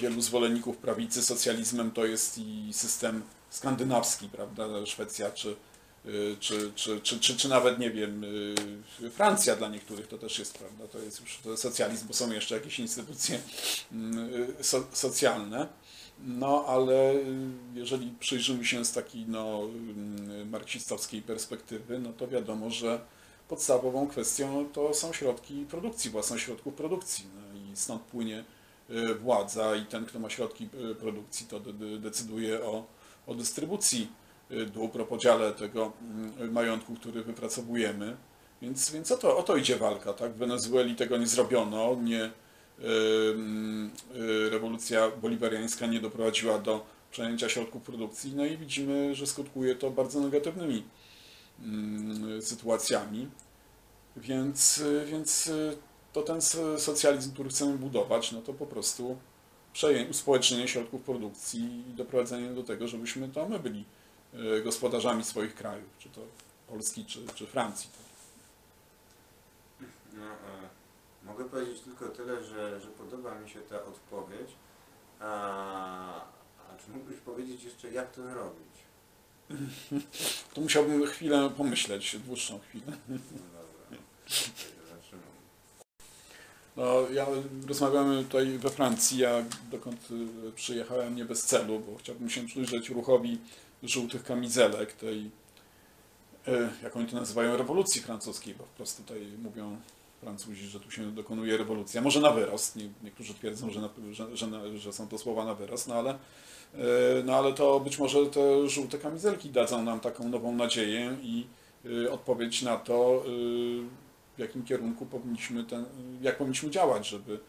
wielu 0.00 0.20
zwolenników 0.20 0.76
prawicy. 0.76 1.22
Socjalizmem 1.22 1.90
to 1.90 2.06
jest 2.06 2.38
i 2.38 2.72
system 2.72 3.22
skandynawski, 3.50 4.28
prawda, 4.28 4.86
Szwecja 4.86 5.30
czy, 5.30 5.56
y, 6.06 6.36
czy, 6.40 6.72
czy, 6.74 7.00
czy, 7.00 7.20
czy, 7.20 7.36
czy 7.36 7.48
nawet, 7.48 7.78
nie 7.78 7.90
wiem, 7.90 8.24
y, 8.24 9.10
Francja 9.10 9.56
dla 9.56 9.68
niektórych 9.68 10.08
to 10.08 10.18
też 10.18 10.38
jest, 10.38 10.58
prawda, 10.58 10.88
to 10.88 10.98
jest 10.98 11.20
już 11.20 11.38
to 11.44 11.56
socjalizm, 11.56 12.06
bo 12.06 12.14
są 12.14 12.32
jeszcze 12.32 12.54
jakieś 12.54 12.78
instytucje 12.78 13.40
mm, 13.92 14.30
so, 14.60 14.84
socjalne. 14.92 15.68
No, 16.18 16.64
ale 16.66 17.14
jeżeli 17.74 18.10
przyjrzymy 18.20 18.64
się 18.64 18.84
z 18.84 18.92
takiej 18.92 19.24
no, 19.28 19.62
mm, 19.62 20.48
marksistowskiej 20.48 21.22
perspektywy, 21.22 21.98
no 21.98 22.12
to 22.12 22.28
wiadomo, 22.28 22.70
że 22.70 23.00
podstawową 23.48 24.08
kwestią 24.08 24.68
to 24.72 24.94
są 24.94 25.12
środki 25.12 25.66
produkcji, 25.70 26.10
własność 26.10 26.44
środków 26.44 26.74
produkcji. 26.74 27.24
No 27.34 27.60
i 27.60 27.76
stąd 27.76 28.02
płynie 28.02 28.44
władza 29.20 29.76
i 29.76 29.84
ten, 29.84 30.06
kto 30.06 30.18
ma 30.18 30.30
środki 30.30 30.68
y, 30.90 30.94
produkcji, 30.94 31.46
to 31.46 31.60
de- 31.60 31.72
de- 31.72 31.98
decyduje 31.98 32.64
o, 32.64 32.86
o 33.26 33.34
dystrybucji 33.34 34.08
y, 34.50 34.66
dóbr, 34.66 35.00
o 35.00 35.04
podziale 35.04 35.52
tego 35.52 35.92
mm, 36.02 36.52
majątku, 36.52 36.94
który 36.94 37.22
wypracowujemy. 37.22 38.16
Więc, 38.62 38.90
więc 38.90 39.12
o, 39.12 39.16
to, 39.16 39.38
o 39.38 39.42
to 39.42 39.56
idzie 39.56 39.76
walka. 39.76 40.12
Tak? 40.12 40.32
W 40.32 40.36
Wenezueli 40.36 40.94
tego 40.94 41.16
nie 41.16 41.26
zrobiono, 41.26 41.96
nie, 42.02 42.24
y, 42.24 42.30
y, 44.16 44.50
rewolucja 44.50 45.10
bolivariańska 45.10 45.86
nie 45.86 46.00
doprowadziła 46.00 46.58
do 46.58 46.86
przejęcia 47.10 47.48
środków 47.48 47.82
produkcji, 47.82 48.32
no 48.36 48.46
i 48.46 48.56
widzimy, 48.56 49.14
że 49.14 49.26
skutkuje 49.26 49.74
to 49.74 49.90
bardzo 49.90 50.20
negatywnymi 50.20 50.84
mm, 51.60 52.42
sytuacjami. 52.42 53.28
Więc, 54.16 54.78
y, 54.78 55.06
więc 55.06 55.46
y, 55.46 55.76
to 56.16 56.22
ten 56.22 56.40
socjalizm, 56.78 57.32
który 57.32 57.48
chcemy 57.48 57.78
budować, 57.78 58.32
no 58.32 58.42
to 58.42 58.54
po 58.54 58.66
prostu 58.66 59.16
uspołecznienie 60.10 60.68
środków 60.68 61.02
produkcji 61.02 61.84
i 61.90 61.94
doprowadzenie 61.94 62.50
do 62.50 62.62
tego, 62.62 62.88
żebyśmy 62.88 63.28
to 63.28 63.48
my 63.48 63.58
byli 63.58 63.84
y, 64.34 64.62
gospodarzami 64.62 65.24
swoich 65.24 65.54
krajów, 65.54 65.88
czy 65.98 66.08
to 66.08 66.20
Polski, 66.68 67.04
czy, 67.04 67.26
czy 67.34 67.46
Francji. 67.46 67.90
No, 70.12 70.24
e, 70.24 70.68
mogę 71.24 71.44
powiedzieć 71.44 71.80
tylko 71.80 72.08
tyle, 72.08 72.44
że, 72.44 72.80
że 72.80 72.88
podoba 72.88 73.34
mi 73.34 73.50
się 73.50 73.60
ta 73.60 73.84
odpowiedź. 73.84 74.50
A, 75.20 75.26
a 76.70 76.76
czy 76.84 76.90
mógłbyś 76.90 77.16
powiedzieć 77.16 77.64
jeszcze, 77.64 77.90
jak 77.90 78.12
to 78.12 78.34
robić? 78.34 78.76
To 80.54 80.60
musiałbym 80.60 81.06
chwilę 81.06 81.50
pomyśleć, 81.56 82.16
dłuższą 82.18 82.58
chwilę. 82.58 82.92
No 83.08 83.18
dobra. 83.18 84.02
No, 86.76 87.10
ja 87.12 87.26
rozmawiamy 87.68 88.24
tutaj 88.24 88.46
we 88.46 88.70
Francji, 88.70 89.18
ja 89.18 89.44
dokąd 89.70 90.08
y, 90.48 90.52
przyjechałem 90.52 91.16
nie 91.16 91.24
bez 91.24 91.42
celu, 91.42 91.80
bo 91.80 91.98
chciałbym 91.98 92.30
się 92.30 92.46
przyjrzeć 92.46 92.88
ruchowi 92.88 93.38
żółtych 93.82 94.24
kamizelek, 94.24 94.92
tej, 94.92 95.30
y, 96.48 96.68
jak 96.82 96.96
oni 96.96 97.06
to 97.06 97.16
nazywają, 97.16 97.56
rewolucji 97.56 98.00
francuskiej, 98.02 98.54
bo 98.54 98.64
wprost 98.64 98.96
tutaj 98.96 99.20
mówią 99.42 99.76
Francuzi, 100.20 100.66
że 100.66 100.80
tu 100.80 100.90
się 100.90 101.12
dokonuje 101.12 101.56
rewolucja. 101.56 102.00
Może 102.00 102.20
na 102.20 102.30
wyrost, 102.30 102.76
nie, 102.76 102.88
niektórzy 103.04 103.34
twierdzą, 103.34 103.70
że, 103.70 103.80
na, 103.80 103.88
że, 104.12 104.36
że, 104.36 104.46
na, 104.46 104.78
że 104.78 104.92
są 104.92 105.08
to 105.08 105.18
słowa 105.18 105.44
na 105.44 105.54
wyrost, 105.54 105.88
no 105.88 105.94
ale, 105.94 106.14
y, 106.14 106.78
no 107.24 107.36
ale 107.36 107.52
to 107.52 107.80
być 107.80 107.98
może 107.98 108.26
te 108.26 108.68
żółte 108.68 108.98
kamizelki 108.98 109.50
dadzą 109.50 109.82
nam 109.82 110.00
taką 110.00 110.28
nową 110.28 110.52
nadzieję 110.52 111.16
i 111.22 111.46
odpowiedź 112.10 112.62
na 112.62 112.76
to, 112.76 113.24
w 114.36 114.38
jakim 114.38 114.64
kierunku 114.64 115.06
powinniśmy 115.06 115.64
ten, 115.64 115.84
jak 116.22 116.38
powinniśmy 116.38 116.70
działać, 116.70 117.08
żeby 117.08 117.40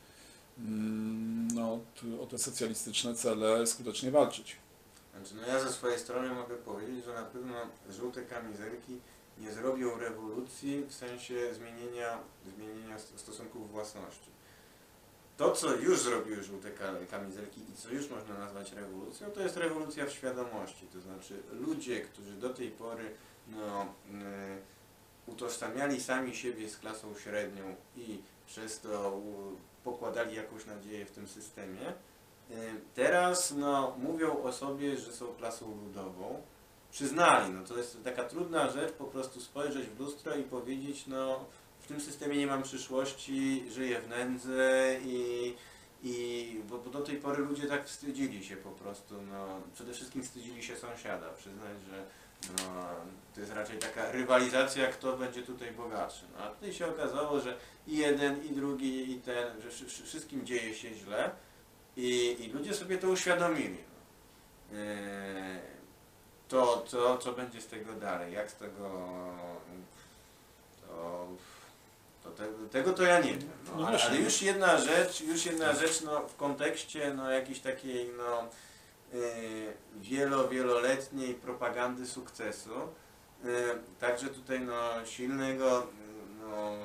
mm, 0.60 1.48
no, 1.48 1.80
o 2.22 2.26
te 2.26 2.38
socjalistyczne 2.38 3.16
cele 3.16 3.68
skutecznie 3.68 4.12
walczyć. 4.12 4.56
Znaczy, 5.16 5.36
no 5.36 5.48
ja 5.48 5.60
ze 5.60 5.72
swojej 5.74 6.00
strony 6.00 6.36
mogę 6.36 6.56
powiedzieć, 6.56 7.06
że 7.06 7.14
na 7.14 7.24
pewno 7.24 7.54
żółte 7.90 8.22
kamizelki 8.22 9.00
nie 9.38 9.52
zrobią 9.52 9.98
rewolucji 10.00 10.84
w 10.90 10.94
sensie 10.94 11.54
zmienienia, 11.54 12.20
zmienienia 12.58 13.00
st- 13.00 13.20
stosunków 13.20 13.72
własności. 13.72 14.30
To, 15.38 15.52
co 15.52 15.76
już 15.76 16.00
zrobiły 16.00 16.44
żółte 16.44 16.72
ka- 16.72 17.06
kamizelki 17.12 17.62
i 17.62 17.76
co 17.76 17.90
już 17.90 18.10
można 18.10 18.38
nazwać 18.38 18.72
rewolucją, 18.74 19.32
to 19.32 19.42
jest 19.42 19.58
rewolucja 19.58 20.06
w 20.06 20.12
świadomości. 20.12 20.88
To 20.94 21.02
znaczy 21.02 21.44
ludzie, 21.52 22.02
którzy 22.02 22.34
do 22.34 22.50
tej 22.50 22.70
pory 22.72 23.04
no, 23.48 23.82
y, 23.84 23.88
utożsamiali 25.28 26.02
sami 26.02 26.36
siebie 26.36 26.70
z 26.70 26.78
klasą 26.78 27.16
średnią 27.24 27.76
i 27.96 28.22
przez 28.48 28.80
to 28.80 29.22
pokładali 29.84 30.36
jakąś 30.36 30.66
nadzieję 30.66 31.06
w 31.06 31.12
tym 31.12 31.28
systemie, 31.28 31.94
y, 32.52 32.54
teraz 32.96 33.52
no, 33.52 33.96
mówią 33.98 34.44
o 34.44 34.52
sobie, 34.52 34.98
że 34.98 35.14
są 35.14 35.28
klasą 35.28 35.66
ludową. 35.86 36.42
Przyznali, 36.92 37.54
no 37.54 37.64
to 37.64 37.78
jest 37.78 38.04
taka 38.04 38.24
trudna 38.24 38.70
rzecz, 38.70 38.92
po 38.92 39.04
prostu 39.04 39.42
spojrzeć 39.42 39.88
w 39.90 40.00
lustro 40.00 40.36
i 40.36 40.44
powiedzieć, 40.44 41.08
no 41.08 41.46
w 41.80 41.88
tym 41.88 42.02
systemie 42.02 42.38
nie 42.38 42.48
mam 42.48 42.64
przyszłości, 42.64 43.64
żyję 43.72 44.02
w 44.02 44.08
nędzy 44.08 45.00
i, 45.06 45.54
I 46.04 46.62
bo, 46.70 46.78
bo 46.78 46.90
do 46.90 47.02
tej 47.02 47.18
pory 47.18 47.44
ludzie 47.44 47.68
tak 47.68 47.86
wstydzili 47.86 48.46
się 48.46 48.58
po 48.58 48.70
prostu, 48.70 49.22
no, 49.22 49.62
przede 49.74 49.94
wszystkim 49.94 50.24
wstydzili 50.24 50.64
się 50.64 50.76
sąsiada, 50.76 51.30
przyznać, 51.30 51.82
że 51.90 52.06
no, 52.50 52.86
to 53.34 53.40
jest 53.40 53.54
raczej 53.54 53.78
taka 53.80 54.12
rywalizacja, 54.12 54.88
kto 54.88 55.18
będzie 55.18 55.44
tutaj 55.44 55.72
bogatszy. 55.72 56.26
No, 56.38 56.44
a 56.44 56.50
tutaj 56.50 56.74
się 56.74 56.88
okazało, 56.88 57.40
że 57.40 57.58
i 57.88 57.98
jeden, 57.98 58.44
i 58.46 58.50
drugi, 58.50 59.12
i 59.12 59.22
ten, 59.22 59.62
że 59.62 59.70
wszy- 59.70 59.86
wszy- 59.86 60.04
wszystkim 60.04 60.46
dzieje 60.46 60.76
się 60.76 60.94
źle 60.94 61.32
i, 61.98 62.36
i 62.40 62.52
ludzie 62.52 62.74
sobie 62.74 62.98
to 62.98 63.10
uświadomili. 63.10 63.78
No. 64.72 64.80
Eee, 64.80 65.60
to, 66.48 66.86
co, 66.88 67.18
będzie 67.34 67.62
z 67.62 67.68
tego 67.68 67.94
dalej, 67.94 68.34
jak 68.34 68.52
z 68.52 68.56
tego, 68.56 68.90
to, 70.88 71.28
to 72.24 72.30
te, 72.32 72.48
tego 72.72 72.94
to 72.94 73.04
ja 73.04 73.20
nie 73.20 73.34
wiem. 73.34 73.50
No 73.68 73.78
No, 73.78 73.88
ale, 73.88 74.04
ale 74.04 74.18
już 74.18 74.42
jedna 74.42 74.78
rzecz, 74.78 75.22
już 75.22 75.46
jedna 75.46 75.74
rzecz 75.74 76.02
no, 76.02 76.28
w 76.28 76.36
kontekście 76.36 77.14
no, 77.14 77.32
jakiejś 77.32 77.60
takiej 77.60 78.12
no, 78.18 78.50
wielo, 79.95 80.47
wieloletniej 80.47 81.34
propagandy 81.34 82.07
sukcesu, 82.07 82.70
yy, 83.43 83.51
także 83.99 84.28
tutaj 84.28 84.61
no, 84.61 85.05
silnego 85.05 85.88
no, 86.39 86.78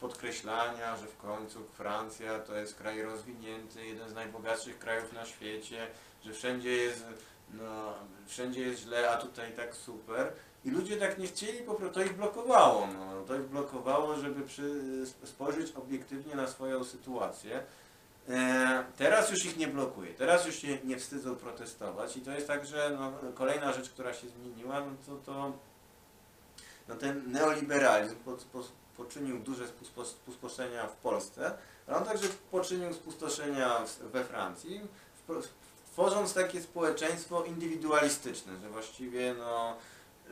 podkreślania, 0.00 0.96
że 0.96 1.06
w 1.06 1.16
końcu 1.16 1.64
Francja 1.64 2.38
to 2.38 2.56
jest 2.56 2.74
kraj 2.74 3.02
rozwinięty, 3.02 3.86
jeden 3.86 4.08
z 4.08 4.14
najbogatszych 4.14 4.78
krajów 4.78 5.12
na 5.12 5.26
świecie, 5.26 5.86
że 6.24 6.32
wszędzie 6.32 6.70
jest, 6.70 7.04
no, 7.52 7.94
wszędzie 8.26 8.60
jest 8.60 8.80
źle, 8.80 9.10
a 9.10 9.16
tutaj 9.16 9.52
tak 9.52 9.74
super. 9.74 10.32
I 10.64 10.70
ludzie 10.70 10.96
tak 10.96 11.18
nie 11.18 11.26
chcieli, 11.26 11.58
po 11.58 11.74
prostu 11.74 11.94
to 11.94 12.02
ich 12.04 12.16
blokowało. 12.16 12.86
No. 12.86 13.22
To 13.26 13.36
ich 13.36 13.46
blokowało, 13.46 14.16
żeby 14.16 14.42
przy, 14.42 14.82
spojrzeć 15.24 15.72
obiektywnie 15.72 16.34
na 16.34 16.46
swoją 16.46 16.84
sytuację. 16.84 17.62
E, 18.30 18.84
teraz 18.96 19.30
już 19.30 19.44
ich 19.44 19.56
nie 19.56 19.68
blokuje, 19.68 20.14
teraz 20.14 20.46
już 20.46 20.56
się 20.56 20.78
nie 20.84 20.96
wstydzą 20.96 21.36
protestować. 21.36 22.16
I 22.16 22.20
to 22.20 22.30
jest 22.30 22.46
tak, 22.46 22.66
że 22.66 22.96
no, 23.00 23.12
kolejna 23.34 23.72
rzecz, 23.72 23.90
która 23.90 24.14
się 24.14 24.28
zmieniła, 24.28 24.80
no 24.80 24.92
to, 25.06 25.16
to 25.26 25.52
no, 26.88 26.96
ten 26.96 27.32
neoliberalizm 27.32 28.16
po, 28.16 28.32
po, 28.32 28.64
poczynił 28.96 29.38
duże 29.38 29.64
spustoszenia 30.04 30.86
w 30.86 30.96
Polsce, 30.96 31.58
ale 31.86 31.96
on 31.96 32.04
także 32.04 32.28
poczynił 32.50 32.94
spustoszenia 32.94 33.84
we 34.12 34.24
Francji, 34.24 34.80
tworząc 35.92 36.34
takie 36.34 36.62
społeczeństwo 36.62 37.44
indywidualistyczne, 37.44 38.52
że 38.62 38.68
właściwie 38.68 39.34
no, 39.38 39.76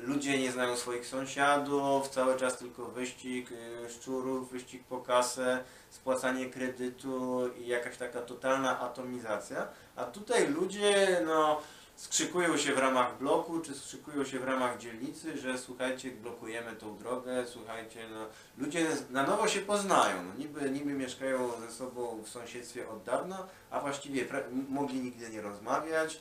ludzie 0.00 0.38
nie 0.38 0.52
znają 0.52 0.76
swoich 0.76 1.06
sąsiadów, 1.06 2.08
cały 2.08 2.36
czas 2.36 2.58
tylko 2.58 2.84
wyścig 2.84 3.52
y, 3.52 3.90
szczurów, 3.90 4.50
wyścig 4.52 4.84
po 4.84 4.98
kasę, 4.98 5.64
spłacanie 5.90 6.50
kredytu 6.50 7.40
i 7.56 7.66
jakaś 7.66 7.96
taka 7.96 8.20
totalna 8.20 8.80
atomizacja, 8.80 9.68
a 9.96 10.04
tutaj 10.04 10.48
ludzie 10.48 11.20
no, 11.26 11.60
skrzykują 11.96 12.56
się 12.56 12.72
w 12.74 12.78
ramach 12.78 13.18
bloku, 13.18 13.60
czy 13.60 13.74
skrzykują 13.74 14.24
się 14.24 14.38
w 14.38 14.44
ramach 14.44 14.78
dzielnicy, 14.78 15.38
że 15.38 15.58
słuchajcie, 15.58 16.10
blokujemy 16.10 16.76
tą 16.76 16.98
drogę, 16.98 17.46
słuchajcie, 17.46 18.00
no, 18.12 18.26
ludzie 18.58 18.86
na 19.10 19.22
nowo 19.22 19.48
się 19.48 19.60
poznają, 19.60 20.24
no, 20.24 20.34
niby, 20.38 20.70
niby 20.70 20.92
mieszkają 20.92 21.50
ze 21.60 21.72
sobą 21.72 22.22
w 22.24 22.28
sąsiedztwie 22.28 22.88
od 22.88 23.02
dawna, 23.02 23.46
a 23.70 23.80
właściwie 23.80 24.24
mogli 24.68 25.00
nigdy 25.00 25.30
nie 25.30 25.42
rozmawiać, 25.42 26.20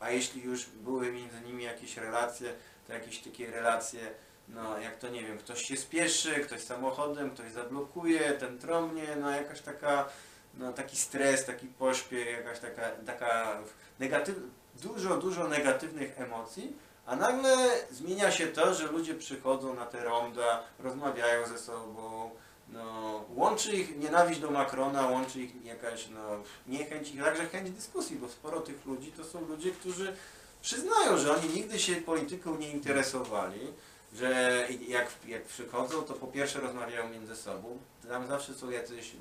a 0.00 0.10
jeśli 0.10 0.42
już 0.42 0.66
były 0.66 1.12
między 1.12 1.40
nimi 1.40 1.64
jakieś 1.64 1.96
relacje, 1.96 2.52
to 2.86 2.92
jakieś 2.92 3.18
takie 3.18 3.50
relacje, 3.50 4.00
no 4.48 4.78
jak 4.78 4.96
to 4.96 5.08
nie 5.08 5.24
wiem, 5.24 5.38
ktoś 5.38 5.62
się 5.62 5.76
spieszy, 5.76 6.34
ktoś 6.34 6.60
samochodem, 6.60 7.30
ktoś 7.30 7.52
zablokuje, 7.52 8.32
ten 8.32 8.58
trąbnie, 8.58 9.16
no 9.20 9.30
jakaś 9.30 9.60
taka, 9.60 10.08
no 10.54 10.72
taki 10.72 10.96
stres, 10.96 11.44
taki 11.44 11.66
pośpiech, 11.66 12.28
jakaś 12.28 12.58
taka, 12.58 12.90
taka 13.06 13.58
negatyw, 13.98 14.36
dużo, 14.82 15.16
dużo 15.16 15.48
negatywnych 15.48 16.20
emocji, 16.20 16.76
a 17.06 17.16
nagle 17.16 17.56
zmienia 17.90 18.30
się 18.30 18.46
to, 18.46 18.74
że 18.74 18.86
ludzie 18.86 19.14
przychodzą 19.14 19.74
na 19.74 19.86
te 19.86 20.04
ronda, 20.04 20.62
rozmawiają 20.78 21.46
ze 21.46 21.58
sobą, 21.58 22.30
no, 22.72 23.24
łączy 23.34 23.76
ich 23.76 23.98
nienawiść 23.98 24.40
do 24.40 24.50
Macrona, 24.50 25.06
łączy 25.06 25.40
ich 25.40 25.64
jakaś 25.64 26.08
no, 26.08 26.20
niechęć 26.66 27.10
i 27.10 27.18
także 27.18 27.46
chęć 27.46 27.70
dyskusji, 27.70 28.16
bo 28.16 28.28
sporo 28.28 28.60
tych 28.60 28.86
ludzi 28.86 29.12
to 29.12 29.24
są 29.24 29.48
ludzie, 29.48 29.70
którzy 29.70 30.16
przyznają, 30.62 31.18
że 31.18 31.36
oni 31.36 31.48
nigdy 31.48 31.78
się 31.78 31.96
polityką 31.96 32.56
nie 32.56 32.70
interesowali, 32.70 33.60
że 34.14 34.66
jak, 34.88 35.08
jak 35.26 35.44
przychodzą, 35.44 36.02
to 36.02 36.14
po 36.14 36.26
pierwsze 36.26 36.60
rozmawiają 36.60 37.08
między 37.08 37.36
sobą, 37.36 37.78
tam 38.08 38.26
zawsze 38.26 38.54
są 38.54 38.70
jacyś 38.70 39.12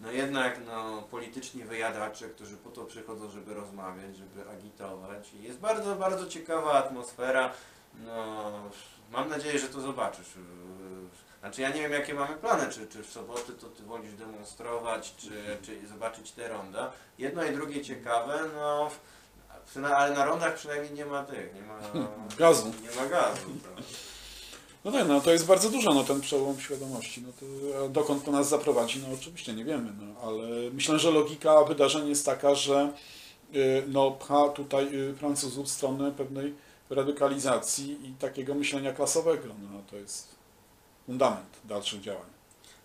no 0.00 0.10
jednak 0.10 0.60
no, 0.66 1.02
polityczni 1.02 1.64
wyjadacze, 1.64 2.28
którzy 2.28 2.56
po 2.56 2.70
to 2.70 2.84
przychodzą, 2.84 3.30
żeby 3.30 3.54
rozmawiać, 3.54 4.16
żeby 4.16 4.50
agitować. 4.50 5.32
I 5.34 5.42
jest 5.42 5.58
bardzo, 5.58 5.96
bardzo 5.96 6.26
ciekawa 6.26 6.72
atmosfera. 6.72 7.52
No, 8.06 8.52
mam 9.12 9.28
nadzieję, 9.28 9.58
że 9.58 9.68
to 9.68 9.80
zobaczysz. 9.80 10.28
Znaczy 11.40 11.60
ja 11.62 11.68
nie 11.68 11.80
wiem 11.80 11.92
jakie 11.92 12.14
mamy 12.14 12.36
plany, 12.36 12.72
czy, 12.72 12.86
czy 12.86 13.02
w 13.02 13.10
soboty 13.10 13.52
to 13.52 13.66
ty 13.66 13.82
wolisz 13.82 14.14
demonstrować, 14.14 15.14
czy, 15.16 15.30
czy 15.62 15.88
zobaczyć 15.88 16.32
te 16.32 16.48
ronda. 16.48 16.92
Jedno 17.18 17.44
i 17.44 17.54
drugie 17.54 17.84
ciekawe, 17.84 18.40
no 18.56 18.90
ale 19.96 20.14
na 20.14 20.24
rondach 20.24 20.54
przynajmniej 20.54 20.92
nie 20.92 21.04
ma 21.04 21.24
tych, 21.24 21.54
nie 21.54 21.62
ma 21.62 21.78
Gazu. 22.38 22.66
Nie 22.66 23.02
ma 23.02 23.08
gazu. 23.08 23.46
tak. 23.76 23.84
No 24.84 24.92
tak, 24.92 25.08
no 25.08 25.20
to 25.20 25.32
jest 25.32 25.46
bardzo 25.46 25.70
dużo, 25.70 25.94
no 25.94 26.04
ten 26.04 26.20
przełom 26.20 26.60
świadomości. 26.60 27.22
No 27.26 27.32
to 27.40 27.88
dokąd 27.88 28.24
to 28.24 28.30
nas 28.30 28.48
zaprowadzi, 28.48 29.02
no 29.08 29.14
oczywiście 29.14 29.52
nie 29.52 29.64
wiemy, 29.64 29.92
no 30.00 30.20
ale 30.22 30.70
myślę, 30.72 30.98
że 30.98 31.10
logika 31.10 31.64
wydarzeń 31.64 32.08
jest 32.08 32.26
taka, 32.26 32.54
że 32.54 32.92
y, 33.54 33.82
no 33.88 34.10
pcha 34.10 34.48
tutaj 34.48 34.94
y, 34.94 35.14
Francuzów 35.14 35.66
w 35.66 35.70
stronę 35.70 36.12
pewnej 36.12 36.54
radykalizacji 36.90 38.08
i 38.08 38.12
takiego 38.12 38.54
myślenia 38.54 38.92
klasowego. 38.92 39.44
No 39.72 39.82
to 39.90 39.96
jest 39.96 40.39
fundament 41.10 41.60
dalszych 41.64 42.00
działań. 42.00 42.30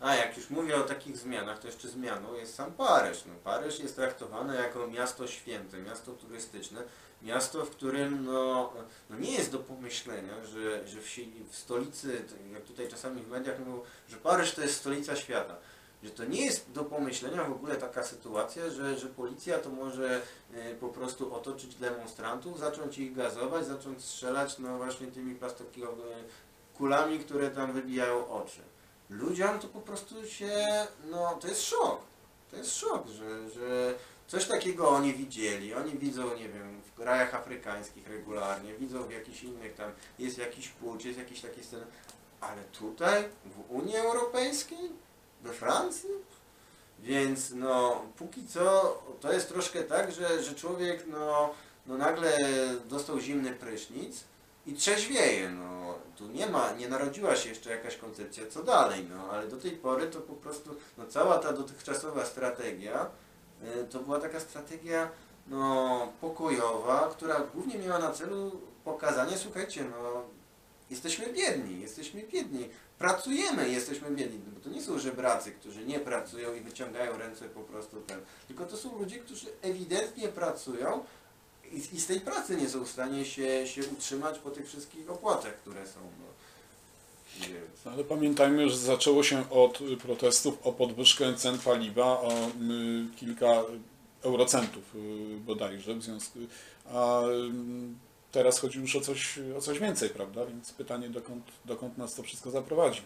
A 0.02 0.16
jak 0.16 0.38
już 0.38 0.50
mówię 0.50 0.76
o 0.76 0.84
takich 0.84 1.18
zmianach, 1.18 1.60
to 1.60 1.68
jeszcze 1.68 1.88
zmianą 1.88 2.34
jest 2.34 2.56
sam 2.56 2.72
Paryż. 2.72 3.26
No, 3.26 3.34
Paryż 3.44 3.80
jest 3.80 3.96
traktowane 3.96 4.56
jako 4.56 4.88
miasto 4.88 5.28
święte, 5.28 5.78
miasto 5.78 6.12
turystyczne, 6.12 6.84
miasto, 7.22 7.66
w 7.66 7.70
którym 7.70 8.26
no, 8.26 8.74
no 9.10 9.20
nie 9.20 9.32
jest 9.32 9.52
do 9.52 9.60
pomyślenia, 9.60 10.46
że, 10.46 10.88
że 10.88 11.02
w, 11.02 11.06
w 11.50 11.56
stolicy, 11.56 12.26
jak 12.54 12.64
tutaj 12.64 12.88
czasami 12.88 13.22
w 13.22 13.30
mediach 13.30 13.60
mówią, 13.60 13.82
że 14.10 14.18
Paryż 14.18 14.52
to 14.54 14.62
jest 14.62 14.76
stolica 14.76 15.16
świata. 15.16 15.56
Że 16.04 16.12
to 16.12 16.26
nie 16.26 16.46
jest 16.46 16.72
do 16.72 16.84
pomyślenia 16.84 17.44
w 17.44 17.52
ogóle 17.52 17.76
taka 17.76 18.04
sytuacja, 18.04 18.70
że, 18.70 18.98
że 18.98 19.08
policja 19.08 19.58
to 19.58 19.70
może 19.70 20.22
e, 20.54 20.76
po 20.76 20.90
prostu 20.90 21.36
otoczyć 21.36 21.76
demonstrantów, 21.76 22.60
zacząć 22.60 22.98
ich 22.98 23.16
gazować, 23.16 23.66
zacząć 23.66 24.04
strzelać 24.04 24.60
no 24.60 24.78
właśnie 24.78 25.08
tymi 25.08 25.36
plastikowymi 25.36 26.24
kulami, 26.78 27.20
które 27.20 27.50
tam 27.50 27.74
wybijają 27.74 28.30
oczy 28.30 28.62
ludziom 29.10 29.60
to 29.60 29.68
po 29.68 29.82
prostu 29.82 30.28
się, 30.28 30.66
no 31.06 31.36
to 31.42 31.48
jest 31.48 31.62
szok. 31.62 32.02
To 32.52 32.58
jest 32.58 32.76
szok, 32.76 33.08
że, 33.08 33.50
że 33.50 33.94
coś 34.28 34.46
takiego 34.46 34.90
oni 34.90 35.14
widzieli. 35.14 35.74
Oni 35.74 35.92
widzą, 35.98 36.36
nie 36.36 36.50
wiem, 36.50 36.82
w 36.82 36.94
krajach 36.94 37.36
afrykańskich 37.36 38.08
regularnie, 38.08 38.74
widzą 38.74 39.04
w 39.04 39.12
jakichś 39.12 39.44
innych 39.44 39.76
tam, 39.76 39.92
jest 40.20 40.38
jakiś 40.38 40.68
pucz, 40.68 41.06
jest 41.06 41.20
jakiś 41.20 41.42
taki 41.42 41.64
scen. 41.64 41.86
Ale 42.42 42.62
tutaj, 42.64 43.24
w 43.46 43.72
Unii 43.72 43.96
Europejskiej, 43.96 44.92
we 45.42 45.54
Francji? 45.54 46.10
Więc 47.00 47.52
no, 47.52 48.02
póki 48.18 48.48
co 48.48 48.98
to 49.22 49.34
jest 49.34 49.50
troszkę 49.50 49.84
tak, 49.84 50.12
że, 50.12 50.44
że 50.44 50.56
człowiek 50.56 51.04
no, 51.08 51.54
no 51.86 51.98
nagle 51.98 52.38
dostał 52.86 53.20
zimny 53.20 53.52
prysznic 53.52 54.24
i 54.66 54.74
trzeźwieje, 54.74 55.50
no. 55.50 55.85
Tu 56.18 56.28
nie 56.28 56.48
ma, 56.48 56.72
nie 56.72 56.90
narodziła 56.90 57.36
się 57.36 57.50
jeszcze 57.50 57.70
jakaś 57.70 57.98
koncepcja, 57.98 58.44
co 58.50 58.64
dalej, 58.64 59.08
no. 59.10 59.32
Ale 59.32 59.48
do 59.48 59.58
tej 59.58 59.72
pory 59.72 60.08
to 60.08 60.20
po 60.22 60.34
prostu, 60.34 60.76
no 60.98 61.06
cała 61.08 61.38
ta 61.38 61.54
dotychczasowa 61.54 62.26
strategia, 62.26 63.10
y, 63.64 63.88
to 63.88 64.00
była 64.00 64.20
taka 64.20 64.40
strategia, 64.40 65.10
no, 65.48 66.14
pokojowa, 66.22 67.10
która 67.12 67.40
głównie 67.54 67.80
miała 67.80 68.00
na 68.00 68.12
celu 68.12 68.62
pokazanie, 68.84 69.38
słuchajcie, 69.38 69.84
no, 69.84 70.24
jesteśmy 70.90 71.34
biedni, 71.34 71.82
jesteśmy 71.82 72.24
biedni, 72.24 72.70
pracujemy, 72.98 73.70
jesteśmy 73.70 74.12
biedni, 74.12 74.40
bo 74.40 74.60
to 74.60 74.70
nie 74.70 74.82
są 74.82 75.00
żebracy, 75.00 75.52
którzy 75.52 75.86
nie 75.86 76.00
pracują 76.00 76.54
i 76.54 76.62
wyciągają 76.62 77.18
ręce 77.18 77.50
po 77.50 77.62
prostu 77.62 78.02
ten, 78.02 78.20
tylko 78.48 78.66
to 78.66 78.78
są 78.78 79.00
ludzie, 79.00 79.20
którzy 79.20 79.48
ewidentnie 79.62 80.28
pracują, 80.28 81.04
i, 81.72 81.96
I 81.96 82.02
z 82.02 82.08
tej 82.08 82.22
pracy 82.22 82.56
nie 82.56 82.70
są 82.70 82.86
w 82.86 82.90
stanie 82.90 83.26
się, 83.26 83.68
się 83.68 83.82
utrzymać 83.88 84.40
po 84.40 84.52
tych 84.52 84.68
wszystkich 84.68 85.10
opłatach, 85.10 85.56
które 85.56 85.88
są. 85.88 86.00
No. 86.00 86.26
Więc, 87.40 87.88
Ale 87.88 88.04
pamiętajmy, 88.04 88.70
że 88.70 88.78
zaczęło 88.78 89.24
się 89.24 89.50
od 89.50 89.80
protestów 90.02 90.68
o 90.68 90.72
podwyżkę 90.72 91.34
cen 91.34 91.60
paliwa 91.60 92.22
o 92.22 92.32
kilka 93.16 93.64
eurocentów 94.22 94.96
y, 94.96 95.38
bodajże 95.46 95.96
w 95.96 96.04
związku, 96.04 96.40
a 96.86 97.22
teraz 98.32 98.60
chodzi 98.60 98.80
już 98.80 98.96
o 98.96 99.02
coś, 99.02 99.40
o 99.58 99.62
coś 99.62 99.80
więcej, 99.80 100.10
prawda? 100.10 100.46
Więc 100.46 100.72
pytanie, 100.72 101.10
dokąd, 101.10 101.46
dokąd 101.66 101.98
nas 101.98 102.16
to 102.16 102.24
wszystko 102.24 102.52
zaprowadzi. 102.52 103.02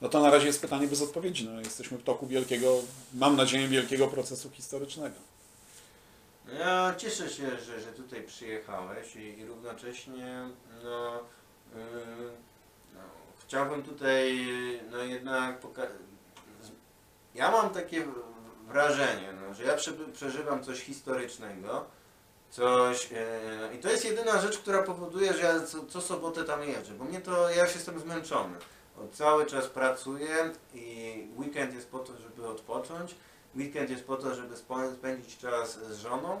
no 0.00 0.08
to 0.08 0.20
na 0.20 0.30
razie 0.30 0.46
jest 0.46 0.60
pytanie 0.60 0.86
bez 0.86 1.02
odpowiedzi. 1.02 1.48
No, 1.48 1.60
jesteśmy 1.60 1.98
w 1.98 2.02
toku 2.02 2.26
wielkiego, 2.26 2.80
mam 3.14 3.36
nadzieję, 3.36 3.68
wielkiego 3.68 4.08
procesu 4.08 4.50
historycznego. 4.50 5.16
Ja 6.52 6.94
cieszę 6.96 7.30
się, 7.30 7.58
że, 7.58 7.80
że 7.80 7.92
tutaj 7.92 8.22
przyjechałeś 8.22 9.16
i, 9.16 9.38
i 9.38 9.46
równocześnie 9.46 10.48
no, 10.84 11.20
yy, 11.74 11.80
no, 12.94 13.00
chciałbym 13.38 13.82
tutaj 13.82 14.48
no 14.90 14.98
jednak 14.98 15.58
pokazać. 15.60 15.96
Ja 17.34 17.50
mam 17.50 17.70
takie 17.70 18.06
wrażenie, 18.68 19.32
no, 19.32 19.54
że 19.54 19.64
ja 19.64 19.76
prze- 19.76 20.12
przeżywam 20.12 20.64
coś 20.64 20.80
historycznego, 20.80 21.84
coś 22.50 23.10
yy, 23.10 23.18
i 23.76 23.78
to 23.78 23.90
jest 23.90 24.04
jedyna 24.04 24.40
rzecz, 24.40 24.58
która 24.58 24.82
powoduje, 24.82 25.32
że 25.32 25.40
ja 25.40 25.60
co, 25.60 25.86
co 25.86 26.00
sobotę 26.00 26.44
tam 26.44 26.62
jeżdżę, 26.62 26.94
bo 26.94 27.04
mnie 27.04 27.20
to, 27.20 27.50
ja 27.50 27.64
już 27.64 27.74
jestem 27.74 28.00
zmęczony. 28.00 28.56
Cały 29.12 29.46
czas 29.46 29.66
pracuję 29.66 30.52
i 30.74 31.26
weekend 31.36 31.74
jest 31.74 31.90
po 31.90 31.98
to, 31.98 32.12
żeby 32.18 32.46
odpocząć. 32.46 33.14
Weekend 33.56 33.90
jest 33.90 34.04
po 34.04 34.16
to, 34.16 34.34
żeby 34.34 34.54
spędzić 34.96 35.38
czas 35.38 35.78
z 35.78 36.00
żoną. 36.00 36.40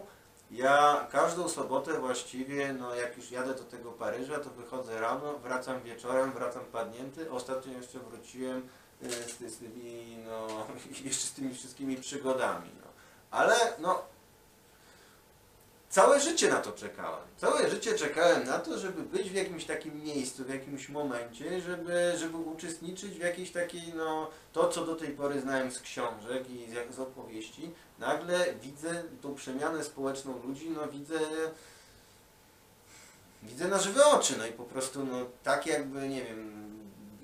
Ja 0.50 1.06
każdą 1.12 1.48
sobotę 1.48 2.00
właściwie, 2.00 2.72
no 2.72 2.94
jak 2.94 3.16
już 3.16 3.30
jadę 3.30 3.54
do 3.54 3.64
tego 3.64 3.92
Paryża, 3.92 4.38
to 4.38 4.50
wychodzę 4.50 5.00
rano, 5.00 5.38
wracam 5.38 5.82
wieczorem, 5.82 6.32
wracam 6.32 6.64
padnięty. 6.64 7.30
Ostatnio 7.30 7.72
jeszcze 7.72 7.98
wróciłem 7.98 8.68
y, 9.02 9.50
z 9.50 9.58
tymi, 9.58 10.16
no, 10.26 10.66
jeszcze 11.04 11.26
z 11.26 11.32
tymi 11.32 11.54
wszystkimi 11.54 11.96
przygodami. 11.96 12.70
No. 12.80 12.88
Ale 13.30 13.54
no, 13.78 14.02
całe 15.90 16.20
życie 16.20 16.50
na 16.50 16.56
to 16.56 16.72
czekałem. 16.72 17.24
Całe 17.36 17.70
życie 17.70 17.94
czekałem 17.94 18.46
na 18.46 18.58
to, 18.58 18.78
żeby 18.78 19.02
być 19.02 19.30
w 19.30 19.34
jakimś 19.34 19.64
takim 19.64 20.04
miejscu, 20.04 20.44
w 20.44 20.48
jakimś 20.48 20.88
momencie, 20.88 21.60
żeby, 21.60 22.14
żeby 22.18 22.36
uczestniczyć 22.36 23.10
w 23.10 23.20
jakiejś 23.20 23.50
takiej, 23.50 23.92
no, 23.96 24.30
to 24.52 24.68
co 24.68 24.86
do 24.86 24.94
tej 24.94 25.08
pory 25.08 25.40
znałem 25.40 25.72
z 25.72 25.80
książek 25.80 26.50
i 26.50 26.66
z, 26.70 26.94
z 26.94 26.98
opowieści, 26.98 27.70
nagle 27.98 28.54
widzę 28.62 29.02
tą 29.22 29.34
przemianę 29.34 29.84
społeczną 29.84 30.42
ludzi, 30.42 30.70
no 30.70 30.88
widzę 30.88 31.18
widzę 33.42 33.68
na 33.68 33.78
żywe 33.78 34.06
oczy, 34.06 34.34
no 34.38 34.46
i 34.46 34.52
po 34.52 34.64
prostu 34.64 35.04
no 35.04 35.16
tak 35.42 35.66
jakby, 35.66 36.08
nie 36.08 36.24
wiem, 36.24 36.68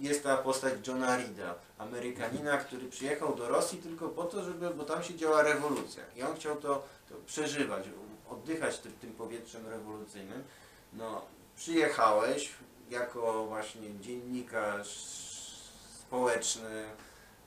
jest 0.00 0.22
ta 0.22 0.36
postać 0.36 0.72
Johna 0.86 1.16
Reeda, 1.16 1.54
Amerykanina, 1.78 2.58
który 2.58 2.88
przyjechał 2.88 3.34
do 3.34 3.48
Rosji 3.48 3.78
tylko 3.78 4.08
po 4.08 4.24
to, 4.24 4.44
żeby, 4.44 4.70
bo 4.70 4.84
tam 4.84 5.02
się 5.02 5.14
działa 5.14 5.42
rewolucja 5.42 6.02
i 6.16 6.22
on 6.22 6.36
chciał 6.36 6.56
to, 6.56 6.82
to 7.08 7.14
przeżywać, 7.26 7.84
oddychać 8.30 8.78
tym, 8.78 8.92
tym 8.92 9.12
powietrzem 9.12 9.66
rewolucyjnym. 9.68 10.44
No, 10.92 11.22
przyjechałeś 11.56 12.52
jako 12.90 13.46
właśnie 13.46 14.00
dziennikarz 14.00 14.88
społeczny, 16.00 16.84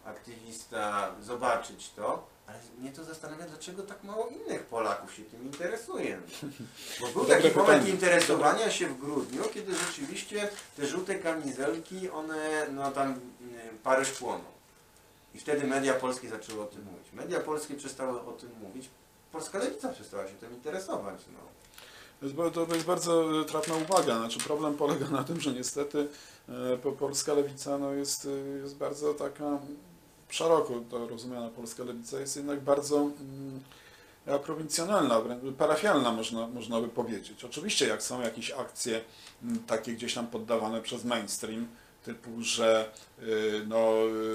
aktywista, 0.06 1.16
zobaczyć 1.22 1.90
to, 1.96 2.28
ale 2.48 2.60
mnie 2.80 2.92
to 2.92 3.04
zastanawia, 3.04 3.46
dlaczego 3.46 3.84
tak 3.84 4.04
mało 4.04 4.28
innych 4.28 4.64
Polaków 4.64 5.14
się 5.14 5.24
tym 5.24 5.44
interesuje. 5.44 6.22
Bo 7.02 7.08
był 7.08 7.26
taki 7.26 7.58
moment 7.58 7.88
interesowania 7.88 8.72
się 8.72 8.88
w 8.88 9.00
grudniu, 9.00 9.44
kiedy 9.54 9.76
rzeczywiście 9.76 10.50
te 10.78 10.88
żółte 10.88 11.16
kamizelki, 11.16 12.10
one 12.10 12.68
no 12.72 12.92
tam 12.92 13.12
y, 13.12 13.18
Paryż 13.84 14.12
płoną. 14.12 14.44
I 15.34 15.40
wtedy 15.40 15.68
media 15.68 15.94
polskie 15.94 16.30
zaczęły 16.30 16.62
o 16.62 16.66
tym 16.66 16.84
mówić. 16.84 17.14
Media 17.14 17.40
polskie 17.40 17.76
przestały 17.76 18.22
o 18.22 18.32
tym 18.32 18.50
mówić. 18.62 18.90
Polska 19.32 19.58
lewica 19.58 19.90
przestała 19.90 20.28
się 20.28 20.34
tym 20.34 20.54
interesować. 20.54 21.20
No. 21.34 21.40
To 22.20 22.26
jest, 22.76 22.86
bardzo 22.86 23.42
e, 23.42 23.46
trafna 23.46 23.76
uwaga. 23.76 24.20
Znaczy 24.20 24.40
problem 24.40 24.74
polega 24.74 25.10
na 25.10 25.24
tym, 25.24 25.42
że 25.42 25.52
niestety 25.52 26.08
e, 26.50 26.78
po- 26.78 26.92
polska 26.92 27.34
lewica 27.34 27.78
no, 27.78 27.94
jest, 27.94 28.26
e, 28.26 28.60
jest 28.60 28.78
bardzo 28.78 29.14
taka 29.14 29.60
szeroko 30.30 30.74
to 30.90 31.08
rozumiana 31.08 31.50
polska 31.50 31.84
lewica 31.84 32.20
jest 32.20 32.38
jednak 32.38 32.62
bardzo 32.62 32.98
mm, 32.98 33.60
prowincjonalna, 34.44 35.22
parafialna 35.58 36.12
można, 36.12 36.48
można 36.48 36.82
by 36.82 36.88
powiedzieć. 36.88 37.44
Oczywiście 37.44 37.88
jak 37.88 38.04
są 38.04 38.22
jakieś 38.22 38.52
akcje 38.52 39.02
mm, 39.44 39.60
takie 39.60 39.94
gdzieś 39.94 40.14
tam 40.14 40.28
poddawane 40.28 40.82
przez 40.82 41.04
mainstream, 41.06 41.68
typu, 42.08 42.32
że 42.42 42.92
y, 43.20 43.62
no, 43.68 43.94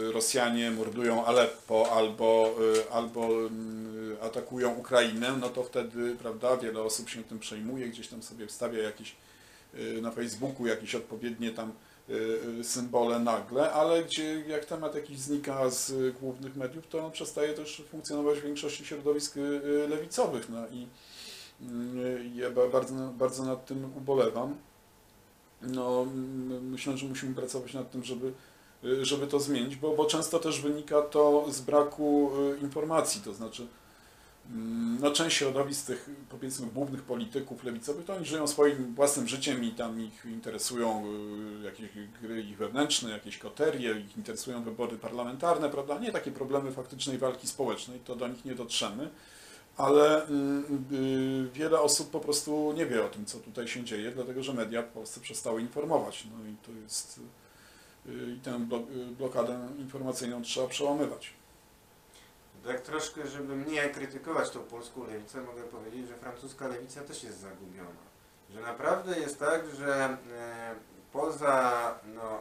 y, 0.08 0.12
Rosjanie 0.12 0.70
mordują 0.70 1.24
Aleppo 1.24 1.92
albo, 1.92 2.54
y, 2.88 2.90
albo 2.90 3.28
atakują 4.22 4.74
Ukrainę, 4.74 5.32
no 5.40 5.48
to 5.48 5.62
wtedy, 5.64 6.16
prawda, 6.22 6.56
wiele 6.56 6.82
osób 6.82 7.08
się 7.08 7.24
tym 7.24 7.38
przejmuje, 7.38 7.88
gdzieś 7.88 8.08
tam 8.08 8.22
sobie 8.22 8.46
wstawia 8.46 8.82
jakieś 8.82 9.16
na 10.02 10.10
Facebooku 10.10 10.66
jakieś 10.66 10.94
odpowiednie 10.94 11.50
tam 11.50 11.72
symbole 12.62 13.18
nagle, 13.18 13.72
ale 13.72 14.04
gdzie 14.04 14.40
jak 14.40 14.64
temat 14.64 14.94
jakiś 14.94 15.18
znika 15.18 15.70
z 15.70 16.14
głównych 16.20 16.56
mediów, 16.56 16.86
to 16.86 17.06
on 17.06 17.12
przestaje 17.12 17.54
też 17.54 17.82
funkcjonować 17.90 18.38
w 18.38 18.42
większości 18.42 18.84
środowisk 18.84 19.36
lewicowych. 19.88 20.48
No 20.48 20.68
i 20.68 20.86
ja 22.36 22.50
ba- 22.50 22.68
bardzo, 22.68 22.94
bardzo 22.94 23.44
nad 23.44 23.66
tym 23.66 23.96
ubolewam. 23.96 24.56
No, 25.62 26.06
myślę, 26.62 26.98
że 26.98 27.06
musimy 27.06 27.34
pracować 27.34 27.74
nad 27.74 27.90
tym, 27.90 28.04
żeby, 28.04 28.32
y, 28.84 29.04
żeby 29.04 29.26
to 29.26 29.40
zmienić, 29.40 29.76
bo, 29.76 29.96
bo 29.96 30.04
często 30.04 30.38
też 30.38 30.60
wynika 30.60 31.02
to 31.02 31.46
z 31.50 31.60
braku 31.60 32.30
y, 32.56 32.58
informacji, 32.62 33.20
to 33.20 33.34
znaczy 33.34 33.66
mm, 34.50 34.98
no, 35.00 35.10
część 35.10 35.36
środowisk 35.36 35.86
tych 35.86 36.10
powiedzmy 36.28 36.66
głównych 36.66 37.02
polityków 37.02 37.64
lewicowych, 37.64 38.04
to 38.04 38.14
oni 38.14 38.26
żyją 38.26 38.46
swoim 38.46 38.94
własnym 38.94 39.28
życiem 39.28 39.64
i 39.64 39.70
tam 39.70 40.00
ich 40.00 40.24
interesują 40.24 41.04
y, 41.60 41.64
jakieś 41.64 41.88
gry 42.22 42.42
ich 42.42 42.56
wewnętrzne, 42.56 43.10
jakieś 43.10 43.38
koterie, 43.38 44.00
ich 44.00 44.16
interesują 44.16 44.62
wybory 44.62 44.98
parlamentarne, 44.98 45.70
prawda? 45.70 45.98
Nie 45.98 46.12
takie 46.12 46.30
problemy 46.30 46.72
faktycznej 46.72 47.18
walki 47.18 47.46
społecznej, 47.46 48.00
to 48.00 48.16
do 48.16 48.28
nich 48.28 48.44
nie 48.44 48.54
dotrzemy 48.54 49.10
ale 49.76 50.26
mm, 50.26 50.86
y, 50.92 51.50
wiele 51.52 51.80
osób 51.80 52.10
po 52.10 52.20
prostu 52.20 52.72
nie 52.72 52.86
wie 52.86 53.04
o 53.04 53.08
tym, 53.08 53.26
co 53.26 53.38
tutaj 53.38 53.68
się 53.68 53.84
dzieje, 53.84 54.10
dlatego 54.10 54.42
że 54.42 54.52
media 54.52 54.82
w 54.82 54.88
Polsce 54.88 55.20
przestały 55.20 55.60
informować. 55.60 56.24
No 56.24 56.48
i 56.48 56.56
to 56.66 56.72
jest 56.82 57.20
y, 58.06 58.10
i 58.36 58.40
tę 58.40 58.50
blo- 58.50 58.96
y, 58.96 59.06
blokadę 59.06 59.68
informacyjną 59.78 60.42
trzeba 60.42 60.66
przełamywać. 60.66 61.32
Tak 62.66 62.80
troszkę, 62.80 63.26
żeby 63.26 63.56
nie 63.70 63.88
krytykować 63.88 64.50
tą 64.50 64.60
polską 64.60 65.06
lewicę, 65.06 65.40
mogę 65.40 65.62
powiedzieć, 65.62 66.08
że 66.08 66.14
francuska 66.14 66.68
lewica 66.68 67.00
też 67.00 67.24
jest 67.24 67.40
zagubiona. 67.40 68.02
Że 68.54 68.60
naprawdę 68.60 69.20
jest 69.20 69.38
tak, 69.38 69.62
że 69.78 70.16
poza, 71.12 71.94
no, 72.14 72.40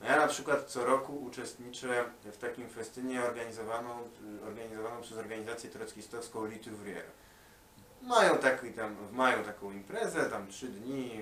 no 0.00 0.06
ja 0.06 0.16
na 0.16 0.26
przykład 0.26 0.64
co 0.64 0.84
roku 0.84 1.16
uczestniczę 1.16 2.04
w 2.24 2.36
takim 2.36 2.68
festynie 2.68 3.24
organizowaną, 3.24 3.90
organizowaną 4.46 5.02
przez 5.02 5.18
organizację 5.18 5.70
trockistowską 5.70 6.46
Litouvrière. 6.46 7.10
Mają 8.02 8.38
taki 8.38 8.72
tam, 8.72 8.96
mają 9.12 9.44
taką 9.44 9.72
imprezę, 9.72 10.24
tam 10.24 10.46
trzy 10.46 10.68
dni, 10.68 11.20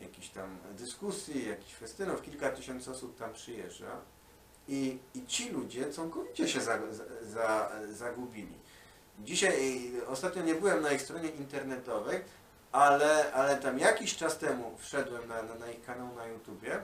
jakichś 0.00 0.28
tam 0.28 0.58
dyskusji, 0.72 1.48
jakichś 1.48 1.74
festynów, 1.74 2.22
kilka 2.22 2.50
tysięcy 2.50 2.90
osób 2.90 3.18
tam 3.18 3.32
przyjeżdża. 3.32 3.96
I, 4.68 4.98
I 5.14 5.26
ci 5.26 5.50
ludzie 5.50 5.90
całkowicie 5.90 6.48
się 6.48 6.60
za, 6.60 6.78
za, 6.92 7.04
za, 7.22 7.70
zagubili. 7.92 8.54
Dzisiaj, 9.18 9.86
y, 9.96 10.06
ostatnio 10.06 10.42
nie 10.42 10.54
byłem 10.54 10.82
na 10.82 10.92
ich 10.92 11.02
stronie 11.02 11.28
internetowej, 11.28 12.20
ale, 12.72 13.32
ale 13.32 13.56
tam 13.56 13.78
jakiś 13.78 14.16
czas 14.16 14.38
temu 14.38 14.76
wszedłem 14.78 15.28
na, 15.28 15.42
na, 15.42 15.54
na 15.54 15.70
ich 15.70 15.84
kanał 15.84 16.14
na 16.14 16.26
YouTubie. 16.26 16.80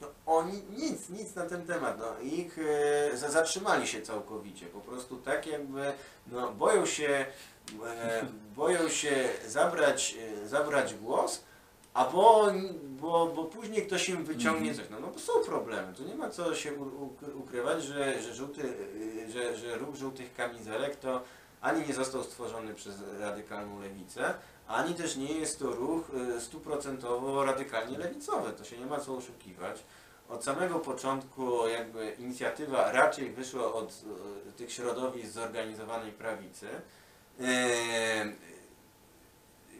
No, 0.00 0.06
oni 0.26 0.62
nic, 0.76 1.08
nic 1.08 1.34
na 1.34 1.46
ten 1.46 1.66
temat. 1.66 1.98
No, 1.98 2.20
ich 2.22 2.58
e, 2.58 3.16
za- 3.16 3.30
zatrzymali 3.30 3.86
się 3.86 4.02
całkowicie. 4.02 4.66
Po 4.66 4.80
prostu 4.80 5.16
tak 5.16 5.46
jakby 5.46 5.92
no, 6.26 6.52
boją 6.52 6.86
się, 6.86 7.26
e, 7.86 8.26
boją 8.56 8.88
się 8.88 9.28
zabrać, 9.46 10.16
e, 10.44 10.48
zabrać 10.48 10.94
głos, 10.94 11.42
a 11.94 12.04
bo, 12.04 12.52
bo, 12.82 13.26
bo 13.26 13.44
później 13.44 13.86
ktoś 13.86 14.08
im 14.08 14.24
wyciągnie 14.24 14.74
coś. 14.74 14.84
No, 14.90 15.00
no 15.00 15.06
bo 15.06 15.18
są 15.18 15.32
problemy. 15.46 15.94
Tu 15.94 16.04
nie 16.04 16.14
ma 16.14 16.30
co 16.30 16.54
się 16.54 16.72
ukrywać, 17.34 17.84
że, 17.84 18.22
że, 18.22 18.34
żółty, 18.34 18.62
y, 18.62 19.30
że, 19.30 19.56
że 19.56 19.78
ruch 19.78 19.96
żółtych 19.96 20.34
kamizelek 20.34 20.96
to 20.96 21.22
ani 21.60 21.86
nie 21.86 21.94
został 21.94 22.22
stworzony 22.24 22.74
przez 22.74 22.94
radykalną 23.20 23.80
lewicę, 23.80 24.34
ani 24.68 24.94
też 24.94 25.16
nie 25.16 25.32
jest 25.32 25.58
to 25.58 25.70
ruch 25.70 26.10
y, 26.36 26.40
stuprocentowo 26.40 27.44
radykalnie 27.44 27.98
lewicowy. 27.98 28.52
To 28.52 28.64
się 28.64 28.78
nie 28.78 28.86
ma 28.86 29.00
co 29.00 29.16
oszukiwać. 29.16 29.84
Od 30.28 30.44
samego 30.44 30.78
początku 30.78 31.68
jakby 31.68 32.10
inicjatywa 32.18 32.92
raczej 32.92 33.30
wyszła 33.30 33.72
od 33.72 34.04
y, 34.48 34.52
tych 34.52 34.72
środowisk 34.72 35.32
zorganizowanej 35.32 36.12
prawicy. 36.12 36.66
Yy, 37.38 37.46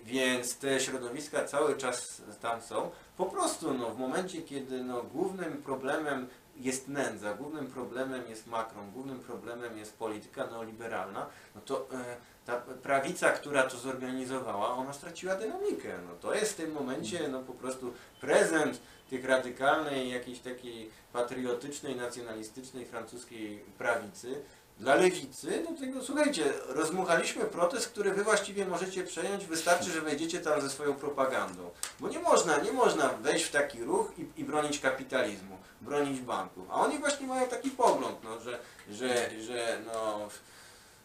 więc 0.05 0.59
te 0.59 0.81
środowiska 0.81 1.45
cały 1.45 1.77
czas 1.77 2.23
tam 2.41 2.63
są. 2.63 2.91
Po 3.17 3.27
prostu 3.27 3.75
no, 3.75 3.91
w 3.91 3.99
momencie, 3.99 4.43
kiedy 4.43 4.85
no, 4.85 5.03
głównym 5.03 5.63
problemem 5.63 6.29
jest 6.61 6.89
nędza, 6.89 7.35
głównym 7.35 7.67
problemem 7.67 8.29
jest 8.29 8.47
Macron, 8.47 8.91
głównym 8.91 9.21
problemem 9.21 9.79
jest 9.79 9.99
polityka 9.99 10.47
neoliberalna, 10.47 11.27
no 11.55 11.61
to 11.61 11.89
e, 11.93 12.17
ta 12.47 12.57
prawica, 12.83 13.31
która 13.33 13.63
to 13.63 13.79
zorganizowała, 13.79 14.69
ona 14.69 14.93
straciła 14.93 15.35
dynamikę. 15.35 15.99
No, 16.09 16.15
to 16.21 16.35
jest 16.35 16.53
w 16.53 16.57
tym 16.57 16.73
momencie 16.73 17.29
no, 17.29 17.43
po 17.43 17.53
prostu 17.53 17.95
prezent 18.21 18.81
tych 19.11 19.25
radykalnej, 19.25 20.11
jakiejś 20.11 20.39
takiej 20.39 20.91
patriotycznej, 21.13 21.97
nacjonalistycznej 21.97 22.87
francuskiej 22.87 23.59
prawicy, 23.79 24.43
dla 24.77 24.95
lewicy, 24.95 25.65
no 25.71 25.77
tego 25.77 26.05
słuchajcie, 26.05 26.45
rozmuchaliśmy 26.69 27.45
protest, 27.45 27.89
który 27.89 28.13
wy 28.13 28.25
właściwie 28.25 28.67
możecie 28.67 29.05
przejąć, 29.05 29.45
wystarczy, 29.47 29.91
że 29.91 30.01
wejdziecie 30.01 30.41
tam 30.41 30.61
ze 30.61 30.71
swoją 30.71 30.95
propagandą. 30.95 31.71
Bo 32.01 32.09
nie 32.09 32.19
można, 32.19 32.57
nie 32.57 32.73
można 32.73 33.09
wejść 33.09 33.45
w 33.45 33.51
taki 33.51 33.85
ruch 33.85 34.13
i, 34.19 34.41
i 34.41 34.45
bronić 34.45 34.81
kapitalizmu, 34.81 35.59
bronić 35.81 36.21
banków. 36.21 36.71
A 36.71 36.75
oni 36.75 36.99
właśnie 36.99 37.27
mają 37.27 37.49
taki 37.49 37.71
pogląd, 37.71 38.25
no, 38.25 38.41
że, 38.41 38.59
że, 38.91 39.31
że 39.41 39.79
no, 39.87 40.29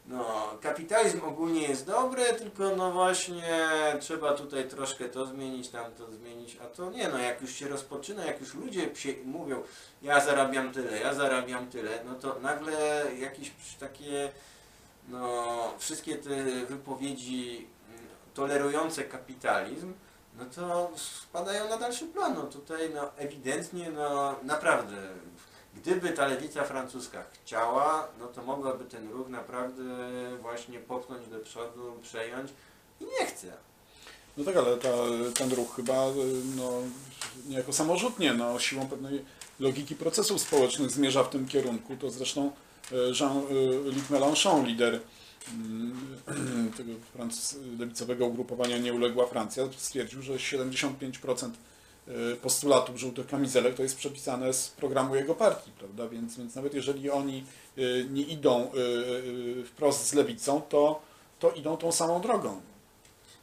no, 0.06 0.58
kapitalizm 0.62 1.22
ogólnie 1.26 1.62
jest 1.62 1.86
dobry, 1.86 2.24
tylko 2.24 2.76
no 2.76 2.92
właśnie 2.92 3.44
trzeba 4.00 4.34
tutaj 4.34 4.70
troszkę 4.70 5.10
to 5.10 5.26
zmienić, 5.26 5.70
tam 5.70 5.92
to 5.92 6.12
zmienić, 6.12 6.58
a 6.64 6.66
to 6.66 6.92
nie, 6.92 7.08
no 7.08 7.18
jak 7.18 7.42
już 7.42 7.52
się 7.52 7.68
rozpoczyna, 7.68 8.26
jak 8.26 8.40
już 8.40 8.54
ludzie 8.54 8.90
mówią, 9.26 9.64
ja 10.02 10.20
zarabiam 10.20 10.74
tyle, 10.74 11.00
ja 11.00 11.14
zarabiam 11.14 11.68
tyle, 11.68 12.04
no 12.06 12.16
to 12.16 12.40
nagle 12.40 13.06
jakieś 13.20 13.52
takie, 13.80 14.32
no 15.08 15.48
wszystkie 15.80 16.16
te 16.16 16.44
wypowiedzi 16.66 17.68
tolerujące 18.34 19.04
kapitalizm, 19.04 19.94
no 20.38 20.46
to 20.56 20.92
spadają 20.96 21.70
na 21.70 21.78
dalszy 21.78 22.06
plan, 22.06 22.34
no 22.34 22.44
tutaj 22.44 22.90
no 22.96 23.12
ewidentnie, 23.18 23.92
no 23.92 24.36
naprawdę 24.44 24.96
Gdyby 25.76 26.10
ta 26.10 26.28
lewica 26.28 26.64
francuska 26.64 27.24
chciała, 27.32 28.08
no 28.20 28.28
to 28.28 28.44
mogłaby 28.44 28.86
ten 28.86 29.12
ruch 29.12 29.30
naprawdę 29.30 29.84
właśnie 30.42 30.80
popchnąć 30.80 31.28
do 31.28 31.40
przodu, 31.40 31.94
przejąć 32.02 32.52
i 33.02 33.06
nie 33.06 33.26
chce. 33.26 33.54
No 34.38 34.44
tak, 34.44 34.58
ale 34.58 34.78
ta, 34.78 34.90
ten 35.34 35.54
ruch 35.54 35.76
chyba 35.76 36.06
no, 36.56 36.72
niejako 37.48 37.74
samorzutnie, 37.74 38.34
no, 38.34 38.60
siłą 38.60 38.88
pewnej 38.88 39.26
logiki 39.60 39.96
procesów 39.96 40.42
społecznych 40.42 40.92
zmierza 40.92 41.24
w 41.24 41.30
tym 41.30 41.48
kierunku. 41.48 41.96
To 41.98 42.12
zresztą 42.12 42.52
y, 42.92 42.96
Jean-Luc 43.20 44.10
Mélenchon, 44.10 44.66
lider 44.66 45.00
mm, 45.54 46.72
tego 46.78 46.92
lewicowego 47.80 48.26
ugrupowania 48.26 48.78
Nieuległa 48.78 49.28
Francja, 49.28 49.64
stwierdził, 49.78 50.22
że 50.22 50.34
75% 50.34 51.50
y, 51.50 51.71
postulatów 52.42 52.98
żółtych 52.98 53.28
kamizelek 53.28 53.76
to 53.76 53.84
jest 53.84 53.98
przepisane 53.98 54.54
z 54.54 54.70
programu 54.70 55.16
jego 55.16 55.36
partii, 55.36 55.72
prawda? 55.72 56.08
Więc, 56.08 56.38
więc 56.38 56.56
nawet 56.56 56.74
jeżeli 56.74 57.10
oni 57.10 57.46
y, 57.78 58.08
nie 58.10 58.22
idą 58.22 58.72
y, 58.74 58.80
y, 59.60 59.66
wprost 59.66 60.08
z 60.08 60.14
lewicą, 60.14 60.62
to, 60.62 61.02
to 61.40 61.52
idą 61.52 61.78
tą 61.78 61.92
samą 61.92 62.22
drogą. 62.22 62.62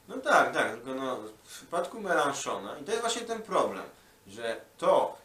No 0.07 0.17
tak, 0.17 0.53
tak, 0.53 0.75
tylko 0.75 0.95
no, 0.95 1.17
w 1.43 1.57
przypadku 1.57 2.01
Melanchona, 2.01 2.79
i 2.79 2.83
to 2.83 2.91
jest 2.91 3.01
właśnie 3.01 3.21
ten 3.21 3.41
problem, 3.41 3.83
że 4.27 4.61
to, 4.77 5.17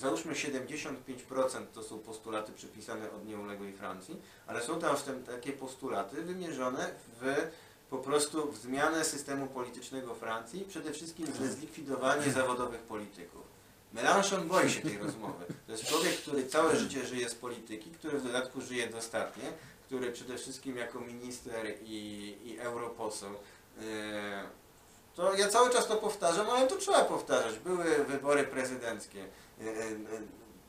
załóżmy 0.00 0.32
75% 0.32 1.66
to 1.74 1.82
są 1.82 1.98
postulaty 1.98 2.52
przypisane 2.52 3.10
od 3.10 3.26
nieuległej 3.26 3.72
Francji, 3.72 4.16
ale 4.46 4.62
są 4.62 4.80
tam 4.80 4.96
takie 5.26 5.52
postulaty 5.52 6.22
wymierzone 6.22 6.90
w 7.20 7.46
po 7.90 7.98
prostu 7.98 8.52
w 8.52 8.56
zmianę 8.56 9.04
systemu 9.04 9.46
politycznego 9.46 10.14
Francji, 10.14 10.64
przede 10.68 10.92
wszystkim 10.92 11.26
w 11.26 11.52
zlikwidowanie 11.52 12.32
zawodowych 12.32 12.80
polityków. 12.80 13.42
Melanchon 13.92 14.48
boi 14.48 14.70
się 14.70 14.80
tej 14.80 14.98
rozmowy. 14.98 15.44
To 15.66 15.72
jest 15.72 15.84
człowiek, 15.84 16.16
który 16.16 16.46
całe 16.46 16.76
życie 16.76 17.06
żyje 17.06 17.28
z 17.28 17.34
polityki, 17.34 17.90
który 17.90 18.18
w 18.18 18.22
dodatku 18.22 18.60
żyje 18.60 18.86
dostatnie, 18.86 19.52
który 19.86 20.12
przede 20.12 20.36
wszystkim 20.36 20.76
jako 20.76 21.00
minister 21.00 21.66
i, 21.82 22.36
i 22.44 22.58
europoseł 22.58 23.30
yy, 23.80 23.84
to 25.16 25.34
ja 25.34 25.48
cały 25.48 25.70
czas 25.70 25.86
to 25.86 25.96
powtarzam, 25.96 26.50
ale 26.50 26.66
to 26.66 26.76
trzeba 26.76 27.04
powtarzać. 27.04 27.58
Były 27.58 28.04
wybory 28.04 28.44
prezydenckie 28.44 29.18
yy, 29.18 29.66
yy, 29.66 29.96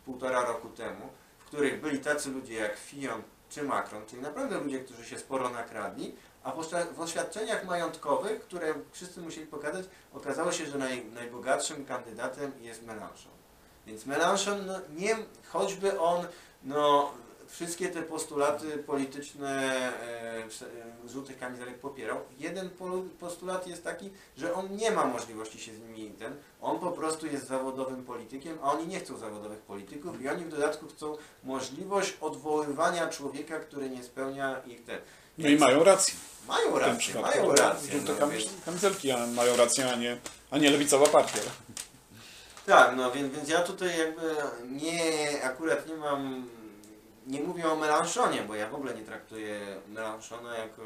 półtora 0.05 0.45
roku 0.45 0.69
temu, 0.69 1.09
w 1.37 1.45
których 1.45 1.81
byli 1.81 1.99
tacy 1.99 2.29
ludzie 2.29 2.53
jak 2.53 2.77
Fillon 2.77 3.21
czy 3.49 3.63
Macron, 3.63 4.05
czyli 4.05 4.21
naprawdę 4.21 4.59
ludzie, 4.59 4.79
którzy 4.79 5.05
się 5.05 5.19
sporo 5.19 5.49
nakradli, 5.49 6.15
a 6.47 6.51
w 6.51 6.57
oświ- 6.57 6.93
w 6.93 7.01
oświadczeniach 7.01 7.65
majątkowych, 7.65 8.41
które 8.41 8.73
wszyscy 8.91 9.21
musieli 9.21 9.47
pokazać, 9.47 9.85
okazało 10.13 10.51
się, 10.51 10.65
że 10.65 10.77
naj, 10.77 11.05
najbogatszym 11.05 11.85
kandydatem 11.85 12.51
jest 12.61 12.83
Mélenchon. 12.83 13.35
Więc 13.87 14.05
Mélenchon, 14.05 14.65
no, 14.65 14.79
nie, 14.95 15.15
choćby 15.49 15.99
on, 15.99 16.25
no, 16.63 17.11
wszystkie 17.47 17.89
te 17.89 18.01
postulaty 18.01 18.77
polityczne 18.77 19.49
e, 19.49 20.43
e, 21.05 21.09
żółtych 21.09 21.39
kamizelek 21.39 21.79
popierał, 21.79 22.17
jeden 22.39 22.69
postulat 23.19 23.67
jest 23.67 23.83
taki, 23.83 24.09
że 24.37 24.53
on 24.53 24.75
nie 24.75 24.91
ma 24.91 25.05
możliwości 25.05 25.59
się 25.59 25.73
z 25.75 25.79
nimi 25.79 26.11
ten, 26.11 26.35
on 26.61 26.79
po 26.79 26.91
prostu 26.91 27.27
jest 27.27 27.47
zawodowym 27.47 28.05
politykiem, 28.05 28.57
a 28.61 28.71
oni 28.71 28.87
nie 28.87 28.99
chcą 28.99 29.17
zawodowych 29.17 29.59
polityków 29.59 30.21
i 30.21 30.29
oni 30.29 30.45
w 30.45 30.49
dodatku 30.49 30.87
chcą 30.87 31.17
możliwość 31.43 32.17
odwoływania 32.21 33.07
człowieka, 33.07 33.59
który 33.59 33.89
nie 33.89 34.03
spełnia 34.03 34.61
ich 34.65 34.83
ten. 34.83 34.99
No 35.37 35.49
i 35.49 35.57
mają 35.57 35.83
rację. 35.83 36.13
Mają 36.47 36.79
rację, 36.79 37.21
mają 37.21 37.55
rację. 37.55 37.99
No, 38.19 38.27
więc, 38.27 38.49
kamizelki 38.65 39.11
a 39.11 39.27
mają 39.27 39.57
rację, 39.57 39.91
a 39.91 39.95
nie, 39.95 40.17
a 40.51 40.57
nie 40.57 40.69
lewicowa 40.69 41.07
partia. 41.07 41.39
tak, 42.65 42.95
no 42.95 43.11
więc, 43.11 43.35
więc 43.35 43.49
ja 43.49 43.61
tutaj 43.61 43.99
jakby 43.99 44.35
nie, 44.69 45.43
akurat 45.43 45.87
nie 45.87 45.95
mam, 45.95 46.49
nie 47.27 47.39
mówię 47.39 47.69
o 47.69 47.75
Melanchonie, 47.75 48.41
bo 48.41 48.55
ja 48.55 48.69
w 48.69 48.75
ogóle 48.75 48.95
nie 48.95 49.01
traktuję 49.01 49.59
Melanchona 49.87 50.57
jako 50.57 50.81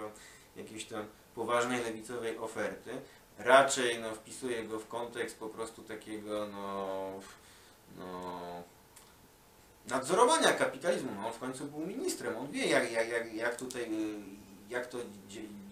jakiejś 0.55 0.85
tam 0.85 1.05
poważnej 1.35 1.83
lewicowej 1.83 2.37
oferty. 2.37 2.91
Raczej 3.39 3.99
no, 3.99 4.15
wpisuję 4.15 4.63
go 4.63 4.79
w 4.79 4.87
kontekst 4.87 5.39
po 5.39 5.49
prostu 5.49 5.83
takiego 5.83 6.47
no, 6.47 7.11
no 7.97 8.31
nadzorowania 9.89 10.53
kapitalizmu. 10.53 11.11
No, 11.15 11.27
on 11.27 11.33
w 11.33 11.39
końcu 11.39 11.65
był 11.65 11.79
ministrem, 11.79 12.37
on 12.37 12.51
wie 12.51 12.65
jak, 12.65 12.91
jak, 12.91 13.09
jak, 13.09 13.33
jak 13.33 13.55
tutaj, 13.55 13.83
y, 13.83 14.40
jak 14.71 14.87
to 14.87 14.97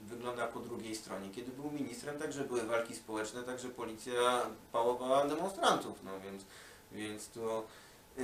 wygląda 0.04 0.47
po 0.47 0.60
drugiej 0.60 0.95
stronie. 0.95 1.30
Kiedy 1.30 1.52
był 1.52 1.72
ministrem, 1.72 2.20
także 2.20 2.43
były 2.43 2.64
walki 2.64 2.95
społeczne, 2.95 3.43
także 3.43 3.70
policja 3.70 4.41
pałowała 4.72 5.28
demonstrantów, 5.28 6.04
no 6.04 6.20
więc, 6.20 6.45
więc 6.91 7.30
to 7.30 7.64
y, 8.20 8.24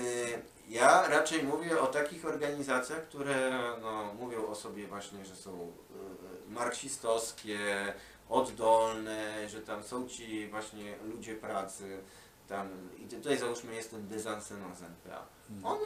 ja 0.69 1.07
raczej 1.07 1.43
mówię 1.43 1.81
o 1.81 1.87
takich 1.87 2.25
organizacjach, 2.25 3.03
które 3.03 3.51
no, 3.81 4.13
mówią 4.13 4.47
o 4.47 4.55
sobie 4.55 4.87
właśnie, 4.87 5.25
że 5.25 5.35
są 5.35 5.51
y, 5.51 6.51
marksistowskie, 6.51 7.59
oddolne, 8.29 9.49
że 9.49 9.61
tam 9.61 9.83
są 9.83 10.07
ci 10.07 10.47
właśnie 10.47 10.95
ludzie 11.03 11.35
pracy, 11.35 11.99
tam, 12.47 12.69
i 12.97 13.07
tutaj 13.07 13.37
załóżmy 13.37 13.75
jest 13.75 13.91
ten 13.91 14.07
z 14.75 14.81
NPA. 14.81 15.25
On 15.63 15.77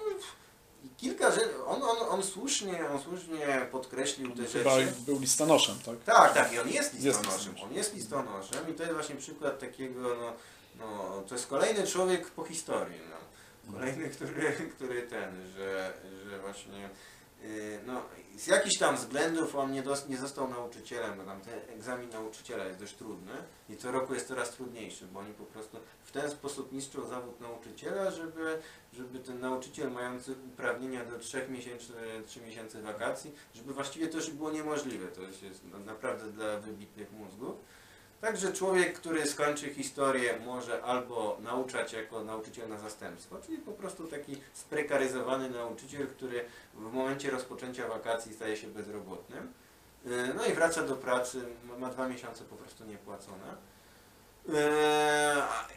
kilka 0.98 1.32
rzeczy, 1.32 1.66
on, 1.66 1.84
on, 1.84 1.98
on 2.10 2.24
słusznie, 2.24 2.90
on 2.90 3.02
słusznie 3.02 3.68
podkreślił 3.72 4.36
te 4.36 4.44
Chyba 4.46 4.80
rzeczy. 4.80 4.94
był 5.06 5.20
listonoszem, 5.20 5.76
tak? 5.86 6.04
Tak, 6.04 6.34
tak, 6.34 6.54
i 6.54 6.60
on 6.60 6.70
jest 6.70 6.94
Jest 6.94 6.94
listonoszem. 7.06 7.32
listonoszem. 7.38 7.70
On 7.70 7.74
jest 7.74 7.94
listonoszem 7.94 8.70
i 8.70 8.74
to 8.74 8.84
jest 8.84 8.96
właśnie 8.96 9.16
przykład 9.16 9.60
takiego, 9.60 10.02
no, 10.16 10.34
no 10.80 11.22
to 11.28 11.36
jest 11.36 11.48
kolejny 11.48 11.88
człowiek 11.88 12.30
po 12.32 12.44
historii, 12.44 13.00
no. 13.10 13.74
Kolejny, 13.74 14.10
który, 14.10 14.52
który 14.76 15.02
ten, 15.02 15.52
że, 15.58 15.94
że 16.30 16.40
właśnie 16.40 16.90
no, 17.86 18.02
z 18.38 18.48
jakichś 18.48 18.78
tam 18.78 18.96
względów 18.96 19.56
on 19.56 19.72
nie, 19.72 19.84
dos, 19.84 20.10
nie 20.10 20.18
został 20.18 20.50
nauczycielem, 20.50 21.18
bo 21.18 21.24
tam 21.24 21.42
ten 21.42 21.60
egzamin 21.70 22.10
nauczyciela 22.10 22.66
jest 22.66 22.80
dość 22.80 22.96
trudny 22.96 23.32
i 23.70 23.78
co 23.78 23.92
roku 23.92 24.14
jest 24.14 24.28
coraz 24.28 24.52
trudniejszy, 24.52 25.08
bo 25.08 25.20
oni 25.20 25.34
po 25.34 25.44
prostu 25.44 25.78
w 26.04 26.12
ten 26.12 26.32
sposób 26.32 26.72
niszczą 26.72 27.08
zawód 27.08 27.40
nauczyciela, 27.40 28.12
żeby, 28.12 28.60
żeby 28.94 29.20
ten 29.20 29.40
nauczyciel 29.40 29.92
mający 29.92 30.32
uprawnienia 30.54 31.06
do 31.06 31.20
3 31.20 31.48
miesięcy, 31.50 31.94
3 32.28 32.42
miesięcy 32.42 32.82
wakacji, 32.82 33.32
żeby 33.56 33.74
właściwie 33.74 34.08
to 34.08 34.18
już 34.18 34.30
było 34.30 34.52
niemożliwe. 34.52 35.08
To 35.08 35.22
już 35.22 35.42
jest 35.42 35.66
na- 35.66 35.80
naprawdę 35.80 36.32
dla 36.32 36.60
wybitnych 36.60 37.12
mózgów. 37.12 37.56
Także 38.22 38.54
człowiek, 38.54 38.94
który 39.00 39.26
skończy 39.26 39.74
historię, 39.74 40.40
może 40.46 40.84
albo 40.84 41.38
nauczać 41.42 41.94
jako 41.94 42.24
nauczyciel 42.24 42.70
na 42.70 42.78
zastępstwo, 42.80 43.38
czyli 43.46 43.58
po 43.58 43.72
prostu 43.72 44.08
taki 44.08 44.42
sprekaryzowany 44.54 45.50
nauczyciel, 45.50 46.08
który 46.08 46.46
w 46.74 46.94
momencie 46.94 47.32
rozpoczęcia 47.32 47.88
wakacji 47.88 48.34
staje 48.34 48.58
się 48.58 48.68
bezrobotnym. 48.68 49.54
Yy, 50.06 50.34
No 50.36 50.46
i 50.46 50.54
wraca 50.54 50.84
do 50.84 50.96
pracy, 50.96 51.42
ma- 51.80 51.90
dwa 51.90 52.08
miesiące 52.08 52.44
po 52.44 52.56
prostu 52.56 52.86
niepłacone. 52.86 53.56
Yy, 54.48 54.54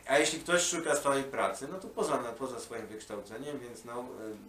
a- 0.09 0.19
jeśli 0.19 0.39
ktoś 0.41 0.63
szuka 0.63 0.97
stałej 0.97 1.23
pracy, 1.25 1.69
no 1.73 1.79
to 1.79 1.89
poza, 1.89 2.19
poza 2.19 2.61
swoim 2.61 2.87
wykształceniem, 2.87 3.59
więc 3.59 3.85
no, 3.85 4.05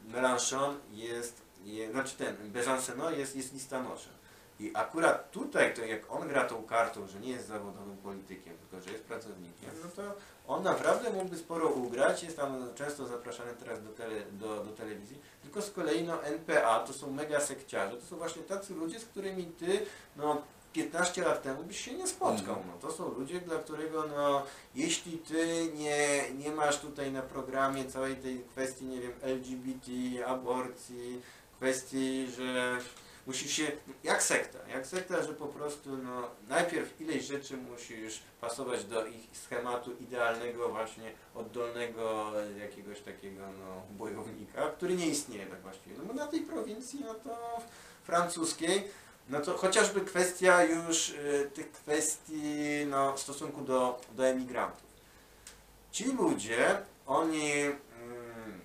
yy, 0.08 0.14
Mélenchon 0.22 0.76
jest, 0.92 1.42
je, 1.64 1.92
znaczy 1.92 2.16
ten, 2.18 2.36
Besancenot 2.52 3.18
jest, 3.18 3.36
jest 3.36 3.54
listonoszem. 3.54 4.14
I 4.60 4.72
akurat 4.74 5.32
tutaj, 5.32 5.74
to 5.74 5.86
jak 5.86 6.12
on 6.12 6.28
gra 6.28 6.44
tą 6.44 6.64
kartą, 6.64 7.08
że 7.08 7.20
nie 7.20 7.30
jest 7.30 7.48
zawodowym 7.48 7.98
politykiem, 7.98 8.58
tylko 8.58 8.86
że 8.86 8.92
jest 8.92 9.04
pracownikiem, 9.04 9.70
no 9.84 9.90
to 9.96 10.14
on 10.48 10.64
naprawdę 10.64 11.10
mógłby 11.10 11.38
sporo 11.38 11.68
ugrać, 11.68 12.24
jest 12.24 12.38
tam 12.38 12.70
często 12.76 13.08
zapraszany 13.08 13.54
teraz 13.54 13.84
do, 13.84 13.90
tele, 13.90 14.22
do, 14.32 14.64
do 14.64 14.72
telewizji, 14.72 15.20
tylko 15.42 15.62
z 15.62 15.72
kolei 15.72 16.04
no 16.04 16.24
NPA 16.24 16.80
to 16.80 16.94
są 16.94 17.12
mega 17.12 17.40
sekciarze, 17.40 17.98
to 17.98 18.06
są 18.06 18.18
właśnie 18.18 18.44
tacy 18.44 18.74
ludzie, 18.74 19.00
z 19.00 19.06
którymi 19.06 19.46
ty 19.46 19.86
no, 20.16 20.42
15 20.74 21.22
lat 21.22 21.44
temu 21.44 21.64
byś 21.64 21.86
się 21.86 21.94
nie 21.94 22.08
spotkał. 22.08 22.56
Mhm. 22.56 22.68
No, 22.68 22.88
to 22.88 22.92
są 22.92 23.10
ludzie, 23.10 23.42
dla 23.42 23.60
którego 23.60 24.08
no, 24.08 24.44
jeśli 24.76 25.18
ty 25.18 25.72
nie, 25.76 26.24
nie 26.38 26.52
masz 26.52 26.80
tutaj 26.80 27.12
na 27.12 27.22
programie 27.22 27.86
całej 27.86 28.16
tej 28.16 28.44
kwestii, 28.44 28.86
nie 28.86 29.02
wiem, 29.02 29.14
LGBT, 29.22 29.92
aborcji, 30.28 31.22
kwestii, 31.58 32.28
że 32.38 32.78
musisz 33.28 33.52
się, 33.52 33.72
jak 34.04 34.24
sekta, 34.24 34.60
jak 34.68 34.88
sekta, 34.88 35.24
że 35.24 35.34
po 35.34 35.48
prostu 35.48 35.98
no, 35.98 36.30
najpierw 36.48 37.02
ileś 37.02 37.24
rzeczy 37.24 37.58
musisz 37.58 38.24
pasować 38.42 38.86
do 38.86 39.06
ich 39.06 39.38
schematu 39.38 39.92
idealnego 40.00 40.70
właśnie 40.70 41.12
oddolnego 41.36 42.32
jakiegoś 42.60 43.00
takiego 43.02 43.42
no, 43.60 43.82
bojownika, 43.98 44.70
który 44.70 44.96
nie 44.96 45.08
istnieje 45.08 45.46
tak 45.46 45.62
właściwie. 45.62 45.96
No 45.98 46.06
bo 46.06 46.14
na 46.14 46.28
tej 46.28 46.42
prowincji, 46.42 47.00
no 47.06 47.14
to 47.14 47.62
francuskiej, 48.04 48.88
no 49.30 49.42
to 49.42 49.58
chociażby 49.58 50.02
kwestia 50.02 50.64
już 50.64 51.10
y, 51.10 51.52
tych 51.54 51.72
kwestii 51.72 52.86
no, 52.90 53.14
w 53.14 53.20
stosunku 53.20 53.62
do, 53.62 54.02
do 54.12 54.28
emigrantów. 54.28 54.94
Ci 55.92 56.04
ludzie, 56.04 56.78
oni 57.06 57.52
mm, 57.62 58.62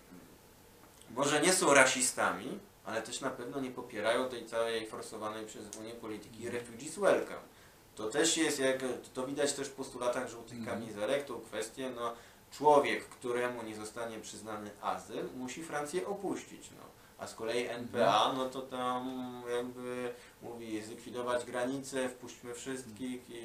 może 1.11 1.41
nie 1.41 1.53
są 1.53 1.75
rasistami, 1.75 2.59
ale 2.89 3.03
też 3.03 3.21
na 3.21 3.31
pewno 3.31 3.61
nie 3.61 3.71
popierają 3.71 4.29
tej 4.29 4.47
całej 4.47 4.87
forsowanej 4.87 5.47
przez 5.47 5.77
Unię 5.77 5.93
polityki 5.93 6.51
refugees 6.51 6.99
welcome. 6.99 7.49
To 7.95 8.09
też 8.11 8.37
jest, 8.37 8.59
jak 8.59 8.79
to 9.15 9.27
widać 9.27 9.53
też 9.53 9.69
w 9.69 9.73
postulatach 9.73 10.29
żółtych 10.29 10.59
Mhm. 10.59 10.81
kamizelek, 10.81 11.25
tą 11.25 11.41
kwestię, 11.41 11.91
no 11.97 12.15
człowiek, 12.51 13.05
któremu 13.05 13.63
nie 13.63 13.77
zostanie 13.77 14.21
przyznany 14.21 14.71
azyl, 14.83 15.25
musi 15.37 15.63
Francję 15.63 16.07
opuścić. 16.07 16.71
No. 16.71 16.83
A 17.19 17.27
z 17.27 17.35
kolei 17.35 17.67
NPA, 17.67 18.33
no 18.37 18.49
to 18.49 18.63
tam 18.63 19.43
jakby 19.57 20.15
mówi 20.43 20.83
zlikwidować 20.83 21.45
granice, 21.45 22.09
wpuśćmy 22.09 22.55
wszystkich. 22.55 23.31
I, 23.31 23.43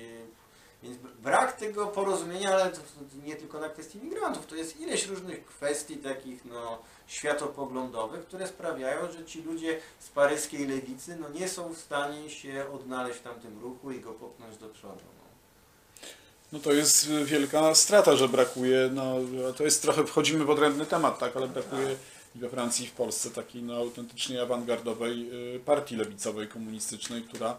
więc 0.84 0.98
brak 0.98 1.52
tego 1.52 1.88
porozumienia, 1.88 2.54
ale 2.54 2.70
to, 2.70 2.78
to 2.78 3.26
nie 3.26 3.36
tylko 3.36 3.60
na 3.60 3.70
kwestii 3.70 4.00
migrantów, 4.00 4.46
to 4.46 4.56
jest 4.56 4.80
ileś 4.80 5.08
różnych 5.08 5.46
kwestii 5.46 5.98
takich 5.98 6.46
no, 6.46 6.82
światopoglądowych, 7.14 8.26
które 8.26 8.47
sprawiają, 8.47 9.11
że 9.11 9.26
ci 9.26 9.41
ludzie 9.41 9.80
z 9.99 10.09
paryskiej 10.09 10.68
lewicy 10.68 11.18
no, 11.20 11.30
nie 11.30 11.47
są 11.47 11.74
w 11.74 11.78
stanie 11.78 12.30
się 12.30 12.66
odnaleźć 12.74 13.20
w 13.20 13.24
tamtym 13.24 13.59
ruchu 13.61 13.91
i 13.91 13.99
go 13.99 14.14
popchnąć 14.14 14.57
do 14.57 14.70
przodu. 14.70 15.01
No. 15.18 15.24
No 16.51 16.59
to 16.59 16.74
jest 16.74 17.09
wielka 17.09 17.76
strata, 17.76 18.16
że 18.16 18.30
brakuje, 18.30 18.89
no 18.93 19.16
to 19.57 19.64
jest 19.64 19.82
trochę, 19.82 20.05
wchodzimy 20.05 20.45
w 20.45 20.49
odrębny 20.49 20.86
temat, 20.86 21.20
tak, 21.20 21.38
ale 21.38 21.47
brakuje 21.47 21.95
i 22.36 22.39
we 22.39 22.49
Francji 22.49 22.86
i 22.86 22.88
w 22.88 22.91
Polsce 22.91 23.30
takiej 23.30 23.64
no, 23.64 23.76
autentycznie 23.76 24.41
awangardowej 24.41 25.30
y, 25.55 25.59
partii 25.59 25.95
lewicowej, 25.95 26.47
komunistycznej, 26.47 27.22
która 27.22 27.57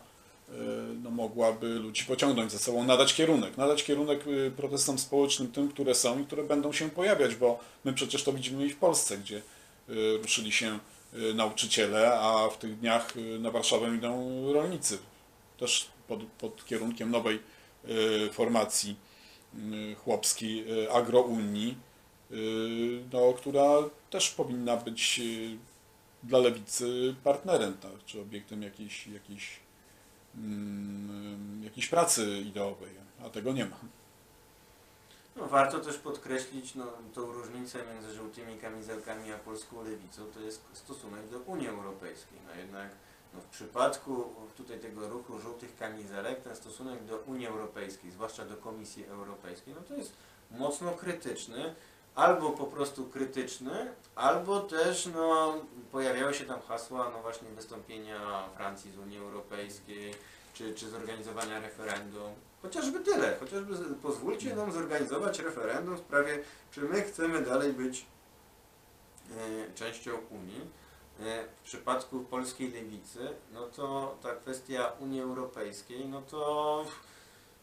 no, 1.03 1.11
mogłaby 1.11 1.69
ludzi 1.69 2.05
pociągnąć 2.05 2.53
za 2.53 2.59
sobą, 2.59 2.85
nadać 2.85 3.15
kierunek, 3.15 3.57
nadać 3.57 3.85
kierunek 3.85 4.27
y, 4.27 4.53
protestom 4.57 4.99
społecznym 4.99 5.53
tym, 5.53 5.69
które 5.69 5.95
są 5.95 6.21
i 6.21 6.25
które 6.25 6.45
będą 6.45 6.73
się 6.73 6.91
pojawiać, 6.91 7.35
bo 7.35 7.61
my 7.85 7.93
przecież 7.93 8.25
to 8.25 8.33
widzimy 8.33 8.67
i 8.67 8.71
w 8.71 8.77
Polsce, 8.77 9.19
gdzie 9.19 9.37
y, 9.37 9.43
ruszyli 10.23 10.53
się 10.53 10.79
y, 11.15 11.35
nauczyciele, 11.35 12.19
a 12.19 12.49
w 12.49 12.59
tych 12.59 12.79
dniach 12.79 13.15
na 13.41 13.51
Warszawę 13.51 13.97
idą 13.97 14.53
rolnicy, 14.53 14.99
też 15.59 15.89
pod, 16.09 16.23
pod 16.23 16.67
kierunkiem 16.67 17.11
nowej 17.11 17.55
formacji 18.33 18.97
chłopskiej 20.05 20.65
agrounii, 20.93 21.77
no, 23.13 23.33
która 23.33 23.69
też 24.11 24.31
powinna 24.31 24.77
być 24.77 25.21
dla 26.23 26.39
lewicy 26.39 27.15
partnerem, 27.25 27.75
tak, 27.75 28.05
czy 28.07 28.21
obiektem 28.21 28.63
jakiejś, 28.63 29.07
jakiejś, 29.07 29.61
jakiejś 31.63 31.87
pracy 31.87 32.41
ideowej, 32.41 32.91
a 33.25 33.31
tego 33.31 33.53
nie 33.53 33.65
ma. 33.65 33.77
No, 35.37 35.47
warto 35.47 35.81
też 35.81 35.99
podkreślić 35.99 36.75
no, 36.75 36.87
tą 37.15 37.33
różnicę 37.33 37.79
między 37.93 38.15
żółtymi 38.15 38.59
kamizelkami 38.59 39.33
a 39.33 39.39
polską 39.39 39.85
lewicą, 39.85 40.23
to 40.35 40.41
jest 40.41 40.63
stosunek 40.73 41.29
do 41.29 41.39
Unii 41.39 41.69
Europejskiej. 41.69 42.39
No 42.47 42.61
jednak 42.61 42.89
no, 43.35 43.41
w 43.41 43.45
przypadku 43.47 44.25
tutaj 44.57 44.81
tego 44.81 45.09
ruchu 45.09 45.39
żółtych 45.39 45.77
kamizelek, 45.77 46.43
ten 46.43 46.57
stosunek 46.57 47.05
do 47.05 47.19
Unii 47.19 47.47
Europejskiej, 47.47 48.11
zwłaszcza 48.11 48.45
do 48.45 48.57
Komisji 48.57 49.07
Europejskiej, 49.07 49.75
no 49.75 49.81
to 49.81 49.95
jest 49.95 50.13
mocno 50.51 50.93
krytyczny, 50.93 51.75
albo 52.15 52.51
po 52.51 52.65
prostu 52.65 53.05
krytyczny, 53.05 53.93
albo 54.15 54.61
też 54.61 55.09
no, 55.15 55.55
pojawiały 55.93 56.35
się 56.35 56.45
tam 56.45 56.61
hasła 56.69 57.11
no 57.11 57.23
właśnie 57.23 57.49
wystąpienia 57.49 58.49
Francji 58.57 58.91
z 58.91 58.99
Unii 58.99 59.19
Europejskiej, 59.19 60.15
czy, 60.55 60.75
czy 60.75 60.91
zorganizowania 60.91 61.61
referendum. 61.61 62.33
Chociażby 62.63 63.01
tyle, 63.01 63.37
chociażby 63.41 63.77
pozwólcie 64.03 64.57
nam 64.57 64.73
zorganizować 64.73 65.39
referendum 65.39 65.97
w 65.97 65.99
sprawie, 65.99 66.39
czy 66.73 66.81
my 66.81 67.03
chcemy 67.03 67.43
dalej 67.43 67.73
być 67.73 68.07
e, 69.31 69.75
częścią 69.75 70.13
Unii. 70.31 70.61
E, 71.21 71.45
w 71.45 71.65
przypadku 71.65 72.21
polskiej 72.21 72.73
lewicy, 72.73 73.29
no 73.53 73.67
to 73.67 74.17
ta 74.23 74.35
kwestia 74.35 74.93
Unii 75.01 75.21
Europejskiej, 75.21 76.09
no 76.09 76.23
to 76.23 76.85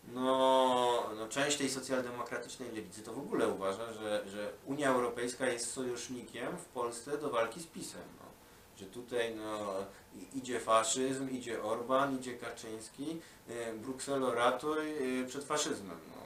no, 0.08 1.10
no 1.18 1.28
część 1.28 1.58
tej 1.58 1.70
socjaldemokratycznej 1.70 2.72
lewicy 2.72 3.02
to 3.02 3.14
w 3.14 3.20
ogóle 3.20 3.48
uważa, 3.48 3.94
że, 3.94 4.30
że 4.30 4.52
Unia 4.66 4.90
Europejska 4.90 5.48
jest 5.48 5.72
sojusznikiem 5.72 6.58
w 6.58 6.66
Polsce 6.66 7.18
do 7.18 7.30
walki 7.30 7.60
z 7.60 7.68
PiSem. 7.68 8.02
No. 8.20 8.26
Że 8.80 8.86
tutaj 8.86 9.36
no, 9.36 9.74
idzie 10.36 10.60
faszyzm, 10.60 11.30
idzie 11.30 11.64
Orban, 11.64 12.20
idzie 12.20 12.34
Kaczyński, 12.34 13.18
e, 13.50 13.74
Brukselo 13.74 14.36
ratuj 14.36 14.78
e, 15.22 15.28
przed 15.28 15.44
faszyzmem. 15.44 15.98
No. 16.16 16.22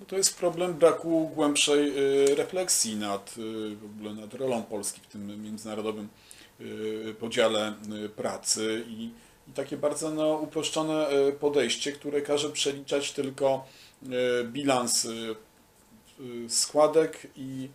No 0.00 0.06
to 0.06 0.16
jest 0.16 0.38
problem 0.38 0.74
braku 0.74 1.30
głębszej 1.34 1.98
y, 2.30 2.34
refleksji 2.34 2.96
nad, 2.96 3.34
y, 3.38 4.14
nad 4.20 4.34
rolą 4.34 4.62
Polski 4.62 5.00
w 5.00 5.06
tym 5.06 5.42
międzynarodowym 5.42 6.08
y, 6.60 7.14
podziale 7.20 7.74
y, 8.04 8.08
pracy 8.08 8.84
i 8.88 9.10
takie 9.54 9.76
bardzo 9.76 10.10
no, 10.10 10.34
uproszczone 10.34 11.10
y, 11.28 11.32
podejście, 11.32 11.92
które 11.92 12.22
każe 12.22 12.50
przeliczać 12.50 13.12
tylko 13.12 13.66
y, 14.02 14.08
bilans 14.44 15.04
y, 15.04 15.36
składek 16.48 17.26
i, 17.36 17.68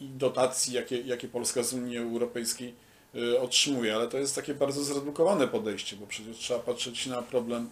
i 0.00 0.08
dotacji, 0.08 0.74
jakie, 0.74 1.00
jakie 1.00 1.28
Polska 1.28 1.62
z 1.62 1.72
Unii 1.72 1.98
Europejskiej 1.98 2.84
otrzymuje, 3.40 3.94
ale 3.94 4.08
to 4.08 4.18
jest 4.18 4.34
takie 4.34 4.54
bardzo 4.54 4.84
zredukowane 4.84 5.48
podejście, 5.48 5.96
bo 5.96 6.06
przecież 6.06 6.36
trzeba 6.36 6.60
patrzeć 6.60 7.06
na 7.06 7.22
problem 7.22 7.68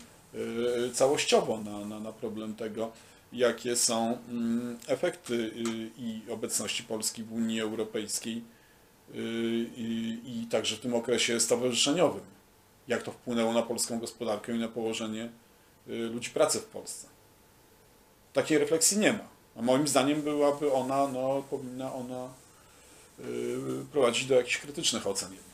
całościowo, 0.92 1.58
na, 1.58 1.84
na, 1.84 2.00
na 2.00 2.12
problem 2.12 2.54
tego, 2.54 2.92
jakie 3.32 3.76
są 3.76 4.18
mm, 4.28 4.78
efekty 4.86 5.34
y, 5.34 5.50
i 5.98 6.22
obecności 6.30 6.82
Polski 6.82 7.24
w 7.24 7.32
Unii 7.32 7.60
Europejskiej 7.60 8.44
y, 9.14 9.18
i, 9.76 10.18
i 10.26 10.46
także 10.50 10.76
w 10.76 10.80
tym 10.80 10.94
okresie 10.94 11.40
stowarzyszeniowym. 11.40 12.31
Jak 12.88 13.02
to 13.02 13.12
wpłynęło 13.12 13.52
na 13.52 13.62
polską 13.62 13.98
gospodarkę 13.98 14.56
i 14.56 14.58
na 14.58 14.68
położenie 14.68 15.30
y, 15.88 15.92
ludzi 15.92 16.30
pracy 16.30 16.60
w 16.60 16.64
Polsce. 16.64 17.08
Takiej 18.32 18.58
refleksji 18.58 18.98
nie 18.98 19.12
ma. 19.12 19.28
A 19.56 19.62
moim 19.62 19.88
zdaniem 19.88 20.22
byłaby 20.22 20.72
ona, 20.72 21.08
no, 21.08 21.42
powinna 21.50 21.94
ona 21.94 22.28
y, 23.20 23.84
prowadzić 23.92 24.26
do 24.26 24.34
jakichś 24.34 24.58
krytycznych 24.58 25.06
ocen 25.06 25.32
jednak. 25.32 25.52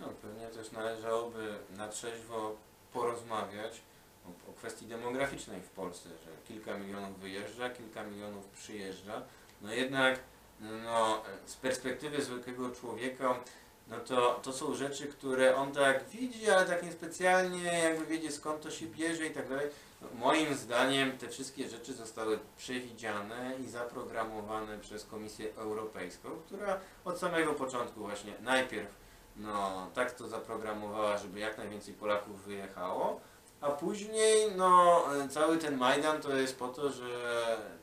No, 0.00 0.08
pewnie 0.22 0.46
też 0.46 0.72
należałoby 0.72 1.54
na 1.76 1.88
trzeźwo 1.88 2.56
porozmawiać 2.92 3.80
o, 4.26 4.50
o 4.50 4.52
kwestii 4.52 4.86
demograficznej 4.86 5.60
w 5.60 5.68
Polsce, 5.68 6.08
że 6.08 6.30
kilka 6.48 6.78
milionów 6.78 7.20
wyjeżdża, 7.20 7.70
kilka 7.70 8.04
milionów 8.04 8.44
przyjeżdża. 8.48 9.22
No 9.62 9.72
jednak 9.72 10.20
no, 10.60 11.22
z 11.46 11.56
perspektywy 11.56 12.22
zwykłego 12.22 12.70
człowieka 12.70 13.40
no 13.88 14.00
to, 14.00 14.40
to 14.42 14.52
są 14.52 14.74
rzeczy, 14.74 15.06
które 15.06 15.56
on 15.56 15.72
tak 15.72 16.08
widzi, 16.08 16.50
ale 16.50 16.66
tak 16.66 16.82
niespecjalnie 16.82 17.64
jakby 17.64 18.06
wiedzie 18.06 18.32
skąd 18.32 18.62
to 18.62 18.70
się 18.70 18.86
bierze 18.86 19.26
i 19.26 19.30
tak 19.30 19.48
dalej. 19.48 19.66
Moim 20.14 20.54
zdaniem 20.54 21.18
te 21.18 21.28
wszystkie 21.28 21.68
rzeczy 21.68 21.94
zostały 21.94 22.38
przewidziane 22.56 23.54
i 23.64 23.68
zaprogramowane 23.68 24.78
przez 24.78 25.04
Komisję 25.04 25.54
Europejską, 25.56 26.28
która 26.46 26.80
od 27.04 27.18
samego 27.18 27.52
początku 27.52 28.00
właśnie 28.00 28.32
najpierw 28.40 28.88
no, 29.36 29.90
tak 29.94 30.12
to 30.12 30.28
zaprogramowała, 30.28 31.18
żeby 31.18 31.40
jak 31.40 31.58
najwięcej 31.58 31.94
Polaków 31.94 32.44
wyjechało, 32.44 33.20
a 33.60 33.70
później 33.70 34.52
no, 34.56 35.04
cały 35.30 35.58
ten 35.58 35.76
Majdan 35.76 36.20
to 36.20 36.36
jest 36.36 36.58
po 36.58 36.68
to, 36.68 36.90
że 36.90 37.08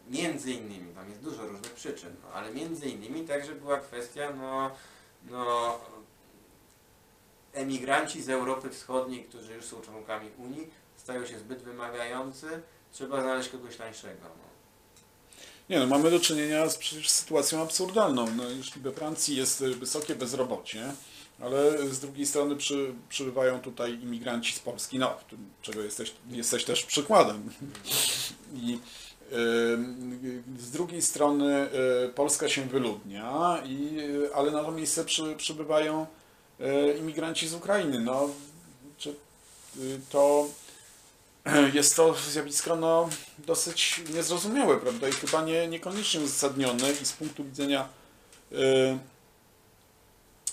między 0.08 0.52
innymi, 0.52 0.94
tam 0.94 1.10
jest 1.10 1.22
dużo 1.22 1.48
różnych 1.48 1.74
przyczyn, 1.74 2.16
no, 2.24 2.34
ale 2.34 2.52
między 2.52 2.90
innymi 2.90 3.28
także 3.28 3.56
była 3.56 3.78
kwestia 3.78 4.34
no, 4.38 4.72
no, 5.24 5.80
emigranci 7.56 8.22
z 8.22 8.30
Europy 8.30 8.70
Wschodniej, 8.70 9.24
którzy 9.24 9.54
już 9.54 9.66
są 9.66 9.82
członkami 9.82 10.30
Unii, 10.38 10.70
stają 10.98 11.26
się 11.26 11.40
zbyt 11.40 11.64
wymagający, 11.64 12.48
trzeba 12.92 13.22
znaleźć 13.22 13.50
kogoś 13.50 13.76
tańszego. 13.76 14.22
No. 14.24 14.46
Nie 15.70 15.80
no, 15.80 15.88
mamy 15.88 16.12
do 16.12 16.20
czynienia 16.20 16.70
z 16.70 16.78
przecież 16.78 17.10
sytuacją 17.10 17.62
absurdalną. 17.62 18.28
No, 18.38 18.50
jeśli 18.50 18.82
we 18.82 18.92
Francji 18.92 19.36
jest 19.36 19.62
y, 19.62 19.76
wysokie 19.76 20.16
bezrobocie, 20.16 20.94
ale 21.40 21.88
z 21.88 22.00
drugiej 22.00 22.26
strony 22.26 22.56
przy, 22.56 22.94
przybywają 23.10 23.60
tutaj 23.60 23.94
imigranci 23.94 24.54
z 24.54 24.60
Polski, 24.60 25.00
no, 25.00 25.18
czego 25.62 25.82
jesteś, 25.82 26.14
jesteś 26.30 26.64
też 26.64 26.84
przykładem. 26.84 27.50
I 28.54 28.74
y, 28.74 28.80
z 30.60 30.72
drugiej 30.72 31.02
strony 31.02 31.70
y, 32.06 32.10
Polska 32.10 32.50
się 32.50 32.62
wyludnia, 32.62 33.62
i, 33.66 34.00
y, 34.00 34.36
ale 34.36 34.52
na 34.52 34.64
to 34.64 34.72
miejsce 34.72 35.06
przy, 35.06 35.36
przybywają 35.36 36.04
y, 36.04 36.25
imigranci 37.00 37.48
z 37.48 37.54
Ukrainy. 37.54 38.00
No, 38.00 38.30
y, 39.78 40.00
to 40.10 40.48
jest 41.74 41.96
to 41.96 42.14
zjawisko 42.14 42.76
no, 42.76 43.10
dosyć 43.38 44.02
niezrozumiałe, 44.14 44.78
prawda? 44.78 45.10
I 45.10 45.12
chyba 45.12 45.42
nie, 45.42 45.68
niekoniecznie 45.68 46.20
uzasadnione 46.20 46.92
i 47.02 47.06
z 47.06 47.14
punktu 47.14 47.44
widzenia 47.44 47.90
y, 48.52 48.56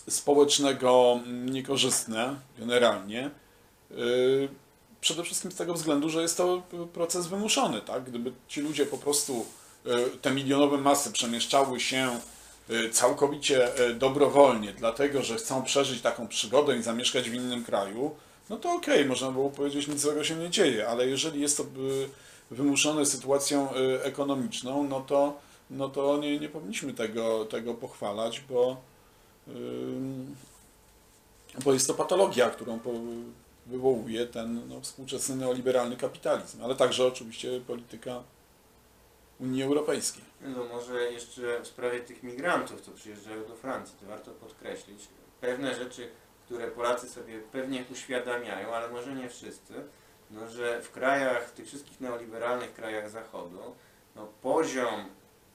społecznego 0.09 1.21
niekorzystne 1.45 2.37
generalnie. 2.59 3.31
Y, 3.91 4.49
przede 5.01 5.23
wszystkim 5.23 5.53
z 5.53 5.57
tego 5.57 5.75
względu, 5.75 6.11
że 6.11 6.23
jest 6.23 6.37
to 6.37 6.63
proces 6.93 7.27
wymuszony, 7.27 7.81
tak? 7.81 8.05
Gdyby 8.05 8.33
ci 8.49 8.61
ludzie 8.61 8.87
po 8.87 8.99
prostu, 8.99 9.47
te 10.23 10.31
milionowe 10.31 10.79
masy 10.79 11.13
przemieszczały 11.13 11.81
się 11.81 12.21
całkowicie 12.93 13.81
y, 13.81 13.95
dobrowolnie, 13.95 14.73
dlatego 14.73 15.23
że 15.23 15.37
chcą 15.37 15.63
przeżyć 15.63 16.03
taką 16.03 16.29
przygodę 16.29 16.77
i 16.77 16.83
zamieszkać 16.83 17.31
w 17.31 17.35
innym 17.35 17.65
kraju, 17.65 18.11
no 18.51 18.57
to 18.57 18.73
okej, 18.73 19.05
można 19.05 19.31
było 19.31 19.51
powiedzieć, 19.51 19.89
nic 19.89 20.01
złego 20.01 20.25
się 20.25 20.37
nie 20.37 20.51
dzieje, 20.51 20.89
ale 20.89 21.07
jeżeli 21.07 21.41
jest 21.41 21.57
to 21.57 21.63
y, 21.63 21.67
wymuszone 22.51 23.07
sytuacją 23.07 23.75
y, 23.75 24.03
ekonomiczną, 24.03 24.85
no 24.85 25.01
to, 25.01 25.37
no 25.71 25.89
to 25.89 26.19
nie, 26.19 26.39
nie 26.39 26.49
powinniśmy 26.49 26.95
tego, 26.95 27.45
tego 27.45 27.75
pochwalać, 27.75 28.41
bo, 28.41 28.77
bo 31.65 31.73
jest 31.73 31.87
to 31.87 31.95
patologia, 31.95 32.51
którą 32.51 32.79
wywołuje 33.67 34.27
ten 34.27 34.69
no, 34.69 34.81
współczesny 34.81 35.37
neoliberalny 35.37 35.97
kapitalizm, 35.97 36.65
ale 36.65 36.75
także 36.75 37.07
oczywiście 37.07 37.61
polityka 37.67 38.23
Unii 39.41 39.63
Europejskiej. 39.63 40.25
No 40.41 40.65
może 40.65 41.13
jeszcze 41.13 41.61
w 41.61 41.67
sprawie 41.67 42.01
tych 42.01 42.23
migrantów, 42.23 42.81
co 42.81 42.91
przyjeżdżają 42.91 43.45
do 43.45 43.57
Francji, 43.57 43.97
to 44.01 44.07
warto 44.07 44.31
podkreślić. 44.31 45.09
Pewne 45.41 45.75
rzeczy, 45.75 46.09
które 46.45 46.69
Polacy 46.69 47.09
sobie 47.09 47.39
pewnie 47.53 47.85
uświadamiają, 47.93 48.69
ale 48.75 48.89
może 48.89 49.15
nie 49.15 49.29
wszyscy, 49.29 49.75
no, 50.31 50.49
że 50.49 50.83
w 50.83 50.91
krajach, 50.91 51.49
w 51.49 51.53
tych 51.53 51.67
wszystkich 51.67 52.01
neoliberalnych 52.01 52.75
krajach 52.75 53.11
Zachodu, 53.11 53.75
no, 54.17 54.29
poziom 54.43 55.05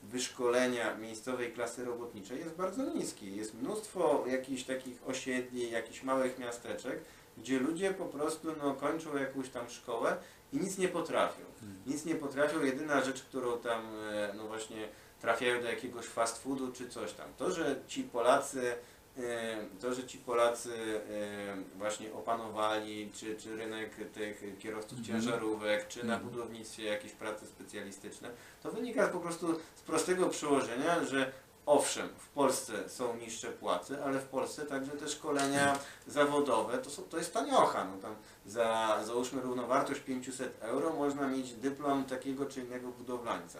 wyszkolenia 0.02 0.96
miejscowej 0.96 1.52
klasy 1.52 1.84
robotniczej 1.84 2.38
jest 2.38 2.54
bardzo 2.54 2.84
niski. 2.84 3.36
Jest 3.36 3.54
mnóstwo 3.54 4.24
jakichś 4.26 4.62
takich 4.62 4.98
osiedli, 5.06 5.70
jakichś 5.70 6.02
małych 6.02 6.38
miasteczek, 6.38 7.00
gdzie 7.38 7.58
ludzie 7.58 7.90
po 7.90 8.04
prostu 8.04 8.48
no, 8.62 8.74
kończą 8.74 9.16
jakąś 9.16 9.48
tam 9.48 9.70
szkołę 9.70 10.16
i 10.52 10.56
nic 10.58 10.78
nie 10.78 10.88
potrafią. 10.88 11.42
Nic 11.86 12.04
nie 12.04 12.14
potrafią. 12.14 12.64
Jedyna 12.64 13.04
rzecz, 13.04 13.22
którą 13.22 13.58
tam 13.58 13.82
e, 14.12 14.32
no 14.36 14.46
właśnie 14.46 14.88
trafiają 15.20 15.62
do 15.62 15.68
jakiegoś 15.70 16.06
fast 16.06 16.42
foodu 16.42 16.72
czy 16.72 16.88
coś 16.88 17.12
tam. 17.12 17.26
To, 17.36 17.50
że 17.50 17.76
ci 17.88 18.02
Polacy 18.02 18.74
e, 19.18 19.56
to, 19.80 19.94
że 19.94 20.04
ci 20.04 20.18
Polacy 20.18 20.72
e, 20.74 21.78
właśnie 21.78 22.12
opanowali, 22.12 23.10
czy, 23.14 23.36
czy 23.36 23.56
rynek 23.56 23.90
tych 24.12 24.42
kierowców 24.58 24.98
Mhm. 24.98 25.06
ciężarówek, 25.22 25.88
czy 25.88 26.06
na 26.06 26.14
Mhm. 26.14 26.30
budownictwie 26.32 26.84
jakieś 26.84 27.12
prace 27.12 27.46
specjalistyczne, 27.46 28.30
to 28.62 28.70
wynika 28.72 29.08
po 29.08 29.20
prostu 29.20 29.60
z 29.76 29.82
prostego 29.82 30.28
przełożenia, 30.28 31.04
że 31.04 31.32
owszem, 31.68 32.08
w 32.18 32.28
Polsce 32.28 32.88
są 32.88 33.16
niższe 33.16 33.48
płace, 33.48 34.04
ale 34.04 34.18
w 34.18 34.24
Polsce 34.24 34.66
także 34.66 34.92
te 34.92 35.08
szkolenia 35.08 35.78
zawodowe 36.06 36.78
to, 36.78 36.90
są, 36.90 37.02
to 37.02 37.18
jest 37.18 37.34
taniocha. 37.34 37.84
No 37.84 38.02
tam 38.02 38.14
za 38.46 38.98
załóżmy 39.04 39.42
równowartość 39.42 40.00
500 40.00 40.56
euro 40.60 40.92
można 40.92 41.28
mieć 41.28 41.52
dyplom 41.52 42.04
takiego 42.04 42.46
czy 42.46 42.60
innego 42.60 42.88
budowlańca. 42.88 43.58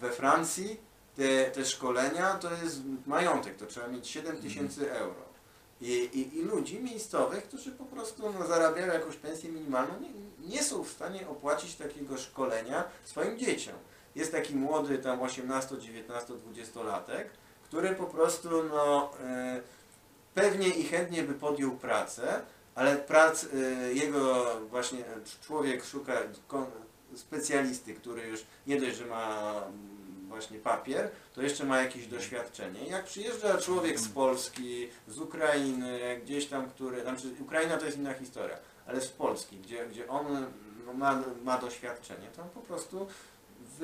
We 0.00 0.10
Francji 0.10 0.80
te, 1.16 1.50
te 1.50 1.64
szkolenia 1.64 2.34
to 2.34 2.50
jest 2.62 2.80
majątek, 3.06 3.56
to 3.56 3.66
trzeba 3.66 3.86
mieć 3.86 4.08
7 4.08 4.36
tysięcy 4.36 4.92
euro. 4.92 5.32
I, 5.80 5.92
i, 5.92 6.38
I 6.38 6.42
ludzi 6.42 6.80
miejscowych, 6.80 7.44
którzy 7.44 7.72
po 7.72 7.84
prostu 7.84 8.32
no, 8.38 8.46
zarabiają 8.46 8.92
jakąś 8.92 9.16
pensję 9.16 9.52
minimalną, 9.52 9.94
nie, 10.00 10.10
nie 10.48 10.62
są 10.62 10.84
w 10.84 10.88
stanie 10.88 11.28
opłacić 11.28 11.74
takiego 11.74 12.18
szkolenia 12.18 12.84
swoim 13.04 13.38
dzieciom. 13.38 13.74
Jest 14.14 14.32
taki 14.32 14.56
młody 14.56 14.98
tam 14.98 15.22
18, 15.22 15.78
19, 15.78 16.34
20 16.34 16.82
latek, 16.82 17.30
który 17.64 17.94
po 17.94 18.06
prostu 18.06 18.48
no, 18.62 19.10
e, 19.20 19.60
pewnie 20.34 20.68
i 20.68 20.84
chętnie 20.84 21.22
by 21.22 21.34
podjął 21.34 21.70
pracę, 21.70 22.42
ale 22.74 22.96
prac, 22.96 23.44
e, 23.44 23.56
jego 23.92 24.44
właśnie 24.70 25.04
człowiek 25.46 25.84
szuka 25.84 26.12
specjalisty, 27.14 27.94
który 27.94 28.22
już 28.22 28.44
nie 28.66 28.80
dość, 28.80 28.96
że 28.96 29.06
ma 29.06 29.52
mm, 29.52 30.28
właśnie 30.28 30.58
papier, 30.58 31.10
to 31.34 31.42
jeszcze 31.42 31.64
ma 31.64 31.82
jakieś 31.82 32.06
doświadczenie. 32.06 32.86
Jak 32.86 33.04
przyjeżdża 33.04 33.58
człowiek 33.58 34.00
z 34.00 34.08
Polski, 34.08 34.88
z 35.08 35.18
Ukrainy, 35.18 36.20
gdzieś 36.24 36.46
tam, 36.46 36.70
który, 36.70 37.02
znaczy 37.02 37.28
Ukraina 37.40 37.76
to 37.76 37.86
jest 37.86 37.98
inna 37.98 38.14
historia, 38.14 38.56
ale 38.86 39.00
z 39.00 39.08
Polski, 39.08 39.58
gdzie, 39.58 39.86
gdzie 39.86 40.08
on 40.08 40.46
no, 40.86 40.92
ma, 40.92 41.22
ma 41.44 41.58
doświadczenie, 41.58 42.28
to 42.36 42.42
on 42.42 42.48
po 42.48 42.60
prostu 42.60 43.06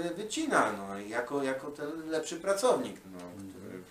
wy, 0.02 0.14
wycina, 0.14 0.72
no, 0.72 0.98
jako, 0.98 1.42
jako 1.42 1.70
ten 1.70 2.10
lepszy 2.10 2.36
pracownik, 2.36 3.00
no, 3.12 3.18
który... 3.50 3.82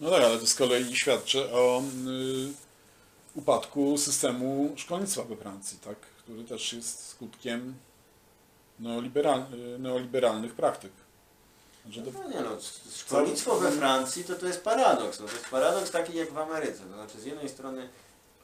No 0.00 0.10
tak, 0.10 0.22
ale 0.22 0.38
to 0.38 0.46
z 0.46 0.54
kolei 0.54 0.96
świadczy 0.96 1.52
o 1.52 1.82
y, 1.82 2.52
upadku 3.34 3.98
systemu 3.98 4.72
szkolnictwa 4.76 5.22
we 5.22 5.36
Francji, 5.36 5.78
tak? 5.78 5.96
który 5.98 6.44
też 6.44 6.72
jest 6.72 7.08
skutkiem 7.08 7.74
neoliberal, 8.80 9.44
neoliberalnych 9.78 10.54
praktyk. 10.54 10.92
Że 11.90 12.02
to, 12.02 12.10
No 12.10 12.28
nie 12.28 12.40
no, 12.40 12.50
szkolnictwo 12.96 13.58
we 13.58 13.72
Francji 13.72 14.24
to 14.24 14.34
to 14.34 14.46
jest 14.46 14.64
paradoks. 14.64 15.20
No, 15.20 15.26
to 15.26 15.32
jest 15.32 15.48
paradoks 15.48 15.90
taki 15.90 16.16
jak 16.16 16.32
w 16.32 16.38
Ameryce. 16.38 16.78
To 16.78 16.94
znaczy 16.94 17.20
z 17.20 17.24
jednej 17.24 17.48
strony 17.48 17.88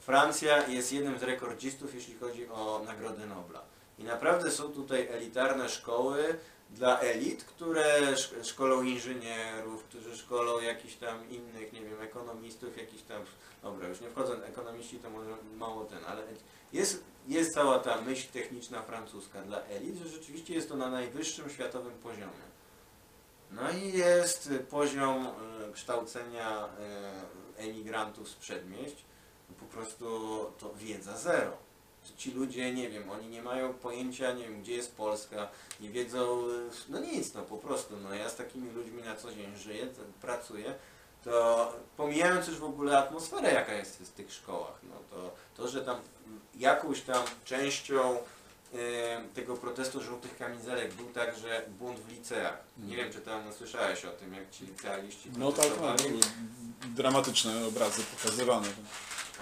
Francja 0.00 0.66
jest 0.68 0.92
jednym 0.92 1.18
z 1.18 1.22
rekordzistów, 1.22 1.94
jeśli 1.94 2.14
chodzi 2.14 2.48
o 2.48 2.82
Nagrodę 2.86 3.26
Nobla. 3.26 3.73
I 3.98 4.04
naprawdę 4.04 4.50
są 4.50 4.72
tutaj 4.72 5.06
elitarne 5.10 5.68
szkoły 5.68 6.38
dla 6.70 7.00
elit, 7.00 7.44
które 7.44 7.84
sz- 7.98 8.46
szkolą 8.46 8.82
inżynierów, 8.82 9.84
którzy 9.84 10.16
szkolą 10.16 10.60
jakichś 10.60 10.94
tam 10.94 11.30
innych, 11.30 11.72
nie 11.72 11.80
wiem, 11.80 12.00
ekonomistów, 12.00 12.76
jakichś 12.76 13.02
tam, 13.02 13.22
dobra, 13.62 13.88
już 13.88 14.00
nie 14.00 14.10
wchodzę, 14.10 14.46
ekonomiści 14.46 14.98
to 14.98 15.10
może 15.10 15.30
mało 15.56 15.84
ten, 15.84 15.98
ale 16.06 16.22
jest, 16.72 17.04
jest 17.28 17.54
cała 17.54 17.78
ta 17.78 18.00
myśl 18.00 18.28
techniczna 18.32 18.82
francuska 18.82 19.42
dla 19.42 19.60
elit, 19.62 19.96
że 19.96 20.08
rzeczywiście 20.08 20.54
jest 20.54 20.68
to 20.68 20.76
na 20.76 20.90
najwyższym 20.90 21.50
światowym 21.50 21.92
poziomie. 21.94 22.44
No 23.50 23.70
i 23.70 23.92
jest 23.92 24.50
poziom 24.70 25.26
y, 25.26 25.72
kształcenia 25.72 26.68
y, 27.58 27.62
emigrantów 27.62 28.28
z 28.28 28.34
przedmieść, 28.34 29.04
po 29.60 29.64
prostu 29.64 30.06
to 30.58 30.74
wiedza 30.74 31.16
zero. 31.16 31.63
Ci 32.16 32.30
ludzie, 32.30 32.74
nie 32.74 32.90
wiem, 32.90 33.10
oni 33.10 33.28
nie 33.28 33.42
mają 33.42 33.74
pojęcia, 33.74 34.32
nie 34.32 34.42
wiem, 34.44 34.62
gdzie 34.62 34.72
jest 34.72 34.96
Polska, 34.96 35.48
nie 35.80 35.90
wiedzą, 35.90 36.48
y, 36.48 36.70
no 36.88 37.00
nic, 37.00 37.34
no 37.34 37.42
po 37.42 37.58
prostu, 37.58 37.96
no 37.96 38.14
ja 38.14 38.28
z 38.28 38.36
takimi 38.36 38.70
ludźmi 38.70 39.02
na 39.02 39.16
co 39.16 39.34
dzień 39.34 39.56
żyję, 39.56 39.86
pracuję, 40.20 40.74
to 41.24 41.72
pomijając 41.96 42.48
już 42.48 42.58
w 42.58 42.64
ogóle 42.64 42.98
atmosferę, 42.98 43.52
jaka 43.52 43.72
jest 43.72 43.98
w 43.98 44.12
tych 44.12 44.32
szkołach, 44.32 44.80
no 44.82 44.96
to, 45.10 45.34
to 45.56 45.68
że 45.68 45.84
tam 45.84 45.96
jakąś 46.54 47.00
tam 47.00 47.24
częścią 47.44 48.18
e, 48.74 49.24
tego 49.34 49.56
protestu 49.56 50.02
żółtych 50.02 50.36
kamizelek 50.36 50.94
był 50.94 51.06
także 51.06 51.62
bunt 51.78 51.98
w 51.98 52.08
liceach. 52.08 52.58
Nie 52.78 52.96
wiem, 52.96 53.12
czy 53.12 53.20
tam 53.20 53.52
słyszałeś 53.52 54.04
o 54.04 54.10
tym, 54.10 54.34
jak 54.34 54.50
ci 54.50 54.66
licealiści 54.66 55.30
no 55.38 55.52
tak, 55.52 55.68
były 55.78 56.20
dramatyczne 56.94 57.66
obrazy 57.66 58.02
pokazywane. 58.16 58.68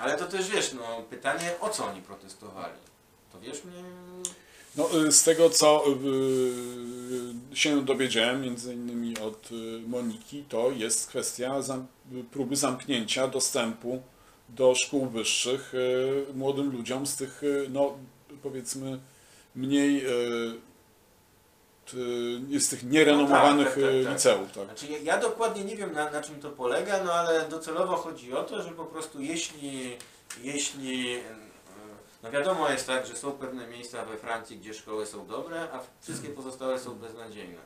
Ale 0.01 0.19
to 0.19 0.27
też 0.27 0.51
wiesz, 0.51 0.73
no 0.73 1.03
pytanie 1.11 1.51
o 1.61 1.69
co 1.69 1.87
oni 1.87 2.03
protestowali. 2.03 2.79
To 3.33 3.41
wiesz 3.41 3.65
mnie... 3.65 3.83
No, 4.77 5.05
y, 5.05 5.13
z 5.13 5.25
tego 5.25 5.51
co 5.51 5.85
y, 7.53 7.57
się 7.57 7.85
dowiedziałem, 7.85 8.43
między 8.43 8.75
innymi 8.75 9.19
od 9.19 9.53
y, 9.53 9.55
Moniki, 9.87 10.45
to 10.49 10.71
jest 10.71 11.07
kwestia 11.07 11.63
próby 12.31 12.57
zamknięcia 12.57 13.29
dostępu 13.29 14.03
do 14.49 14.75
szkół 14.75 15.07
wyższych 15.07 15.75
y, 15.75 16.35
młodym 16.35 16.73
ludziom 16.73 17.07
z 17.07 17.17
tych, 17.17 17.43
y, 17.43 17.67
no 17.71 17.99
powiedzmy, 18.43 18.99
mniej 19.55 20.05
y, 21.95 22.53
t- 22.53 22.61
z 22.61 22.69
tych 22.69 22.83
nierenomowanych 22.85 23.67
tak, 23.69 23.75
tak, 23.75 23.85
y, 23.85 24.05
tak. 24.05 24.13
liceów. 24.13 24.53
Tak. 24.53 24.65
Znaczy 24.65 24.87
ja, 24.87 24.99
ja 24.99 25.19
dokładnie 25.19 25.65
nie 25.65 25.77
wiem 25.77 25.93
na, 25.93 26.11
na 26.11 26.23
czym 26.23 26.41
to 26.41 26.51
polega, 26.51 27.05
no 27.05 27.13
ale 27.13 27.49
docelowo 27.49 27.97
chodzi 27.97 28.33
o 28.35 28.43
to, 28.45 28.63
że 28.63 28.71
po 28.71 28.85
prostu 28.85 29.21
jeśli, 29.21 29.97
jeśli 30.43 31.19
no 32.23 32.31
wiadomo 32.31 32.69
jest 32.69 32.87
tak, 32.87 33.07
że 33.07 33.17
są 33.17 33.33
pewne 33.33 33.67
miejsca 33.67 34.05
we 34.05 34.17
Francji, 34.17 34.59
gdzie 34.59 34.75
szkoły 34.75 35.07
są 35.07 35.27
dobre, 35.27 35.69
a 35.73 35.81
wszystkie 36.03 36.29
pozostałe 36.29 36.79
są 36.79 36.95
beznadziejne. 36.95 37.59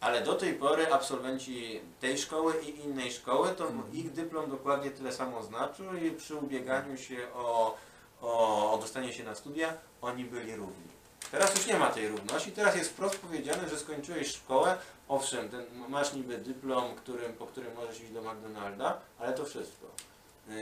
Ale 0.00 0.20
do 0.24 0.34
tej 0.34 0.54
pory 0.54 0.92
absolwenci 0.92 1.80
tej 2.00 2.18
szkoły 2.18 2.54
i 2.66 2.80
innej 2.84 3.12
szkoły, 3.12 3.48
to 3.56 3.66
Mhm. 3.68 3.92
ich 3.94 4.12
dyplom 4.12 4.50
dokładnie 4.50 4.90
tyle 4.90 5.12
samo 5.12 5.42
znaczył 5.42 5.94
i 5.96 6.10
przy 6.10 6.36
ubieganiu 6.36 6.96
się 6.98 7.16
o, 7.34 7.76
o, 8.22 8.72
o 8.72 8.78
dostanie 8.78 9.12
się 9.12 9.24
na 9.24 9.34
studia, 9.34 9.74
oni 10.02 10.24
byli 10.24 10.56
równi. 10.56 10.90
Teraz 11.30 11.54
już 11.54 11.66
nie 11.66 11.78
ma 11.78 11.90
tej 11.90 12.08
równości, 12.08 12.52
teraz 12.52 12.76
jest 12.76 12.90
wprost 12.90 13.18
powiedziane, 13.18 13.68
że 13.68 13.78
skończyłeś 13.78 14.32
szkołę, 14.36 14.78
owszem, 15.08 15.48
ten, 15.48 15.64
masz 15.88 16.12
niby 16.12 16.38
dyplom, 16.38 16.94
którym, 16.94 17.32
po 17.32 17.46
którym 17.46 17.74
możesz 17.74 18.00
iść 18.00 18.12
do 18.12 18.22
McDonalda, 18.22 19.00
ale 19.18 19.32
to 19.32 19.44
wszystko. 19.44 19.86
Yy, 20.48 20.54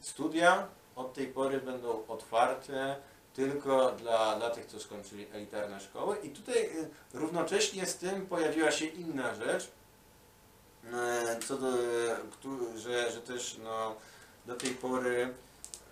studia 0.00 0.66
od 0.96 1.14
tej 1.14 1.26
pory 1.26 1.60
będą 1.60 2.06
otwarte 2.08 2.96
tylko 3.34 3.92
dla, 3.92 4.36
dla 4.36 4.50
tych, 4.50 4.66
co 4.66 4.80
skończyli 4.80 5.26
elitarne 5.32 5.80
szkoły. 5.80 6.16
I 6.22 6.30
tutaj 6.30 6.54
yy, 6.62 6.88
równocześnie 7.20 7.86
z 7.86 7.96
tym 7.96 8.26
pojawiła 8.26 8.70
się 8.70 8.86
inna 8.86 9.34
rzecz, 9.34 9.70
yy, 10.84 10.90
co 11.48 11.56
do, 11.56 11.68
któ- 12.30 12.78
że, 12.78 13.12
że 13.12 13.20
też 13.20 13.56
no, 13.64 13.94
do 14.46 14.54
tej 14.54 14.70
pory 14.70 15.34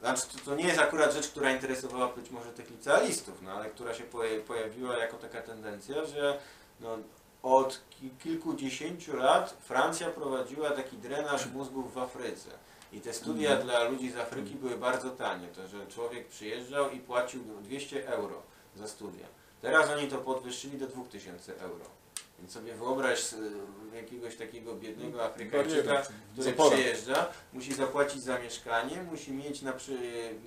znaczy, 0.01 0.23
to, 0.45 0.55
nie 0.55 0.65
jest 0.67 0.79
akurat 0.79 1.13
rzecz, 1.15 1.29
która 1.29 1.53
interesowała 1.53 2.09
być 2.09 2.31
może 2.31 2.53
tych 2.53 2.71
licealistów, 2.71 3.43
no, 3.43 3.53
ale 3.53 3.71
która 3.71 3.95
się 3.95 4.05
poja- 4.05 4.41
pojawiła 4.41 4.97
jako 4.99 5.17
taka 5.17 5.43
tendencja, 5.43 6.05
że 6.05 6.39
no, 6.81 6.99
od 7.43 7.81
ki- 7.91 8.11
kilkudziesięciu 8.23 9.17
lat 9.17 9.57
Francja 9.61 10.09
prowadziła 10.11 10.71
taki 10.71 10.97
drenaż 10.97 11.47
mózgów 11.47 11.95
w 11.95 11.99
Afryce. 11.99 12.51
I 12.93 13.01
te 13.01 13.13
studia 13.13 13.51
Mhm. 13.51 13.69
dla 13.69 13.85
ludzi 13.85 14.11
z 14.11 14.17
Afryki 14.17 14.55
były 14.55 14.77
bardzo 14.77 15.11
tanie. 15.11 15.49
To, 15.49 15.69
że 15.69 15.87
człowiek 15.87 16.29
przyjeżdżał 16.29 16.91
i 16.91 17.01
płacił 17.01 17.43
200 17.63 18.09
euro 18.09 18.43
za 18.77 18.89
studia. 18.89 19.27
Teraz 19.63 19.91
oni 19.91 20.09
to 20.09 20.19
podwyższyli 20.19 20.79
do 20.79 20.87
2000 20.87 21.61
euro. 21.61 21.85
Więc 22.41 22.53
sobie 22.53 22.75
wyobraź 22.75 23.33
y, 23.33 23.97
jakiegoś 23.97 24.37
takiego 24.37 24.75
biednego 24.75 25.25
Afrykańczyka, 25.25 25.83
Bariera, 25.83 26.07
który 26.33 26.53
przyjeżdża, 26.71 27.27
musi 27.53 27.75
zapłacić 27.75 28.23
za 28.23 28.39
mieszkanie, 28.39 29.03
musi 29.03 29.33
mieć, 29.33 29.63
na 29.63 29.73
przy, 29.73 29.99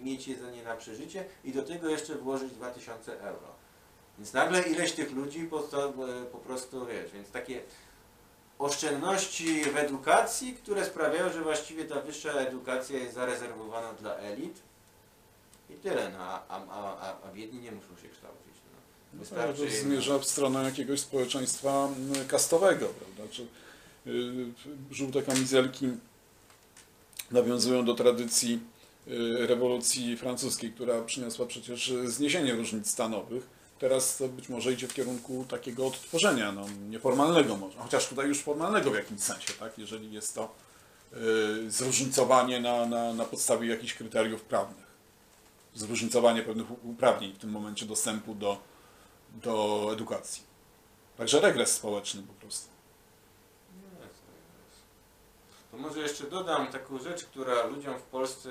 mieć 0.01 0.27
jedzenie 0.27 0.63
na 0.63 0.75
przeżycie 0.75 1.25
i 1.43 1.51
do 1.51 1.63
tego 1.63 1.89
jeszcze 1.89 2.15
włożyć 2.15 2.53
2000 2.53 3.21
euro. 3.21 3.63
Więc 4.17 4.33
nagle 4.33 4.61
ileś 4.61 4.91
tych 4.91 5.11
ludzi 5.11 5.43
po, 5.43 5.59
to, 5.59 5.93
po 6.31 6.37
prostu, 6.37 6.85
wiesz, 6.85 7.11
więc 7.11 7.31
takie 7.31 7.61
oszczędności 8.59 9.63
w 9.63 9.77
edukacji, 9.77 10.53
które 10.53 10.85
sprawiają, 10.85 11.31
że 11.31 11.41
właściwie 11.41 11.85
ta 11.85 12.01
wyższa 12.01 12.31
edukacja 12.31 12.97
jest 12.97 13.13
zarezerwowana 13.13 13.93
dla 13.93 14.15
elit 14.15 14.61
i 15.69 15.73
tyle, 15.73 16.09
no, 16.09 16.19
a, 16.19 16.43
a, 16.49 16.63
a, 16.69 17.17
a 17.23 17.31
biedni 17.33 17.59
nie 17.59 17.71
muszą 17.71 17.97
się 17.97 18.09
kształcić. 18.09 18.52
Wystarczy, 19.13 19.81
zmierza 19.81 20.19
w 20.19 20.25
stronę 20.25 20.63
jakiegoś 20.63 20.99
społeczeństwa 20.99 21.89
mm, 21.97 22.27
kastowego, 22.27 22.87
prawda? 22.87 23.33
Czy, 23.33 23.47
y, 24.07 24.45
żółte 24.91 25.21
kamizelki 25.21 25.87
nawiązują 27.31 27.85
do 27.85 27.93
tradycji 27.93 28.59
y, 29.07 29.47
rewolucji 29.47 30.17
francuskiej, 30.17 30.71
która 30.71 31.01
przyniosła 31.01 31.45
przecież 31.45 31.93
zniesienie 32.05 32.53
różnic 32.53 32.91
stanowych. 32.91 33.47
Teraz 33.79 34.17
to 34.17 34.27
być 34.27 34.49
może 34.49 34.73
idzie 34.73 34.87
w 34.87 34.93
kierunku 34.93 35.45
takiego 35.49 35.87
odtworzenia, 35.87 36.51
no, 36.51 36.65
nieformalnego 36.89 37.57
może, 37.57 37.77
chociaż 37.77 38.07
tutaj 38.07 38.27
już 38.27 38.39
formalnego 38.39 38.91
w 38.91 38.95
jakimś 38.95 39.19
sensie, 39.21 39.53
tak? 39.53 39.77
jeżeli 39.77 40.13
jest 40.13 40.35
to 40.35 40.55
y, 41.13 41.71
zróżnicowanie 41.71 42.59
na, 42.59 42.85
na, 42.85 43.13
na 43.13 43.25
podstawie 43.25 43.67
jakichś 43.67 43.93
kryteriów 43.93 44.41
prawnych. 44.41 44.93
Zróżnicowanie 45.75 46.41
pewnych 46.41 46.85
uprawnień 46.85 47.33
w 47.33 47.37
tym 47.37 47.49
momencie 47.49 47.85
dostępu 47.85 48.35
do, 48.35 48.72
do 49.33 49.89
edukacji. 49.93 50.43
Także 51.17 51.39
regres 51.39 51.75
społeczny 51.75 52.23
po 52.23 52.33
prostu. 52.33 52.69
To 55.71 55.77
może 55.77 55.99
jeszcze 55.99 56.23
dodam 56.23 56.67
taką 56.67 56.99
rzecz, 56.99 57.25
która 57.25 57.65
ludziom 57.65 57.99
w 57.99 58.03
Polsce, 58.03 58.49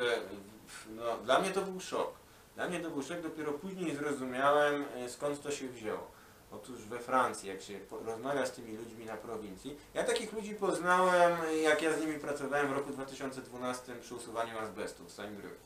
no, 0.91 1.17
dla 1.25 1.39
mnie 1.39 1.51
to 1.51 1.61
był 1.63 1.81
szok. 1.81 2.13
Dla 2.55 2.69
mnie 2.69 2.81
to 2.81 2.91
był 2.91 3.03
szok, 3.03 3.21
dopiero 3.21 3.53
później 3.53 3.97
zrozumiałem 3.97 4.85
e, 4.97 5.09
skąd 5.09 5.43
to 5.43 5.51
się 5.51 5.69
wzięło. 5.69 6.11
Otóż 6.53 6.83
we 6.83 6.99
Francji, 6.99 7.49
jak 7.49 7.63
się 7.63 7.79
rozmawia 8.05 8.47
z 8.47 8.53
tymi 8.53 8.77
ludźmi 8.77 9.05
na 9.05 9.17
prowincji, 9.17 9.77
ja 9.95 10.05
takich 10.05 10.33
ludzi 10.33 10.55
poznałem, 10.55 11.33
e, 11.47 11.57
jak 11.57 11.83
ja 11.83 11.97
z 11.97 12.01
nimi 12.01 12.19
pracowałem 12.19 12.69
w 12.69 12.73
roku 12.73 12.91
2012 12.91 13.95
przy 14.01 14.15
usuwaniu 14.15 14.59
azbestu 14.59 15.05
w 15.05 15.13
Saint-Brieuc. 15.13 15.59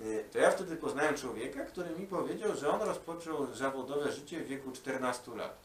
E, 0.00 0.24
To 0.32 0.38
ja 0.38 0.50
wtedy 0.50 0.76
poznałem 0.76 1.14
człowieka, 1.16 1.64
który 1.64 1.90
mi 1.90 2.06
powiedział, 2.06 2.56
że 2.56 2.70
on 2.70 2.82
rozpoczął 2.82 3.54
zawodowe 3.54 4.12
życie 4.12 4.40
w 4.40 4.46
wieku 4.46 4.72
14 4.72 5.36
lat. 5.36 5.58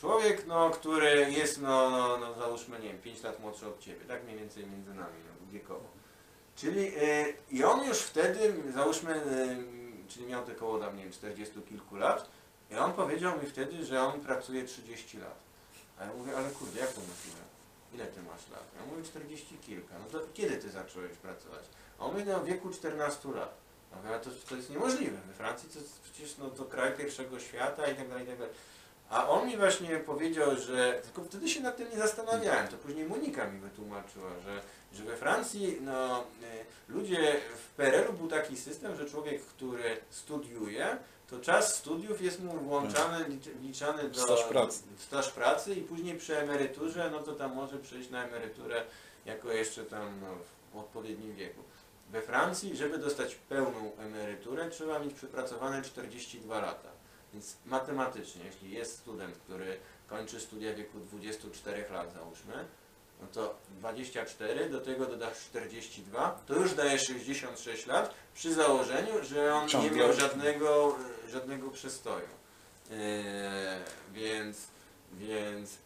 Człowiek, 0.00 0.46
no, 0.46 0.70
który 0.70 1.30
jest, 1.30 1.60
no, 1.60 1.90
no, 1.90 2.18
no 2.18 2.34
załóżmy, 2.34 2.78
nie 2.78 2.88
wiem, 2.88 2.98
5 2.98 3.22
lat 3.22 3.40
młodszy 3.40 3.66
od 3.66 3.80
Ciebie, 3.80 4.04
tak 4.08 4.24
mniej 4.24 4.36
więcej 4.38 4.66
między 4.66 4.90
nami, 4.94 5.14
no, 5.26 5.52
wiekowo. 5.52 5.84
Czyli, 6.56 6.98
y, 6.98 7.34
i 7.50 7.64
on 7.64 7.86
już 7.88 7.98
wtedy, 7.98 8.54
załóżmy, 8.74 9.14
y, 9.16 10.08
czyli 10.08 10.26
miał 10.26 10.44
te 10.44 10.54
koło 10.54 10.78
tam, 10.78 10.96
nie 10.96 11.02
wiem, 11.02 11.12
40 11.12 11.62
kilku 11.62 11.96
lat, 11.96 12.28
i 12.70 12.76
on 12.76 12.92
powiedział 12.92 13.42
mi 13.42 13.46
wtedy, 13.46 13.84
że 13.84 14.02
on 14.02 14.20
pracuje 14.20 14.64
30 14.64 15.18
lat. 15.18 15.38
A 15.98 16.04
ja 16.04 16.12
mówię, 16.12 16.36
ale 16.36 16.50
kurde, 16.50 16.80
jak 16.80 16.92
to 16.92 17.00
możliwe? 17.00 17.40
Ile 17.94 18.06
Ty 18.06 18.22
masz 18.22 18.48
lat? 18.50 18.64
Ja 18.80 18.86
mówię, 18.86 19.02
40 19.02 19.58
kilka. 19.58 19.94
No 19.98 20.18
to 20.20 20.26
kiedy 20.34 20.56
Ty 20.56 20.70
zacząłeś 20.70 21.12
pracować? 21.12 21.64
A 21.98 22.04
on 22.04 22.24
no 22.26 22.40
w 22.40 22.44
wieku 22.44 22.70
14 22.70 23.28
lat. 23.28 23.54
Ale 24.06 24.20
to, 24.20 24.30
to 24.48 24.56
jest 24.56 24.70
niemożliwe. 24.70 25.18
We 25.26 25.34
Francji 25.34 25.68
to 25.68 25.78
jest 25.78 26.00
przecież 26.00 26.38
no, 26.38 26.50
to 26.50 26.64
kraj 26.64 26.92
pierwszego 26.96 27.40
świata 27.40 27.86
i 27.86 27.94
tak 27.94 28.08
dalej, 28.08 28.24
i 28.24 28.26
tak 28.26 28.38
dalej. 28.38 28.54
A 29.10 29.28
on 29.28 29.46
mi 29.46 29.56
właśnie 29.56 29.96
powiedział, 29.96 30.56
że, 30.56 31.00
tylko 31.02 31.24
wtedy 31.24 31.48
się 31.48 31.60
nad 31.60 31.76
tym 31.76 31.90
nie 31.90 31.96
zastanawiałem, 31.96 32.68
to 32.68 32.76
później 32.76 33.04
Monika 33.04 33.50
mi 33.50 33.60
wytłumaczyła, 33.60 34.30
że, 34.44 34.62
że 34.98 35.04
we 35.04 35.16
Francji 35.16 35.78
no, 35.80 36.20
y, 36.20 36.22
ludzie, 36.92 37.40
w 37.56 37.76
PRL-u 37.76 38.12
był 38.12 38.28
taki 38.28 38.56
system, 38.56 38.96
że 38.96 39.04
człowiek, 39.04 39.42
który 39.42 39.96
studiuje, 40.10 40.96
to 41.30 41.40
czas 41.40 41.74
studiów 41.74 42.22
jest 42.22 42.40
mu 42.40 42.52
włączany, 42.52 43.24
licz- 43.24 43.62
liczany 43.62 44.08
do 44.08 44.20
Staż 44.20 44.44
pracy. 44.44 44.82
w 44.96 45.02
staż 45.02 45.30
pracy 45.30 45.74
i 45.74 45.82
później 45.82 46.18
przy 46.18 46.38
emeryturze, 46.38 47.10
no 47.12 47.18
to 47.20 47.32
tam 47.32 47.54
może 47.54 47.78
przejść 47.78 48.10
na 48.10 48.24
emeryturę 48.24 48.84
jako 49.26 49.52
jeszcze 49.52 49.84
tam 49.84 50.20
no, 50.20 50.26
w 50.72 50.76
odpowiednim 50.84 51.34
wieku. 51.34 51.62
We 52.12 52.22
Francji, 52.22 52.76
żeby 52.76 52.98
dostać 52.98 53.34
pełną 53.34 53.96
emeryturę, 53.96 54.70
trzeba 54.70 54.98
mieć 54.98 55.14
przepracowane 55.14 55.82
42 55.82 56.60
lata. 56.60 56.88
Więc 57.32 57.56
matematycznie, 57.66 58.44
jeśli 58.44 58.70
jest 58.70 58.98
student, 58.98 59.36
który 59.36 59.76
kończy 60.06 60.40
studia 60.40 60.72
w 60.72 60.76
wieku 60.76 61.00
24 61.00 61.84
lat, 61.92 62.12
załóżmy, 62.12 62.64
no 63.20 63.26
to 63.32 63.54
24, 63.70 64.70
do 64.70 64.80
tego 64.80 65.06
dodasz 65.06 65.38
42, 65.38 66.40
to 66.46 66.54
już 66.54 66.74
daje 66.74 66.98
66 66.98 67.86
lat, 67.86 68.14
przy 68.34 68.54
założeniu, 68.54 69.24
że 69.24 69.54
on 69.54 69.64
nie 69.64 69.70
Ciągle. 69.70 69.90
miał 69.90 70.12
żadnego, 70.12 70.96
żadnego 71.30 71.70
przestoju. 71.70 72.28
Yy, 72.90 72.96
więc, 74.12 74.66
więc 75.12 75.78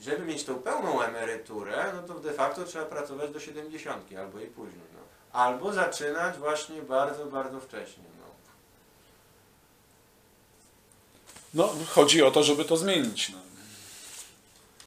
żeby 0.00 0.24
mieć 0.24 0.44
tą 0.44 0.54
pełną 0.54 1.02
emeryturę, 1.02 1.92
no 1.94 2.02
to 2.02 2.20
de 2.20 2.32
facto 2.32 2.64
trzeba 2.64 2.84
pracować 2.84 3.30
do 3.30 3.40
70 3.40 4.12
albo 4.18 4.40
i 4.40 4.46
później. 4.46 4.93
Albo 5.34 5.72
zaczynać 5.72 6.36
właśnie 6.38 6.82
bardzo, 6.82 7.26
bardzo 7.26 7.60
wcześnie. 7.60 8.04
No. 8.18 8.24
No, 11.54 11.74
chodzi 11.90 12.22
o 12.22 12.30
to, 12.30 12.42
żeby 12.42 12.64
to 12.64 12.76
zmienić. 12.76 13.28
No. 13.28 13.38